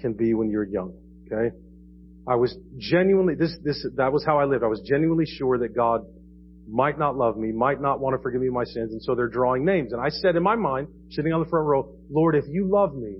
can 0.00 0.14
be 0.14 0.32
when 0.32 0.50
you're 0.50 0.64
young. 0.64 0.94
Okay? 1.26 1.54
I 2.26 2.36
was 2.36 2.56
genuinely, 2.78 3.34
this, 3.34 3.54
this, 3.62 3.86
that 3.96 4.12
was 4.12 4.24
how 4.24 4.38
I 4.38 4.44
lived. 4.44 4.64
I 4.64 4.68
was 4.68 4.80
genuinely 4.80 5.26
sure 5.26 5.58
that 5.58 5.74
God 5.76 6.06
might 6.66 6.98
not 6.98 7.16
love 7.16 7.36
me, 7.36 7.52
might 7.52 7.80
not 7.80 8.00
want 8.00 8.16
to 8.16 8.22
forgive 8.22 8.40
me 8.40 8.48
my 8.48 8.64
sins, 8.64 8.92
and 8.92 9.02
so 9.02 9.14
they're 9.14 9.28
drawing 9.28 9.64
names. 9.64 9.92
And 9.92 10.00
I 10.00 10.08
said 10.08 10.36
in 10.36 10.42
my 10.42 10.56
mind, 10.56 10.88
sitting 11.10 11.32
on 11.32 11.42
the 11.42 11.48
front 11.48 11.66
row, 11.66 11.94
Lord, 12.10 12.34
if 12.34 12.44
you 12.48 12.66
love 12.70 12.94
me, 12.94 13.16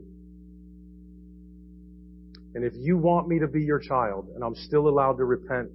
and 2.58 2.66
if 2.66 2.72
you 2.74 2.98
want 2.98 3.28
me 3.28 3.38
to 3.38 3.46
be 3.46 3.62
your 3.62 3.78
child, 3.78 4.30
and 4.34 4.42
I'm 4.42 4.56
still 4.56 4.88
allowed 4.88 5.18
to 5.18 5.24
repent 5.24 5.68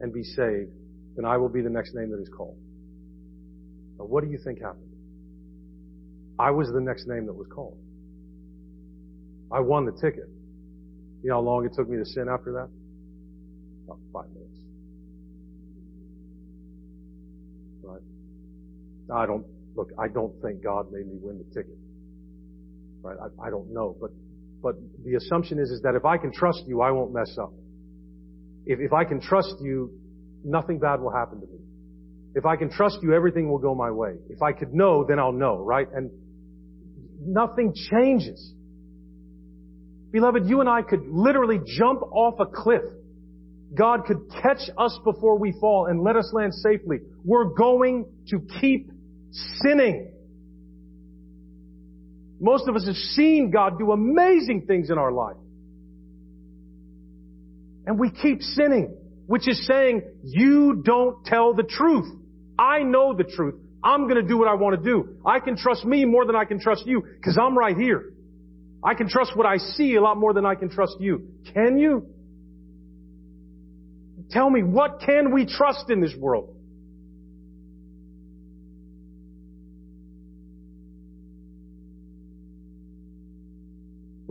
and 0.00 0.14
be 0.14 0.22
saved, 0.22 0.70
then 1.14 1.26
I 1.26 1.36
will 1.36 1.50
be 1.50 1.60
the 1.60 1.68
next 1.68 1.94
name 1.94 2.10
that 2.10 2.22
is 2.22 2.30
called. 2.34 2.56
Now 3.98 4.06
what 4.06 4.24
do 4.24 4.30
you 4.30 4.38
think 4.42 4.62
happened? 4.62 4.96
I 6.38 6.50
was 6.52 6.68
the 6.72 6.80
next 6.80 7.06
name 7.06 7.26
that 7.26 7.34
was 7.34 7.48
called. 7.54 7.76
I 9.52 9.60
won 9.60 9.84
the 9.84 9.92
ticket. 9.92 10.24
You 11.22 11.28
know 11.28 11.34
how 11.34 11.40
long 11.42 11.66
it 11.66 11.72
took 11.76 11.86
me 11.86 11.98
to 11.98 12.06
sin 12.06 12.30
after 12.30 12.52
that? 12.52 12.70
About 13.84 13.98
five 14.10 14.30
minutes. 14.30 14.56
Right? 17.82 18.00
I 19.14 19.26
don't, 19.26 19.44
look, 19.76 19.90
I 19.98 20.08
don't 20.08 20.32
think 20.40 20.64
God 20.64 20.90
made 20.92 21.06
me 21.06 21.18
win 21.20 21.36
the 21.36 21.54
ticket. 21.54 21.76
Right? 23.02 23.18
I, 23.20 23.48
I 23.48 23.50
don't 23.50 23.70
know. 23.70 23.94
But, 24.00 24.12
but 24.62 24.76
the 25.04 25.16
assumption 25.16 25.58
is, 25.58 25.70
is 25.70 25.82
that 25.82 25.94
if 25.94 26.04
I 26.04 26.16
can 26.16 26.32
trust 26.32 26.62
you, 26.66 26.80
I 26.80 26.90
won't 26.90 27.12
mess 27.12 27.36
up. 27.40 27.52
If, 28.64 28.78
if 28.80 28.92
I 28.92 29.04
can 29.04 29.20
trust 29.20 29.56
you, 29.60 29.90
nothing 30.44 30.78
bad 30.78 31.00
will 31.00 31.12
happen 31.12 31.40
to 31.40 31.46
me. 31.46 31.58
If 32.34 32.46
I 32.46 32.56
can 32.56 32.70
trust 32.70 32.98
you, 33.02 33.12
everything 33.12 33.50
will 33.50 33.58
go 33.58 33.74
my 33.74 33.90
way. 33.90 34.14
If 34.30 34.40
I 34.40 34.52
could 34.52 34.72
know, 34.72 35.04
then 35.06 35.18
I'll 35.18 35.32
know, 35.32 35.58
right? 35.58 35.86
And 35.92 36.10
nothing 37.20 37.74
changes. 37.90 38.54
Beloved, 40.12 40.46
you 40.46 40.60
and 40.60 40.68
I 40.68 40.82
could 40.82 41.02
literally 41.08 41.60
jump 41.78 42.02
off 42.02 42.34
a 42.38 42.46
cliff. 42.46 42.82
God 43.74 44.04
could 44.06 44.30
catch 44.42 44.60
us 44.78 44.98
before 45.04 45.38
we 45.38 45.54
fall 45.60 45.86
and 45.86 46.02
let 46.02 46.16
us 46.16 46.30
land 46.34 46.54
safely. 46.54 46.98
We're 47.24 47.54
going 47.54 48.06
to 48.28 48.40
keep 48.60 48.90
sinning. 49.62 50.12
Most 52.42 52.66
of 52.66 52.74
us 52.74 52.84
have 52.86 52.96
seen 52.96 53.52
God 53.52 53.78
do 53.78 53.92
amazing 53.92 54.66
things 54.66 54.90
in 54.90 54.98
our 54.98 55.12
life. 55.12 55.36
And 57.86 58.00
we 58.00 58.10
keep 58.10 58.42
sinning, 58.42 58.96
which 59.26 59.48
is 59.48 59.64
saying, 59.64 60.02
you 60.24 60.82
don't 60.84 61.24
tell 61.24 61.54
the 61.54 61.62
truth. 61.62 62.12
I 62.58 62.80
know 62.82 63.14
the 63.14 63.22
truth. 63.22 63.54
I'm 63.84 64.08
going 64.08 64.20
to 64.20 64.26
do 64.26 64.38
what 64.38 64.48
I 64.48 64.54
want 64.54 64.76
to 64.76 64.82
do. 64.82 65.18
I 65.24 65.38
can 65.38 65.56
trust 65.56 65.84
me 65.84 66.04
more 66.04 66.26
than 66.26 66.34
I 66.34 66.44
can 66.44 66.58
trust 66.58 66.84
you 66.84 67.04
because 67.16 67.38
I'm 67.40 67.56
right 67.56 67.76
here. 67.76 68.12
I 68.82 68.94
can 68.94 69.08
trust 69.08 69.36
what 69.36 69.46
I 69.46 69.58
see 69.58 69.94
a 69.94 70.02
lot 70.02 70.16
more 70.16 70.34
than 70.34 70.44
I 70.44 70.56
can 70.56 70.68
trust 70.68 70.96
you. 70.98 71.28
Can 71.54 71.78
you? 71.78 72.06
Tell 74.30 74.50
me, 74.50 74.64
what 74.64 75.00
can 75.06 75.32
we 75.32 75.46
trust 75.46 75.90
in 75.90 76.00
this 76.00 76.14
world? 76.18 76.56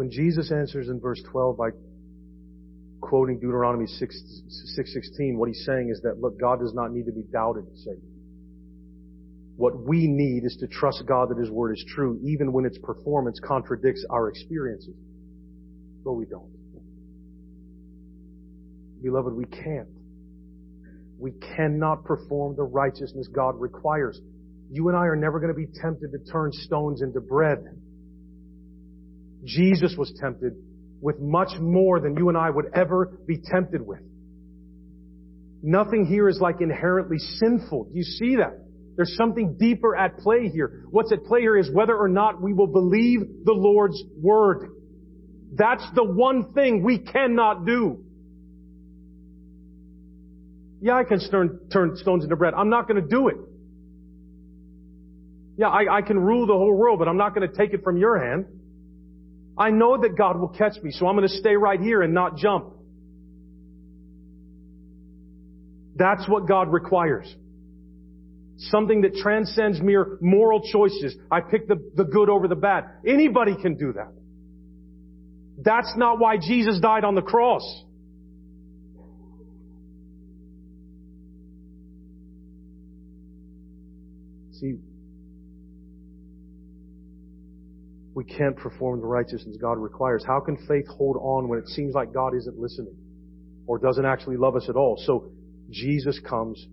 When 0.01 0.09
Jesus 0.09 0.51
answers 0.51 0.89
in 0.89 0.99
verse 0.99 1.21
12 1.31 1.57
by 1.57 1.69
quoting 3.01 3.39
Deuteronomy 3.39 3.85
6, 3.85 4.23
6.16, 4.79 5.37
what 5.37 5.47
he's 5.47 5.63
saying 5.63 5.91
is 5.93 6.01
that, 6.01 6.19
look, 6.19 6.39
God 6.41 6.59
does 6.59 6.73
not 6.73 6.91
need 6.91 7.05
to 7.05 7.11
be 7.11 7.21
doubted, 7.31 7.65
Satan. 7.75 8.01
What 9.57 9.77
we 9.77 10.07
need 10.07 10.43
is 10.43 10.57
to 10.59 10.65
trust 10.65 11.03
God 11.07 11.29
that 11.29 11.37
His 11.37 11.51
Word 11.51 11.73
is 11.73 11.85
true, 11.87 12.19
even 12.23 12.51
when 12.51 12.65
its 12.65 12.79
performance 12.79 13.39
contradicts 13.47 14.03
our 14.09 14.29
experiences. 14.29 14.95
But 16.03 16.13
we 16.13 16.25
don't. 16.25 16.49
Beloved, 19.03 19.35
we 19.35 19.45
can't. 19.45 19.87
We 21.19 21.33
cannot 21.55 22.05
perform 22.05 22.55
the 22.55 22.63
righteousness 22.63 23.27
God 23.31 23.53
requires. 23.61 24.19
You 24.71 24.87
and 24.87 24.97
I 24.97 25.01
are 25.01 25.15
never 25.15 25.39
going 25.39 25.53
to 25.53 25.59
be 25.59 25.67
tempted 25.79 26.11
to 26.11 26.31
turn 26.31 26.49
stones 26.53 27.03
into 27.03 27.21
bread. 27.21 27.59
Jesus 29.43 29.95
was 29.97 30.13
tempted 30.21 30.53
with 31.01 31.19
much 31.19 31.49
more 31.59 31.99
than 31.99 32.15
you 32.15 32.29
and 32.29 32.37
I 32.37 32.49
would 32.49 32.65
ever 32.75 33.17
be 33.27 33.39
tempted 33.43 33.85
with. 33.85 34.01
Nothing 35.63 36.05
here 36.05 36.27
is 36.27 36.39
like 36.39 36.61
inherently 36.61 37.17
sinful. 37.17 37.85
Do 37.85 37.97
you 37.97 38.03
see 38.03 38.37
that? 38.37 38.59
There's 38.95 39.15
something 39.15 39.57
deeper 39.57 39.95
at 39.95 40.17
play 40.17 40.49
here. 40.49 40.83
What's 40.89 41.11
at 41.11 41.23
play 41.23 41.41
here 41.41 41.57
is 41.57 41.71
whether 41.71 41.95
or 41.95 42.07
not 42.07 42.41
we 42.41 42.53
will 42.53 42.67
believe 42.67 43.21
the 43.45 43.53
Lord's 43.53 44.01
word. 44.17 44.69
That's 45.53 45.85
the 45.95 46.03
one 46.03 46.53
thing 46.53 46.83
we 46.83 46.99
cannot 46.99 47.65
do. 47.65 48.03
Yeah, 50.81 50.95
I 50.95 51.03
can 51.03 51.19
turn, 51.29 51.59
turn 51.71 51.95
stones 51.95 52.23
into 52.23 52.35
bread. 52.35 52.53
I'm 52.55 52.69
not 52.69 52.87
going 52.87 53.01
to 53.01 53.07
do 53.07 53.27
it. 53.27 53.37
Yeah, 55.57 55.67
I, 55.67 55.97
I 55.97 56.01
can 56.01 56.17
rule 56.17 56.47
the 56.47 56.53
whole 56.53 56.75
world, 56.75 56.97
but 56.97 57.07
I'm 57.07 57.17
not 57.17 57.35
going 57.35 57.47
to 57.47 57.55
take 57.55 57.73
it 57.73 57.83
from 57.83 57.97
your 57.97 58.19
hand. 58.19 58.45
I 59.57 59.69
know 59.69 59.99
that 60.01 60.17
God 60.17 60.39
will 60.39 60.49
catch 60.49 60.81
me, 60.81 60.91
so 60.91 61.07
I'm 61.07 61.15
going 61.15 61.27
to 61.27 61.33
stay 61.35 61.55
right 61.55 61.79
here 61.79 62.01
and 62.01 62.13
not 62.13 62.37
jump. 62.37 62.73
That's 65.95 66.27
what 66.27 66.47
God 66.47 66.71
requires. 66.71 67.33
Something 68.57 69.01
that 69.01 69.15
transcends 69.15 69.81
mere 69.81 70.17
moral 70.21 70.61
choices. 70.71 71.15
I 71.29 71.41
pick 71.41 71.67
the, 71.67 71.91
the 71.95 72.05
good 72.05 72.29
over 72.29 72.47
the 72.47 72.55
bad. 72.55 72.85
Anybody 73.05 73.55
can 73.61 73.75
do 73.75 73.93
that. 73.93 74.11
That's 75.57 75.93
not 75.95 76.19
why 76.19 76.37
Jesus 76.37 76.79
died 76.79 77.03
on 77.03 77.15
the 77.15 77.21
cross. 77.21 77.61
See, 84.53 84.75
we 88.13 88.25
can't 88.25 88.57
perform 88.57 88.99
the 88.99 89.07
righteousness 89.07 89.57
God 89.61 89.77
requires. 89.77 90.23
How 90.25 90.39
can 90.41 90.57
faith 90.67 90.85
hold 90.87 91.17
on 91.17 91.47
when 91.47 91.59
it 91.59 91.67
seems 91.67 91.93
like 91.93 92.13
God 92.13 92.35
isn't 92.35 92.57
listening 92.57 92.95
or 93.67 93.79
doesn't 93.79 94.05
actually 94.05 94.37
love 94.37 94.55
us 94.55 94.67
at 94.67 94.75
all? 94.75 94.97
So 95.05 95.31
Jesus 95.69 96.19
comes 96.19 96.65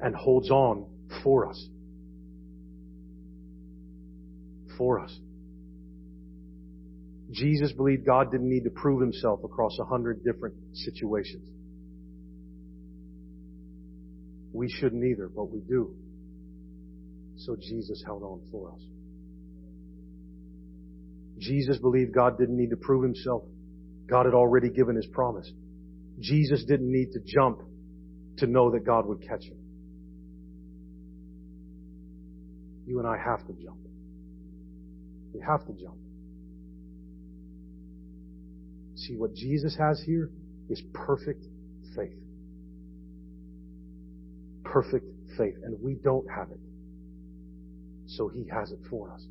and 0.00 0.14
holds 0.14 0.50
on 0.50 0.86
for 1.24 1.48
us. 1.48 1.68
For 4.78 5.00
us. 5.00 5.18
Jesus 7.32 7.72
believed 7.72 8.06
God 8.06 8.30
didn't 8.30 8.48
need 8.48 8.64
to 8.64 8.70
prove 8.70 9.00
himself 9.00 9.40
across 9.42 9.76
a 9.80 9.84
hundred 9.84 10.22
different 10.22 10.54
situations. 10.74 11.48
We 14.52 14.68
shouldn't 14.68 15.02
either, 15.02 15.28
but 15.34 15.50
we 15.50 15.60
do. 15.60 15.96
So 17.36 17.56
Jesus 17.56 18.02
held 18.06 18.22
on 18.22 18.42
for 18.50 18.72
us. 18.72 18.80
Jesus 21.38 21.78
believed 21.78 22.14
God 22.14 22.38
didn't 22.38 22.56
need 22.56 22.70
to 22.70 22.76
prove 22.76 23.02
himself. 23.02 23.42
God 24.08 24.26
had 24.26 24.34
already 24.34 24.70
given 24.70 24.96
his 24.96 25.06
promise. 25.06 25.50
Jesus 26.20 26.64
didn't 26.64 26.90
need 26.90 27.12
to 27.12 27.20
jump 27.24 27.60
to 28.38 28.46
know 28.46 28.70
that 28.72 28.84
God 28.84 29.06
would 29.06 29.26
catch 29.26 29.44
him. 29.44 29.56
You 32.86 32.98
and 32.98 33.08
I 33.08 33.16
have 33.16 33.46
to 33.46 33.52
jump. 33.52 33.78
We 35.32 35.40
have 35.40 35.64
to 35.66 35.72
jump. 35.72 35.96
See, 38.96 39.16
what 39.16 39.34
Jesus 39.34 39.76
has 39.78 40.02
here 40.04 40.30
is 40.68 40.82
perfect 40.92 41.44
faith. 41.96 42.18
Perfect 44.64 45.06
faith. 45.36 45.54
And 45.62 45.76
we 45.80 45.94
don't 45.94 46.26
have 46.30 46.50
it. 46.50 46.60
So 48.06 48.28
He 48.28 48.46
has 48.52 48.70
it 48.70 48.78
for 48.90 49.12
us. 49.12 49.24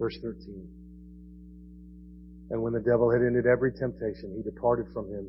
Verse 0.00 0.16
13. 0.22 0.66
And 2.50 2.62
when 2.62 2.72
the 2.72 2.80
devil 2.80 3.12
had 3.12 3.20
ended 3.20 3.44
every 3.46 3.70
temptation, 3.70 4.34
he 4.34 4.42
departed 4.42 4.86
from 4.94 5.06
him 5.10 5.28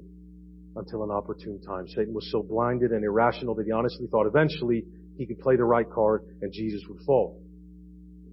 until 0.78 1.04
an 1.04 1.12
opportune 1.12 1.60
time. 1.62 1.86
Satan 1.90 2.14
was 2.14 2.32
so 2.32 2.42
blinded 2.42 2.92
and 2.92 3.04
irrational 3.04 3.54
that 3.56 3.66
he 3.66 3.72
honestly 3.72 4.08
thought 4.10 4.26
eventually 4.26 4.86
he 5.18 5.26
could 5.28 5.40
play 5.40 5.58
the 5.58 5.66
right 5.66 5.86
card 5.94 6.24
and 6.42 6.54
Jesus 6.54 6.82
would 6.88 7.02
fall. 7.06 7.44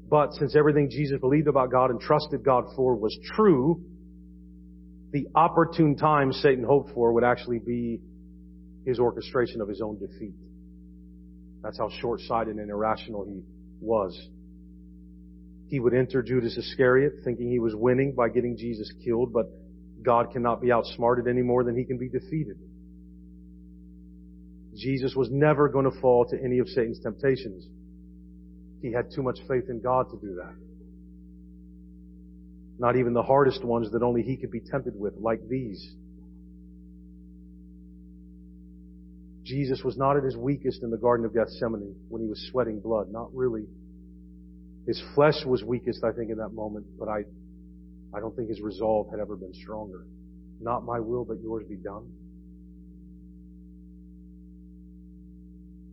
But 0.09 0.33
since 0.35 0.55
everything 0.57 0.89
Jesus 0.91 1.19
believed 1.21 1.49
about 1.49 1.73
God 1.73 1.91
and 1.91 2.01
trusted 2.01 2.45
God 2.45 2.65
for 2.77 2.95
was 2.95 3.19
true, 3.35 3.83
the 5.11 5.27
opportune 5.35 5.97
time 5.97 6.33
Satan 6.33 6.65
hoped 6.65 6.95
for 6.95 7.13
would 7.15 7.25
actually 7.25 7.59
be 7.59 8.01
his 8.87 9.01
orchestration 9.01 9.61
of 9.61 9.69
his 9.69 9.83
own 9.83 9.99
defeat. 9.99 10.37
That's 11.63 11.79
how 11.79 11.91
short-sighted 12.01 12.55
and 12.55 12.71
irrational 12.71 13.25
he 13.27 13.43
was. 13.81 14.17
He 15.69 15.81
would 15.81 15.95
enter 15.95 16.23
Judas 16.23 16.57
Iscariot 16.57 17.13
thinking 17.25 17.51
he 17.51 17.59
was 17.59 17.75
winning 17.75 18.15
by 18.15 18.31
getting 18.31 18.57
Jesus 18.57 18.91
killed, 19.05 19.33
but 19.33 19.47
God 20.03 20.33
cannot 20.33 20.63
be 20.63 20.73
outsmarted 20.73 21.29
any 21.29 21.43
more 21.43 21.65
than 21.65 21.77
he 21.77 21.85
can 21.85 21.99
be 21.99 22.09
defeated. 22.09 22.57
Jesus 24.75 25.15
was 25.15 25.29
never 25.31 25.69
going 25.69 25.91
to 25.91 26.01
fall 26.01 26.25
to 26.27 26.39
any 26.43 26.59
of 26.61 26.69
Satan's 26.69 27.01
temptations. 27.01 27.67
He 28.81 28.93
had 28.93 29.11
too 29.15 29.23
much 29.23 29.39
faith 29.49 29.65
in 29.69 29.83
God 29.83 30.07
to 30.11 30.17
do 30.17 30.37
that. 30.37 30.55
Not 32.79 32.97
even 32.97 33.13
the 33.13 33.23
hardest 33.23 33.65
ones 33.65 33.91
that 33.91 34.03
only 34.03 34.23
he 34.23 34.37
could 34.37 34.53
be 34.53 34.61
tempted 34.61 34.95
with, 34.97 35.15
like 35.19 35.41
these. 35.49 35.95
Jesus 39.43 39.83
was 39.83 39.97
not 39.97 40.17
at 40.17 40.23
his 40.23 40.37
weakest 40.37 40.83
in 40.83 40.91
the 40.91 40.97
Garden 40.97 41.27
of 41.27 41.35
Gethsemane 41.35 41.97
when 42.09 42.23
he 42.23 42.29
was 42.29 42.49
sweating 42.53 42.81
blood. 42.81 43.11
Not 43.11 43.35
really. 43.35 43.65
His 44.89 45.03
flesh 45.15 45.45
was 45.45 45.63
weakest, 45.63 46.03
I 46.03 46.13
think, 46.13 46.31
in 46.31 46.39
that 46.39 46.55
moment, 46.55 46.87
but 46.99 47.09
I, 47.09 47.19
I 48.17 48.21
don't 48.21 48.35
think 48.35 48.49
his 48.49 48.63
resolve 48.63 49.11
had 49.11 49.21
ever 49.21 49.37
been 49.37 49.53
stronger. 49.53 50.07
Not 50.61 50.83
my 50.87 50.99
will, 50.99 51.27
but 51.27 51.43
yours 51.43 51.67
be 51.69 51.77
done. 51.77 52.11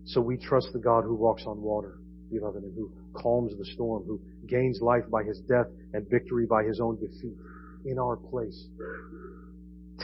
So 0.06 0.22
we 0.22 0.38
trust 0.38 0.70
the 0.72 0.80
God 0.80 1.04
who 1.04 1.14
walks 1.14 1.44
on 1.46 1.62
water, 1.62 2.00
beloved, 2.32 2.64
and 2.64 2.74
who 2.74 2.90
calms 3.14 3.52
the 3.58 3.66
storm, 3.74 4.06
who 4.08 4.22
gains 4.48 4.80
life 4.82 5.04
by 5.12 5.24
his 5.24 5.42
death 5.42 5.68
and 5.94 6.10
victory 6.10 6.46
by 6.46 6.64
his 6.64 6.80
own 6.80 6.98
defeat 6.98 7.36
in 7.84 8.00
our 8.00 8.16
place. 8.16 8.68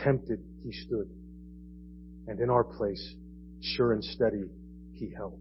Tempted, 0.04 0.40
he 0.66 0.74
stood. 0.74 1.10
And 2.28 2.42
in 2.42 2.50
our 2.50 2.66
place, 2.66 3.16
sure 3.62 3.94
and 3.94 4.04
steady, 4.04 4.50
he 4.96 5.14
held. 5.16 5.41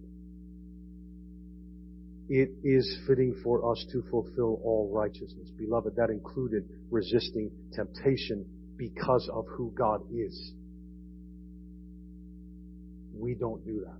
It 2.31 2.51
is 2.63 2.99
fitting 3.09 3.35
for 3.43 3.71
us 3.73 3.85
to 3.91 4.03
fulfill 4.09 4.61
all 4.63 4.89
righteousness. 4.95 5.51
Beloved, 5.59 5.97
that 5.97 6.11
included 6.11 6.63
resisting 6.89 7.51
temptation 7.73 8.47
because 8.77 9.29
of 9.35 9.47
who 9.49 9.73
God 9.77 10.01
is. 10.15 10.53
We 13.13 13.35
don't 13.35 13.65
do 13.65 13.85
that. 13.85 13.99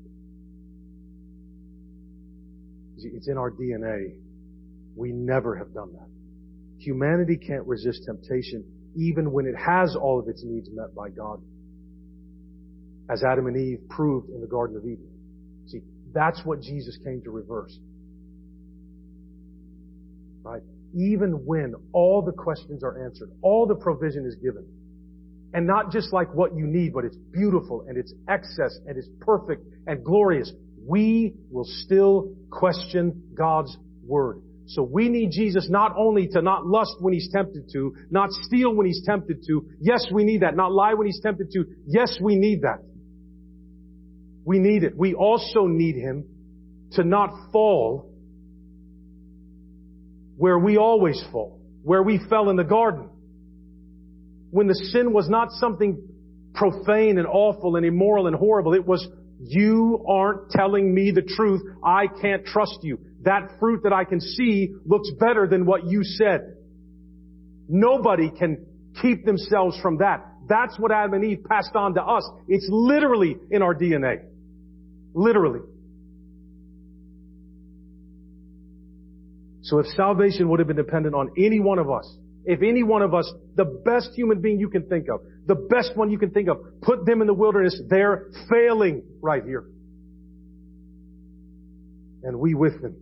It's 2.99 3.29
in 3.29 3.37
our 3.37 3.51
DNA. 3.51 4.15
We 4.95 5.11
never 5.11 5.57
have 5.57 5.75
done 5.75 5.93
that. 5.95 6.09
Humanity 6.79 7.37
can't 7.37 7.67
resist 7.67 8.05
temptation 8.07 8.65
even 8.95 9.33
when 9.33 9.47
it 9.47 9.55
has 9.57 9.97
all 10.01 10.19
of 10.19 10.29
its 10.29 10.43
needs 10.45 10.69
met 10.73 10.95
by 10.95 11.11
God. 11.11 11.41
As 13.11 13.25
Adam 13.25 13.47
and 13.47 13.57
Eve 13.57 13.81
proved 13.89 14.31
in 14.31 14.41
the 14.41 14.47
Garden 14.47 14.77
of 14.77 14.85
Eden. 14.85 15.09
See, 15.67 15.81
that's 16.15 16.41
what 16.45 16.61
Jesus 16.61 16.97
came 17.05 17.23
to 17.23 17.31
reverse. 17.31 17.77
Right? 20.43 20.63
Even 20.95 21.45
when 21.47 21.75
all 21.93 22.23
the 22.23 22.33
questions 22.33 22.83
are 22.83 23.05
answered, 23.05 23.31
all 23.43 23.67
the 23.67 23.75
provision 23.75 24.27
is 24.27 24.35
given, 24.37 24.67
and 25.55 25.67
not 25.67 25.93
just 25.93 26.13
like 26.13 26.33
what 26.35 26.55
you 26.57 26.67
need, 26.67 26.93
but 26.93 27.05
it's 27.05 27.17
beautiful 27.33 27.85
and 27.89 27.97
it's 27.97 28.13
excess 28.29 28.79
and 28.87 28.97
it's 28.97 29.09
perfect 29.21 29.65
and 29.87 30.05
glorious 30.05 30.53
we 30.87 31.35
will 31.51 31.65
still 31.65 32.35
question 32.51 33.23
God's 33.35 33.77
Word. 34.05 34.43
So 34.67 34.83
we 34.83 35.09
need 35.09 35.31
Jesus 35.33 35.69
not 35.69 35.95
only 35.97 36.29
to 36.29 36.43
not 36.43 36.67
lust 36.67 36.97
when 37.01 37.13
he's 37.13 37.29
tempted 37.33 37.71
to, 37.73 37.95
not 38.11 38.31
steal 38.31 38.75
when 38.75 38.87
he's 38.87 39.03
tempted 39.05 39.45
to. 39.47 39.69
Yes, 39.81 40.07
we 40.13 40.25
need 40.25 40.43
that. 40.43 40.57
Not 40.57 40.73
lie 40.73 40.95
when 40.95 41.07
he's 41.07 41.21
tempted 41.21 41.51
to. 41.53 41.65
Yes, 41.87 42.19
we 42.21 42.37
need 42.37 42.63
that. 42.63 42.79
We 44.45 44.59
need 44.59 44.85
it. 44.85 44.97
We 44.97 45.15
also 45.15 45.67
need 45.67 45.97
him 45.97 46.25
to 46.93 47.05
not 47.05 47.31
fall 47.53 48.10
where 50.41 50.59
we 50.59 50.79
always 50.79 51.23
fall, 51.31 51.61
where 51.83 52.03
we 52.03 52.19
fell 52.31 52.49
in 52.49 52.57
the 52.57 52.65
garden. 52.65 53.11
When 54.51 54.69
the 54.69 54.75
sin 54.75 55.13
was 55.13 55.29
not 55.29 55.51
something 55.53 56.03
profane 56.55 57.19
and 57.19 57.27
awful 57.27 57.77
and 57.77 57.85
immoral 57.85 58.27
and 58.27 58.35
horrible, 58.35 58.73
it 58.73 58.87
was 58.87 59.07
you 59.39 60.03
aren't 60.09 60.49
telling 60.51 60.95
me 60.95 61.11
the 61.11 61.21
truth. 61.21 61.61
I 61.85 62.07
can't 62.23 62.47
trust 62.47 62.79
you. 62.81 63.01
That 63.21 63.59
fruit 63.61 63.83
that 63.83 63.93
I 63.93 64.05
can 64.05 64.19
see 64.19 64.73
looks 64.87 65.11
better 65.21 65.47
than 65.47 65.67
what 65.67 65.85
you 65.85 66.03
said. 66.05 66.57
Nobody 67.69 68.31
can 68.31 68.65
keep 69.03 69.27
themselves 69.27 69.79
from 69.83 69.99
that. 69.99 70.27
That's 70.49 70.79
what 70.79 70.91
Adam 70.91 71.13
and 71.13 71.25
Eve 71.27 71.45
passed 71.51 71.75
on 71.75 71.93
to 71.97 72.03
us. 72.03 72.27
It's 72.49 72.67
literally 72.71 73.37
in 73.51 73.61
our 73.61 73.75
DNA. 73.75 74.25
Literally. 75.13 75.61
So 79.63 79.79
if 79.79 79.87
salvation 79.89 80.49
would 80.49 80.59
have 80.59 80.69
been 80.69 80.77
dependent 80.77 81.15
on 81.15 81.31
any 81.37 81.61
one 81.61 81.79
of 81.79 81.91
us, 81.91 82.17
if 82.45 82.63
any 82.63 82.83
one 82.83 83.03
of 83.03 83.15
us, 83.15 83.31
the 83.55 83.65
best 83.65 84.11
human 84.15 84.41
being 84.41 84.59
you 84.59 84.71
can 84.71 84.89
think 84.89 85.09
of, 85.13 85.21
the 85.47 85.55
best 85.55 85.97
one 85.97 86.11
you 86.11 86.19
can 86.19 86.31
think 86.31 86.49
of, 86.49 86.59
put 86.81 87.05
them 87.05 87.21
in 87.21 87.27
the 87.27 87.35
wilderness, 87.35 87.79
they're 87.89 88.29
failing 88.51 89.03
right 89.21 89.45
here. 89.45 89.65
And 92.23 92.39
we 92.39 92.55
with 92.55 92.81
them. 92.81 92.97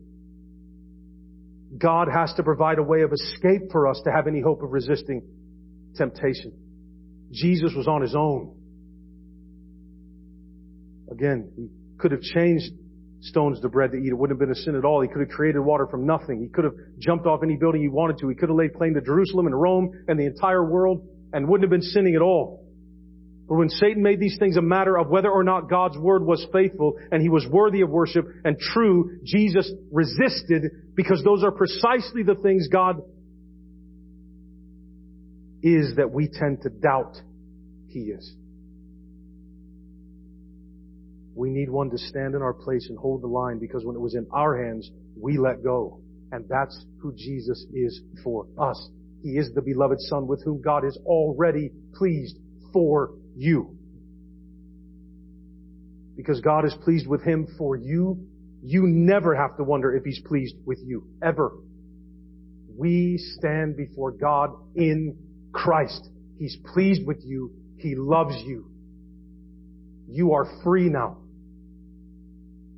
God 1.76 2.08
has 2.12 2.32
to 2.34 2.42
provide 2.42 2.78
a 2.78 2.82
way 2.82 3.02
of 3.02 3.12
escape 3.12 3.70
for 3.70 3.86
us 3.88 4.00
to 4.04 4.12
have 4.12 4.26
any 4.26 4.40
hope 4.40 4.62
of 4.62 4.70
resisting 4.70 5.22
temptation. 5.96 6.52
Jesus 7.30 7.72
was 7.76 7.86
on 7.86 8.00
his 8.02 8.14
own. 8.14 8.54
Again, 11.10 11.52
he 11.56 11.68
could 11.98 12.12
have 12.12 12.22
changed 12.22 12.72
stones 13.20 13.60
to 13.60 13.68
bread 13.68 13.92
to 13.92 13.98
eat. 13.98 14.08
It 14.08 14.14
wouldn't 14.14 14.38
have 14.38 14.48
been 14.48 14.56
a 14.56 14.60
sin 14.60 14.76
at 14.76 14.84
all. 14.84 15.00
He 15.00 15.08
could 15.08 15.20
have 15.20 15.30
created 15.30 15.60
water 15.60 15.86
from 15.86 16.06
nothing. 16.06 16.40
He 16.40 16.48
could 16.48 16.64
have 16.64 16.74
jumped 16.98 17.26
off 17.26 17.40
any 17.42 17.56
building 17.56 17.82
he 17.82 17.88
wanted 17.88 18.18
to. 18.18 18.28
He 18.28 18.34
could 18.34 18.48
have 18.48 18.56
laid 18.56 18.74
claim 18.74 18.94
to 18.94 19.00
Jerusalem 19.00 19.46
and 19.46 19.60
Rome 19.60 19.90
and 20.08 20.18
the 20.18 20.26
entire 20.26 20.64
world 20.64 21.06
and 21.32 21.48
wouldn't 21.48 21.64
have 21.64 21.70
been 21.70 21.82
sinning 21.82 22.14
at 22.14 22.22
all. 22.22 22.64
But 23.48 23.56
when 23.56 23.70
Satan 23.70 24.02
made 24.02 24.20
these 24.20 24.36
things 24.38 24.56
a 24.56 24.62
matter 24.62 24.98
of 24.98 25.08
whether 25.08 25.30
or 25.30 25.42
not 25.42 25.70
God's 25.70 25.96
word 25.96 26.22
was 26.22 26.46
faithful 26.52 26.98
and 27.10 27.22
he 27.22 27.30
was 27.30 27.46
worthy 27.50 27.80
of 27.80 27.88
worship 27.88 28.26
and 28.44 28.58
true, 28.58 29.18
Jesus 29.24 29.70
resisted 29.90 30.64
because 30.94 31.24
those 31.24 31.42
are 31.42 31.50
precisely 31.50 32.22
the 32.22 32.34
things 32.34 32.68
God 32.68 33.00
is 35.62 35.96
that 35.96 36.10
we 36.12 36.28
tend 36.28 36.62
to 36.62 36.68
doubt 36.68 37.16
he 37.88 38.00
is. 38.00 38.34
We 41.38 41.50
need 41.50 41.70
one 41.70 41.88
to 41.90 41.98
stand 41.98 42.34
in 42.34 42.42
our 42.42 42.52
place 42.52 42.88
and 42.88 42.98
hold 42.98 43.22
the 43.22 43.28
line 43.28 43.60
because 43.60 43.84
when 43.84 43.94
it 43.94 44.00
was 44.00 44.16
in 44.16 44.26
our 44.32 44.60
hands, 44.60 44.90
we 45.16 45.38
let 45.38 45.62
go. 45.62 46.00
And 46.32 46.44
that's 46.48 46.84
who 47.00 47.14
Jesus 47.14 47.64
is 47.72 48.00
for 48.24 48.48
us. 48.58 48.90
He 49.22 49.38
is 49.38 49.48
the 49.54 49.62
beloved 49.62 50.00
Son 50.00 50.26
with 50.26 50.42
whom 50.44 50.60
God 50.60 50.84
is 50.84 50.98
already 51.06 51.70
pleased 51.94 52.36
for 52.72 53.14
you. 53.36 53.78
Because 56.16 56.40
God 56.40 56.64
is 56.64 56.74
pleased 56.82 57.06
with 57.06 57.22
Him 57.22 57.46
for 57.56 57.76
you, 57.76 58.18
you 58.60 58.88
never 58.88 59.36
have 59.36 59.56
to 59.58 59.62
wonder 59.62 59.94
if 59.94 60.02
He's 60.02 60.20
pleased 60.26 60.56
with 60.66 60.80
you. 60.84 61.06
Ever. 61.22 61.52
We 62.76 63.16
stand 63.38 63.76
before 63.76 64.10
God 64.10 64.50
in 64.74 65.16
Christ. 65.52 66.08
He's 66.36 66.56
pleased 66.74 67.06
with 67.06 67.22
you. 67.24 67.52
He 67.76 67.94
loves 67.94 68.34
you. 68.44 68.72
You 70.08 70.32
are 70.32 70.48
free 70.64 70.88
now. 70.88 71.18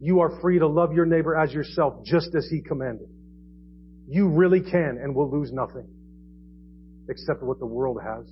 You 0.01 0.21
are 0.21 0.41
free 0.41 0.59
to 0.59 0.67
love 0.67 0.93
your 0.93 1.05
neighbor 1.05 1.37
as 1.37 1.53
yourself, 1.53 2.05
just 2.05 2.35
as 2.35 2.49
He 2.51 2.63
commanded. 2.63 3.09
You 4.09 4.29
really 4.29 4.63
can 4.63 4.99
and 5.01 5.15
will 5.15 5.31
lose 5.31 5.53
nothing 5.53 5.87
except 7.09 7.43
what 7.43 7.59
the 7.59 7.67
world 7.67 7.99
has. 8.03 8.27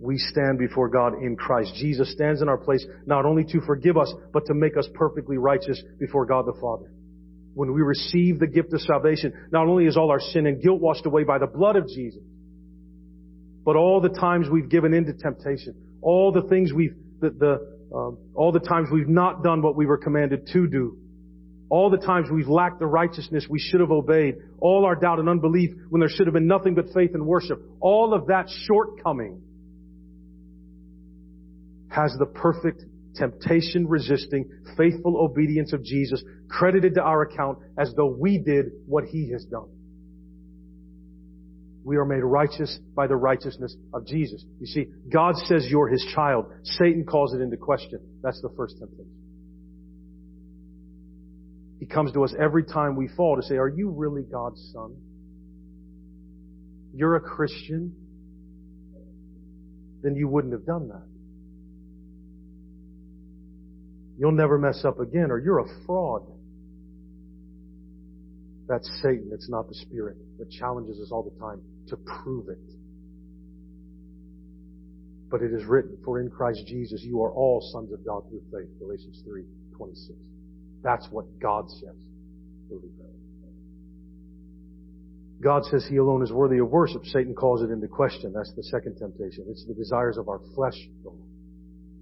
We 0.00 0.16
stand 0.16 0.58
before 0.58 0.88
God 0.88 1.14
in 1.22 1.36
Christ. 1.36 1.74
Jesus 1.74 2.12
stands 2.12 2.40
in 2.40 2.48
our 2.48 2.56
place 2.56 2.84
not 3.06 3.26
only 3.26 3.44
to 3.44 3.60
forgive 3.66 3.96
us, 3.96 4.12
but 4.32 4.46
to 4.46 4.54
make 4.54 4.76
us 4.76 4.88
perfectly 4.94 5.36
righteous 5.36 5.82
before 5.98 6.24
God 6.24 6.46
the 6.46 6.58
Father. 6.60 6.90
When 7.54 7.72
we 7.74 7.82
receive 7.82 8.38
the 8.38 8.46
gift 8.46 8.72
of 8.72 8.80
salvation, 8.80 9.32
not 9.50 9.66
only 9.66 9.86
is 9.86 9.96
all 9.96 10.10
our 10.10 10.20
sin 10.20 10.46
and 10.46 10.62
guilt 10.62 10.80
washed 10.80 11.04
away 11.04 11.24
by 11.24 11.38
the 11.38 11.46
blood 11.46 11.76
of 11.76 11.86
Jesus, 11.86 12.22
but 13.64 13.76
all 13.76 14.00
the 14.00 14.08
times 14.08 14.48
we've 14.48 14.70
given 14.70 14.94
in 14.94 15.04
to 15.06 15.12
temptation, 15.12 15.74
all 16.00 16.32
the 16.32 16.42
things 16.42 16.72
we've, 16.72 16.94
the, 17.20 17.30
the 17.30 17.79
um, 17.94 18.18
all 18.34 18.52
the 18.52 18.60
times 18.60 18.88
we've 18.92 19.08
not 19.08 19.42
done 19.42 19.62
what 19.62 19.76
we 19.76 19.86
were 19.86 19.98
commanded 19.98 20.48
to 20.52 20.66
do. 20.66 20.96
All 21.68 21.88
the 21.88 21.98
times 21.98 22.28
we've 22.30 22.48
lacked 22.48 22.80
the 22.80 22.86
righteousness 22.86 23.46
we 23.48 23.60
should 23.60 23.80
have 23.80 23.92
obeyed. 23.92 24.36
All 24.58 24.84
our 24.84 24.96
doubt 24.96 25.20
and 25.20 25.28
unbelief 25.28 25.70
when 25.88 26.00
there 26.00 26.08
should 26.08 26.26
have 26.26 26.34
been 26.34 26.48
nothing 26.48 26.74
but 26.74 26.86
faith 26.92 27.10
and 27.14 27.26
worship. 27.26 27.62
All 27.80 28.12
of 28.12 28.26
that 28.26 28.48
shortcoming 28.66 29.42
has 31.88 32.14
the 32.18 32.26
perfect 32.26 32.84
temptation 33.14 33.86
resisting, 33.86 34.48
faithful 34.76 35.16
obedience 35.16 35.72
of 35.72 35.84
Jesus 35.84 36.22
credited 36.48 36.94
to 36.94 37.02
our 37.02 37.22
account 37.22 37.58
as 37.78 37.92
though 37.96 38.16
we 38.18 38.38
did 38.38 38.66
what 38.86 39.04
he 39.04 39.30
has 39.32 39.44
done. 39.44 39.68
We 41.82 41.96
are 41.96 42.04
made 42.04 42.20
righteous 42.20 42.78
by 42.94 43.06
the 43.06 43.16
righteousness 43.16 43.74
of 43.94 44.06
Jesus. 44.06 44.44
You 44.58 44.66
see, 44.66 44.86
God 45.10 45.36
says 45.36 45.66
you're 45.68 45.88
His 45.88 46.04
child. 46.14 46.46
Satan 46.62 47.04
calls 47.04 47.32
it 47.32 47.40
into 47.40 47.56
question. 47.56 48.00
That's 48.22 48.40
the 48.42 48.50
first 48.56 48.76
temptation. 48.78 49.10
He 51.78 51.86
comes 51.86 52.12
to 52.12 52.24
us 52.24 52.34
every 52.38 52.64
time 52.64 52.96
we 52.96 53.08
fall 53.08 53.36
to 53.36 53.42
say, 53.42 53.56
are 53.56 53.68
you 53.68 53.88
really 53.90 54.22
God's 54.22 54.60
son? 54.74 54.94
You're 56.92 57.16
a 57.16 57.20
Christian? 57.20 57.94
Then 60.02 60.14
you 60.14 60.28
wouldn't 60.28 60.52
have 60.52 60.66
done 60.66 60.88
that. 60.88 61.06
You'll 64.18 64.32
never 64.32 64.58
mess 64.58 64.84
up 64.84 65.00
again 65.00 65.30
or 65.30 65.38
you're 65.38 65.60
a 65.60 65.84
fraud. 65.86 66.26
That's 68.68 68.86
Satan. 69.02 69.30
It's 69.32 69.48
not 69.48 69.68
the 69.68 69.74
Spirit 69.74 70.18
that 70.38 70.50
challenges 70.50 71.00
us 71.00 71.08
all 71.10 71.22
the 71.22 71.40
time 71.40 71.62
to 71.90 71.96
prove 71.96 72.48
it. 72.48 72.58
But 75.30 75.42
it 75.42 75.52
is 75.52 75.64
written, 75.64 75.96
for 76.04 76.20
in 76.20 76.28
Christ 76.28 76.66
Jesus 76.66 77.02
you 77.04 77.22
are 77.22 77.32
all 77.32 77.60
sons 77.72 77.92
of 77.92 78.04
God 78.04 78.22
through 78.28 78.42
faith. 78.52 78.70
Galatians 78.80 79.22
3, 79.24 79.44
26. 79.76 80.18
That's 80.82 81.06
what 81.10 81.26
God 81.38 81.70
says. 81.70 81.96
God 85.42 85.64
says 85.64 85.86
He 85.88 85.96
alone 85.96 86.22
is 86.22 86.32
worthy 86.32 86.58
of 86.58 86.68
worship. 86.68 87.04
Satan 87.06 87.34
calls 87.34 87.62
it 87.62 87.70
into 87.70 87.88
question. 87.88 88.32
That's 88.34 88.52
the 88.54 88.62
second 88.64 88.96
temptation. 88.98 89.46
It's 89.48 89.64
the 89.66 89.74
desires 89.74 90.18
of 90.18 90.28
our 90.28 90.40
flesh, 90.54 90.76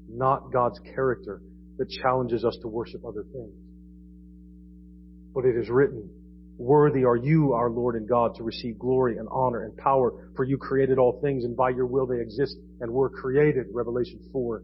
not 0.08 0.52
God's 0.52 0.80
character 0.94 1.40
that 1.78 1.88
challenges 2.02 2.44
us 2.44 2.58
to 2.62 2.68
worship 2.68 3.04
other 3.04 3.22
things. 3.32 3.54
But 5.34 5.44
it 5.44 5.56
is 5.56 5.68
written, 5.68 6.10
Worthy 6.58 7.04
are 7.04 7.16
you, 7.16 7.52
our 7.52 7.70
Lord 7.70 7.94
and 7.94 8.08
God, 8.08 8.34
to 8.34 8.42
receive 8.42 8.80
glory 8.80 9.16
and 9.16 9.28
honor 9.30 9.62
and 9.62 9.76
power, 9.76 10.28
for 10.34 10.44
you 10.44 10.58
created 10.58 10.98
all 10.98 11.20
things, 11.22 11.44
and 11.44 11.56
by 11.56 11.70
your 11.70 11.86
will 11.86 12.06
they 12.06 12.20
exist 12.20 12.56
and 12.80 12.92
were 12.92 13.08
created. 13.08 13.66
Revelation 13.72 14.18
4, 14.32 14.62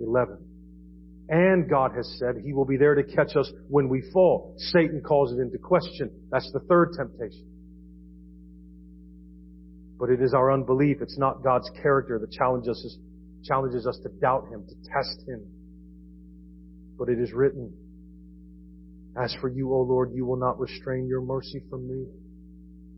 11. 0.00 0.38
And 1.28 1.68
God 1.68 1.92
has 1.94 2.16
said 2.18 2.36
He 2.42 2.54
will 2.54 2.64
be 2.64 2.78
there 2.78 2.94
to 2.94 3.02
catch 3.02 3.36
us 3.36 3.50
when 3.68 3.90
we 3.90 4.02
fall. 4.10 4.54
Satan 4.56 5.02
calls 5.02 5.32
it 5.32 5.40
into 5.40 5.58
question. 5.58 6.10
That's 6.30 6.50
the 6.52 6.60
third 6.60 6.92
temptation. 6.96 7.46
But 9.98 10.08
it 10.08 10.22
is 10.22 10.32
our 10.32 10.50
unbelief. 10.50 10.98
It's 11.02 11.18
not 11.18 11.44
God's 11.44 11.70
character 11.82 12.18
that 12.18 12.32
challenges 12.32 12.70
us, 12.70 12.98
challenges 13.44 13.86
us 13.86 13.98
to 14.02 14.08
doubt 14.20 14.48
Him, 14.50 14.64
to 14.66 14.74
test 14.90 15.28
Him. 15.28 15.46
But 16.98 17.10
it 17.10 17.18
is 17.18 17.32
written, 17.32 17.72
As 19.16 19.34
for 19.40 19.48
you, 19.48 19.72
O 19.72 19.80
Lord, 19.80 20.12
you 20.12 20.24
will 20.24 20.36
not 20.36 20.58
restrain 20.58 21.06
your 21.06 21.20
mercy 21.20 21.62
from 21.70 21.86
me. 21.88 22.06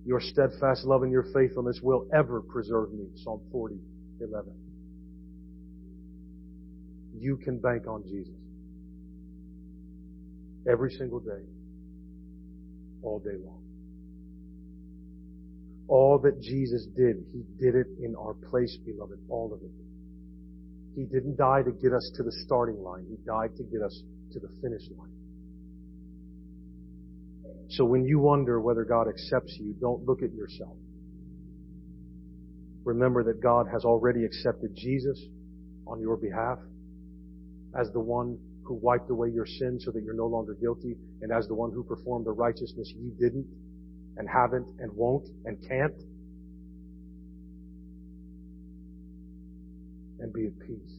Your 0.07 0.21
steadfast 0.21 0.85
love 0.85 1.03
and 1.03 1.13
your 1.13 1.27
faithfulness 1.35 1.81
will 1.83 2.07
ever 2.15 2.41
preserve 2.41 2.93
me. 2.93 3.07
Psalm 3.17 3.41
40, 3.53 3.77
11. 4.21 4.53
You 7.19 7.37
can 7.37 7.59
bank 7.59 7.87
on 7.87 8.03
Jesus. 8.05 8.35
Every 10.71 10.91
single 10.93 11.21
day. 11.21 11.43
All 13.03 13.19
day 13.19 13.37
long. 13.45 13.63
All 15.89 16.19
that 16.21 16.41
Jesus 16.41 16.87
did, 16.97 17.17
He 17.33 17.43
did 17.61 17.75
it 17.75 17.87
in 18.03 18.15
our 18.17 18.35
place, 18.35 18.77
beloved. 18.85 19.19
All 19.29 19.53
of 19.53 19.61
it. 19.63 19.71
He 20.95 21.05
didn't 21.05 21.37
die 21.37 21.63
to 21.63 21.73
get 21.73 21.93
us 21.93 22.11
to 22.17 22.23
the 22.23 22.33
starting 22.47 22.83
line. 22.83 23.05
He 23.09 23.17
died 23.27 23.57
to 23.57 23.63
get 23.65 23.83
us 23.83 24.03
to 24.33 24.41
the 24.41 24.49
finish 24.63 24.83
line. 24.97 25.16
So 27.69 27.85
when 27.85 28.05
you 28.05 28.19
wonder 28.19 28.61
whether 28.61 28.85
God 28.85 29.09
accepts 29.09 29.57
you, 29.59 29.75
don't 29.81 30.05
look 30.05 30.23
at 30.23 30.33
yourself. 30.33 30.77
Remember 32.85 33.25
that 33.25 33.43
God 33.43 33.67
has 33.73 33.85
already 33.85 34.25
accepted 34.25 34.77
Jesus 34.77 35.21
on 35.87 36.01
your 36.01 36.17
behalf 36.17 36.59
as 37.79 37.91
the 37.93 38.01
one 38.01 38.39
who 38.63 38.75
wiped 38.75 39.11
away 39.11 39.29
your 39.29 39.47
sin 39.47 39.79
so 39.81 39.91
that 39.91 40.03
you're 40.05 40.15
no 40.15 40.27
longer 40.27 40.57
guilty 40.61 40.97
and 41.23 41.33
as 41.33 41.47
the 41.49 41.55
one 41.55 41.73
who 41.73 41.83
performed 41.83 42.27
the 42.27 42.33
righteousness 42.33 42.93
you 42.97 43.13
didn't 43.19 43.47
and 44.17 44.29
haven't 44.29 44.67
and 44.79 44.93
won't 44.93 45.27
and 45.45 45.59
can't. 45.69 45.95
And 50.19 50.33
be 50.33 50.47
at 50.47 50.59
peace. 50.61 50.97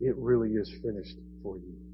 It 0.00 0.14
really 0.16 0.50
is 0.50 0.72
finished 0.82 1.16
for 1.42 1.58
you. 1.58 1.87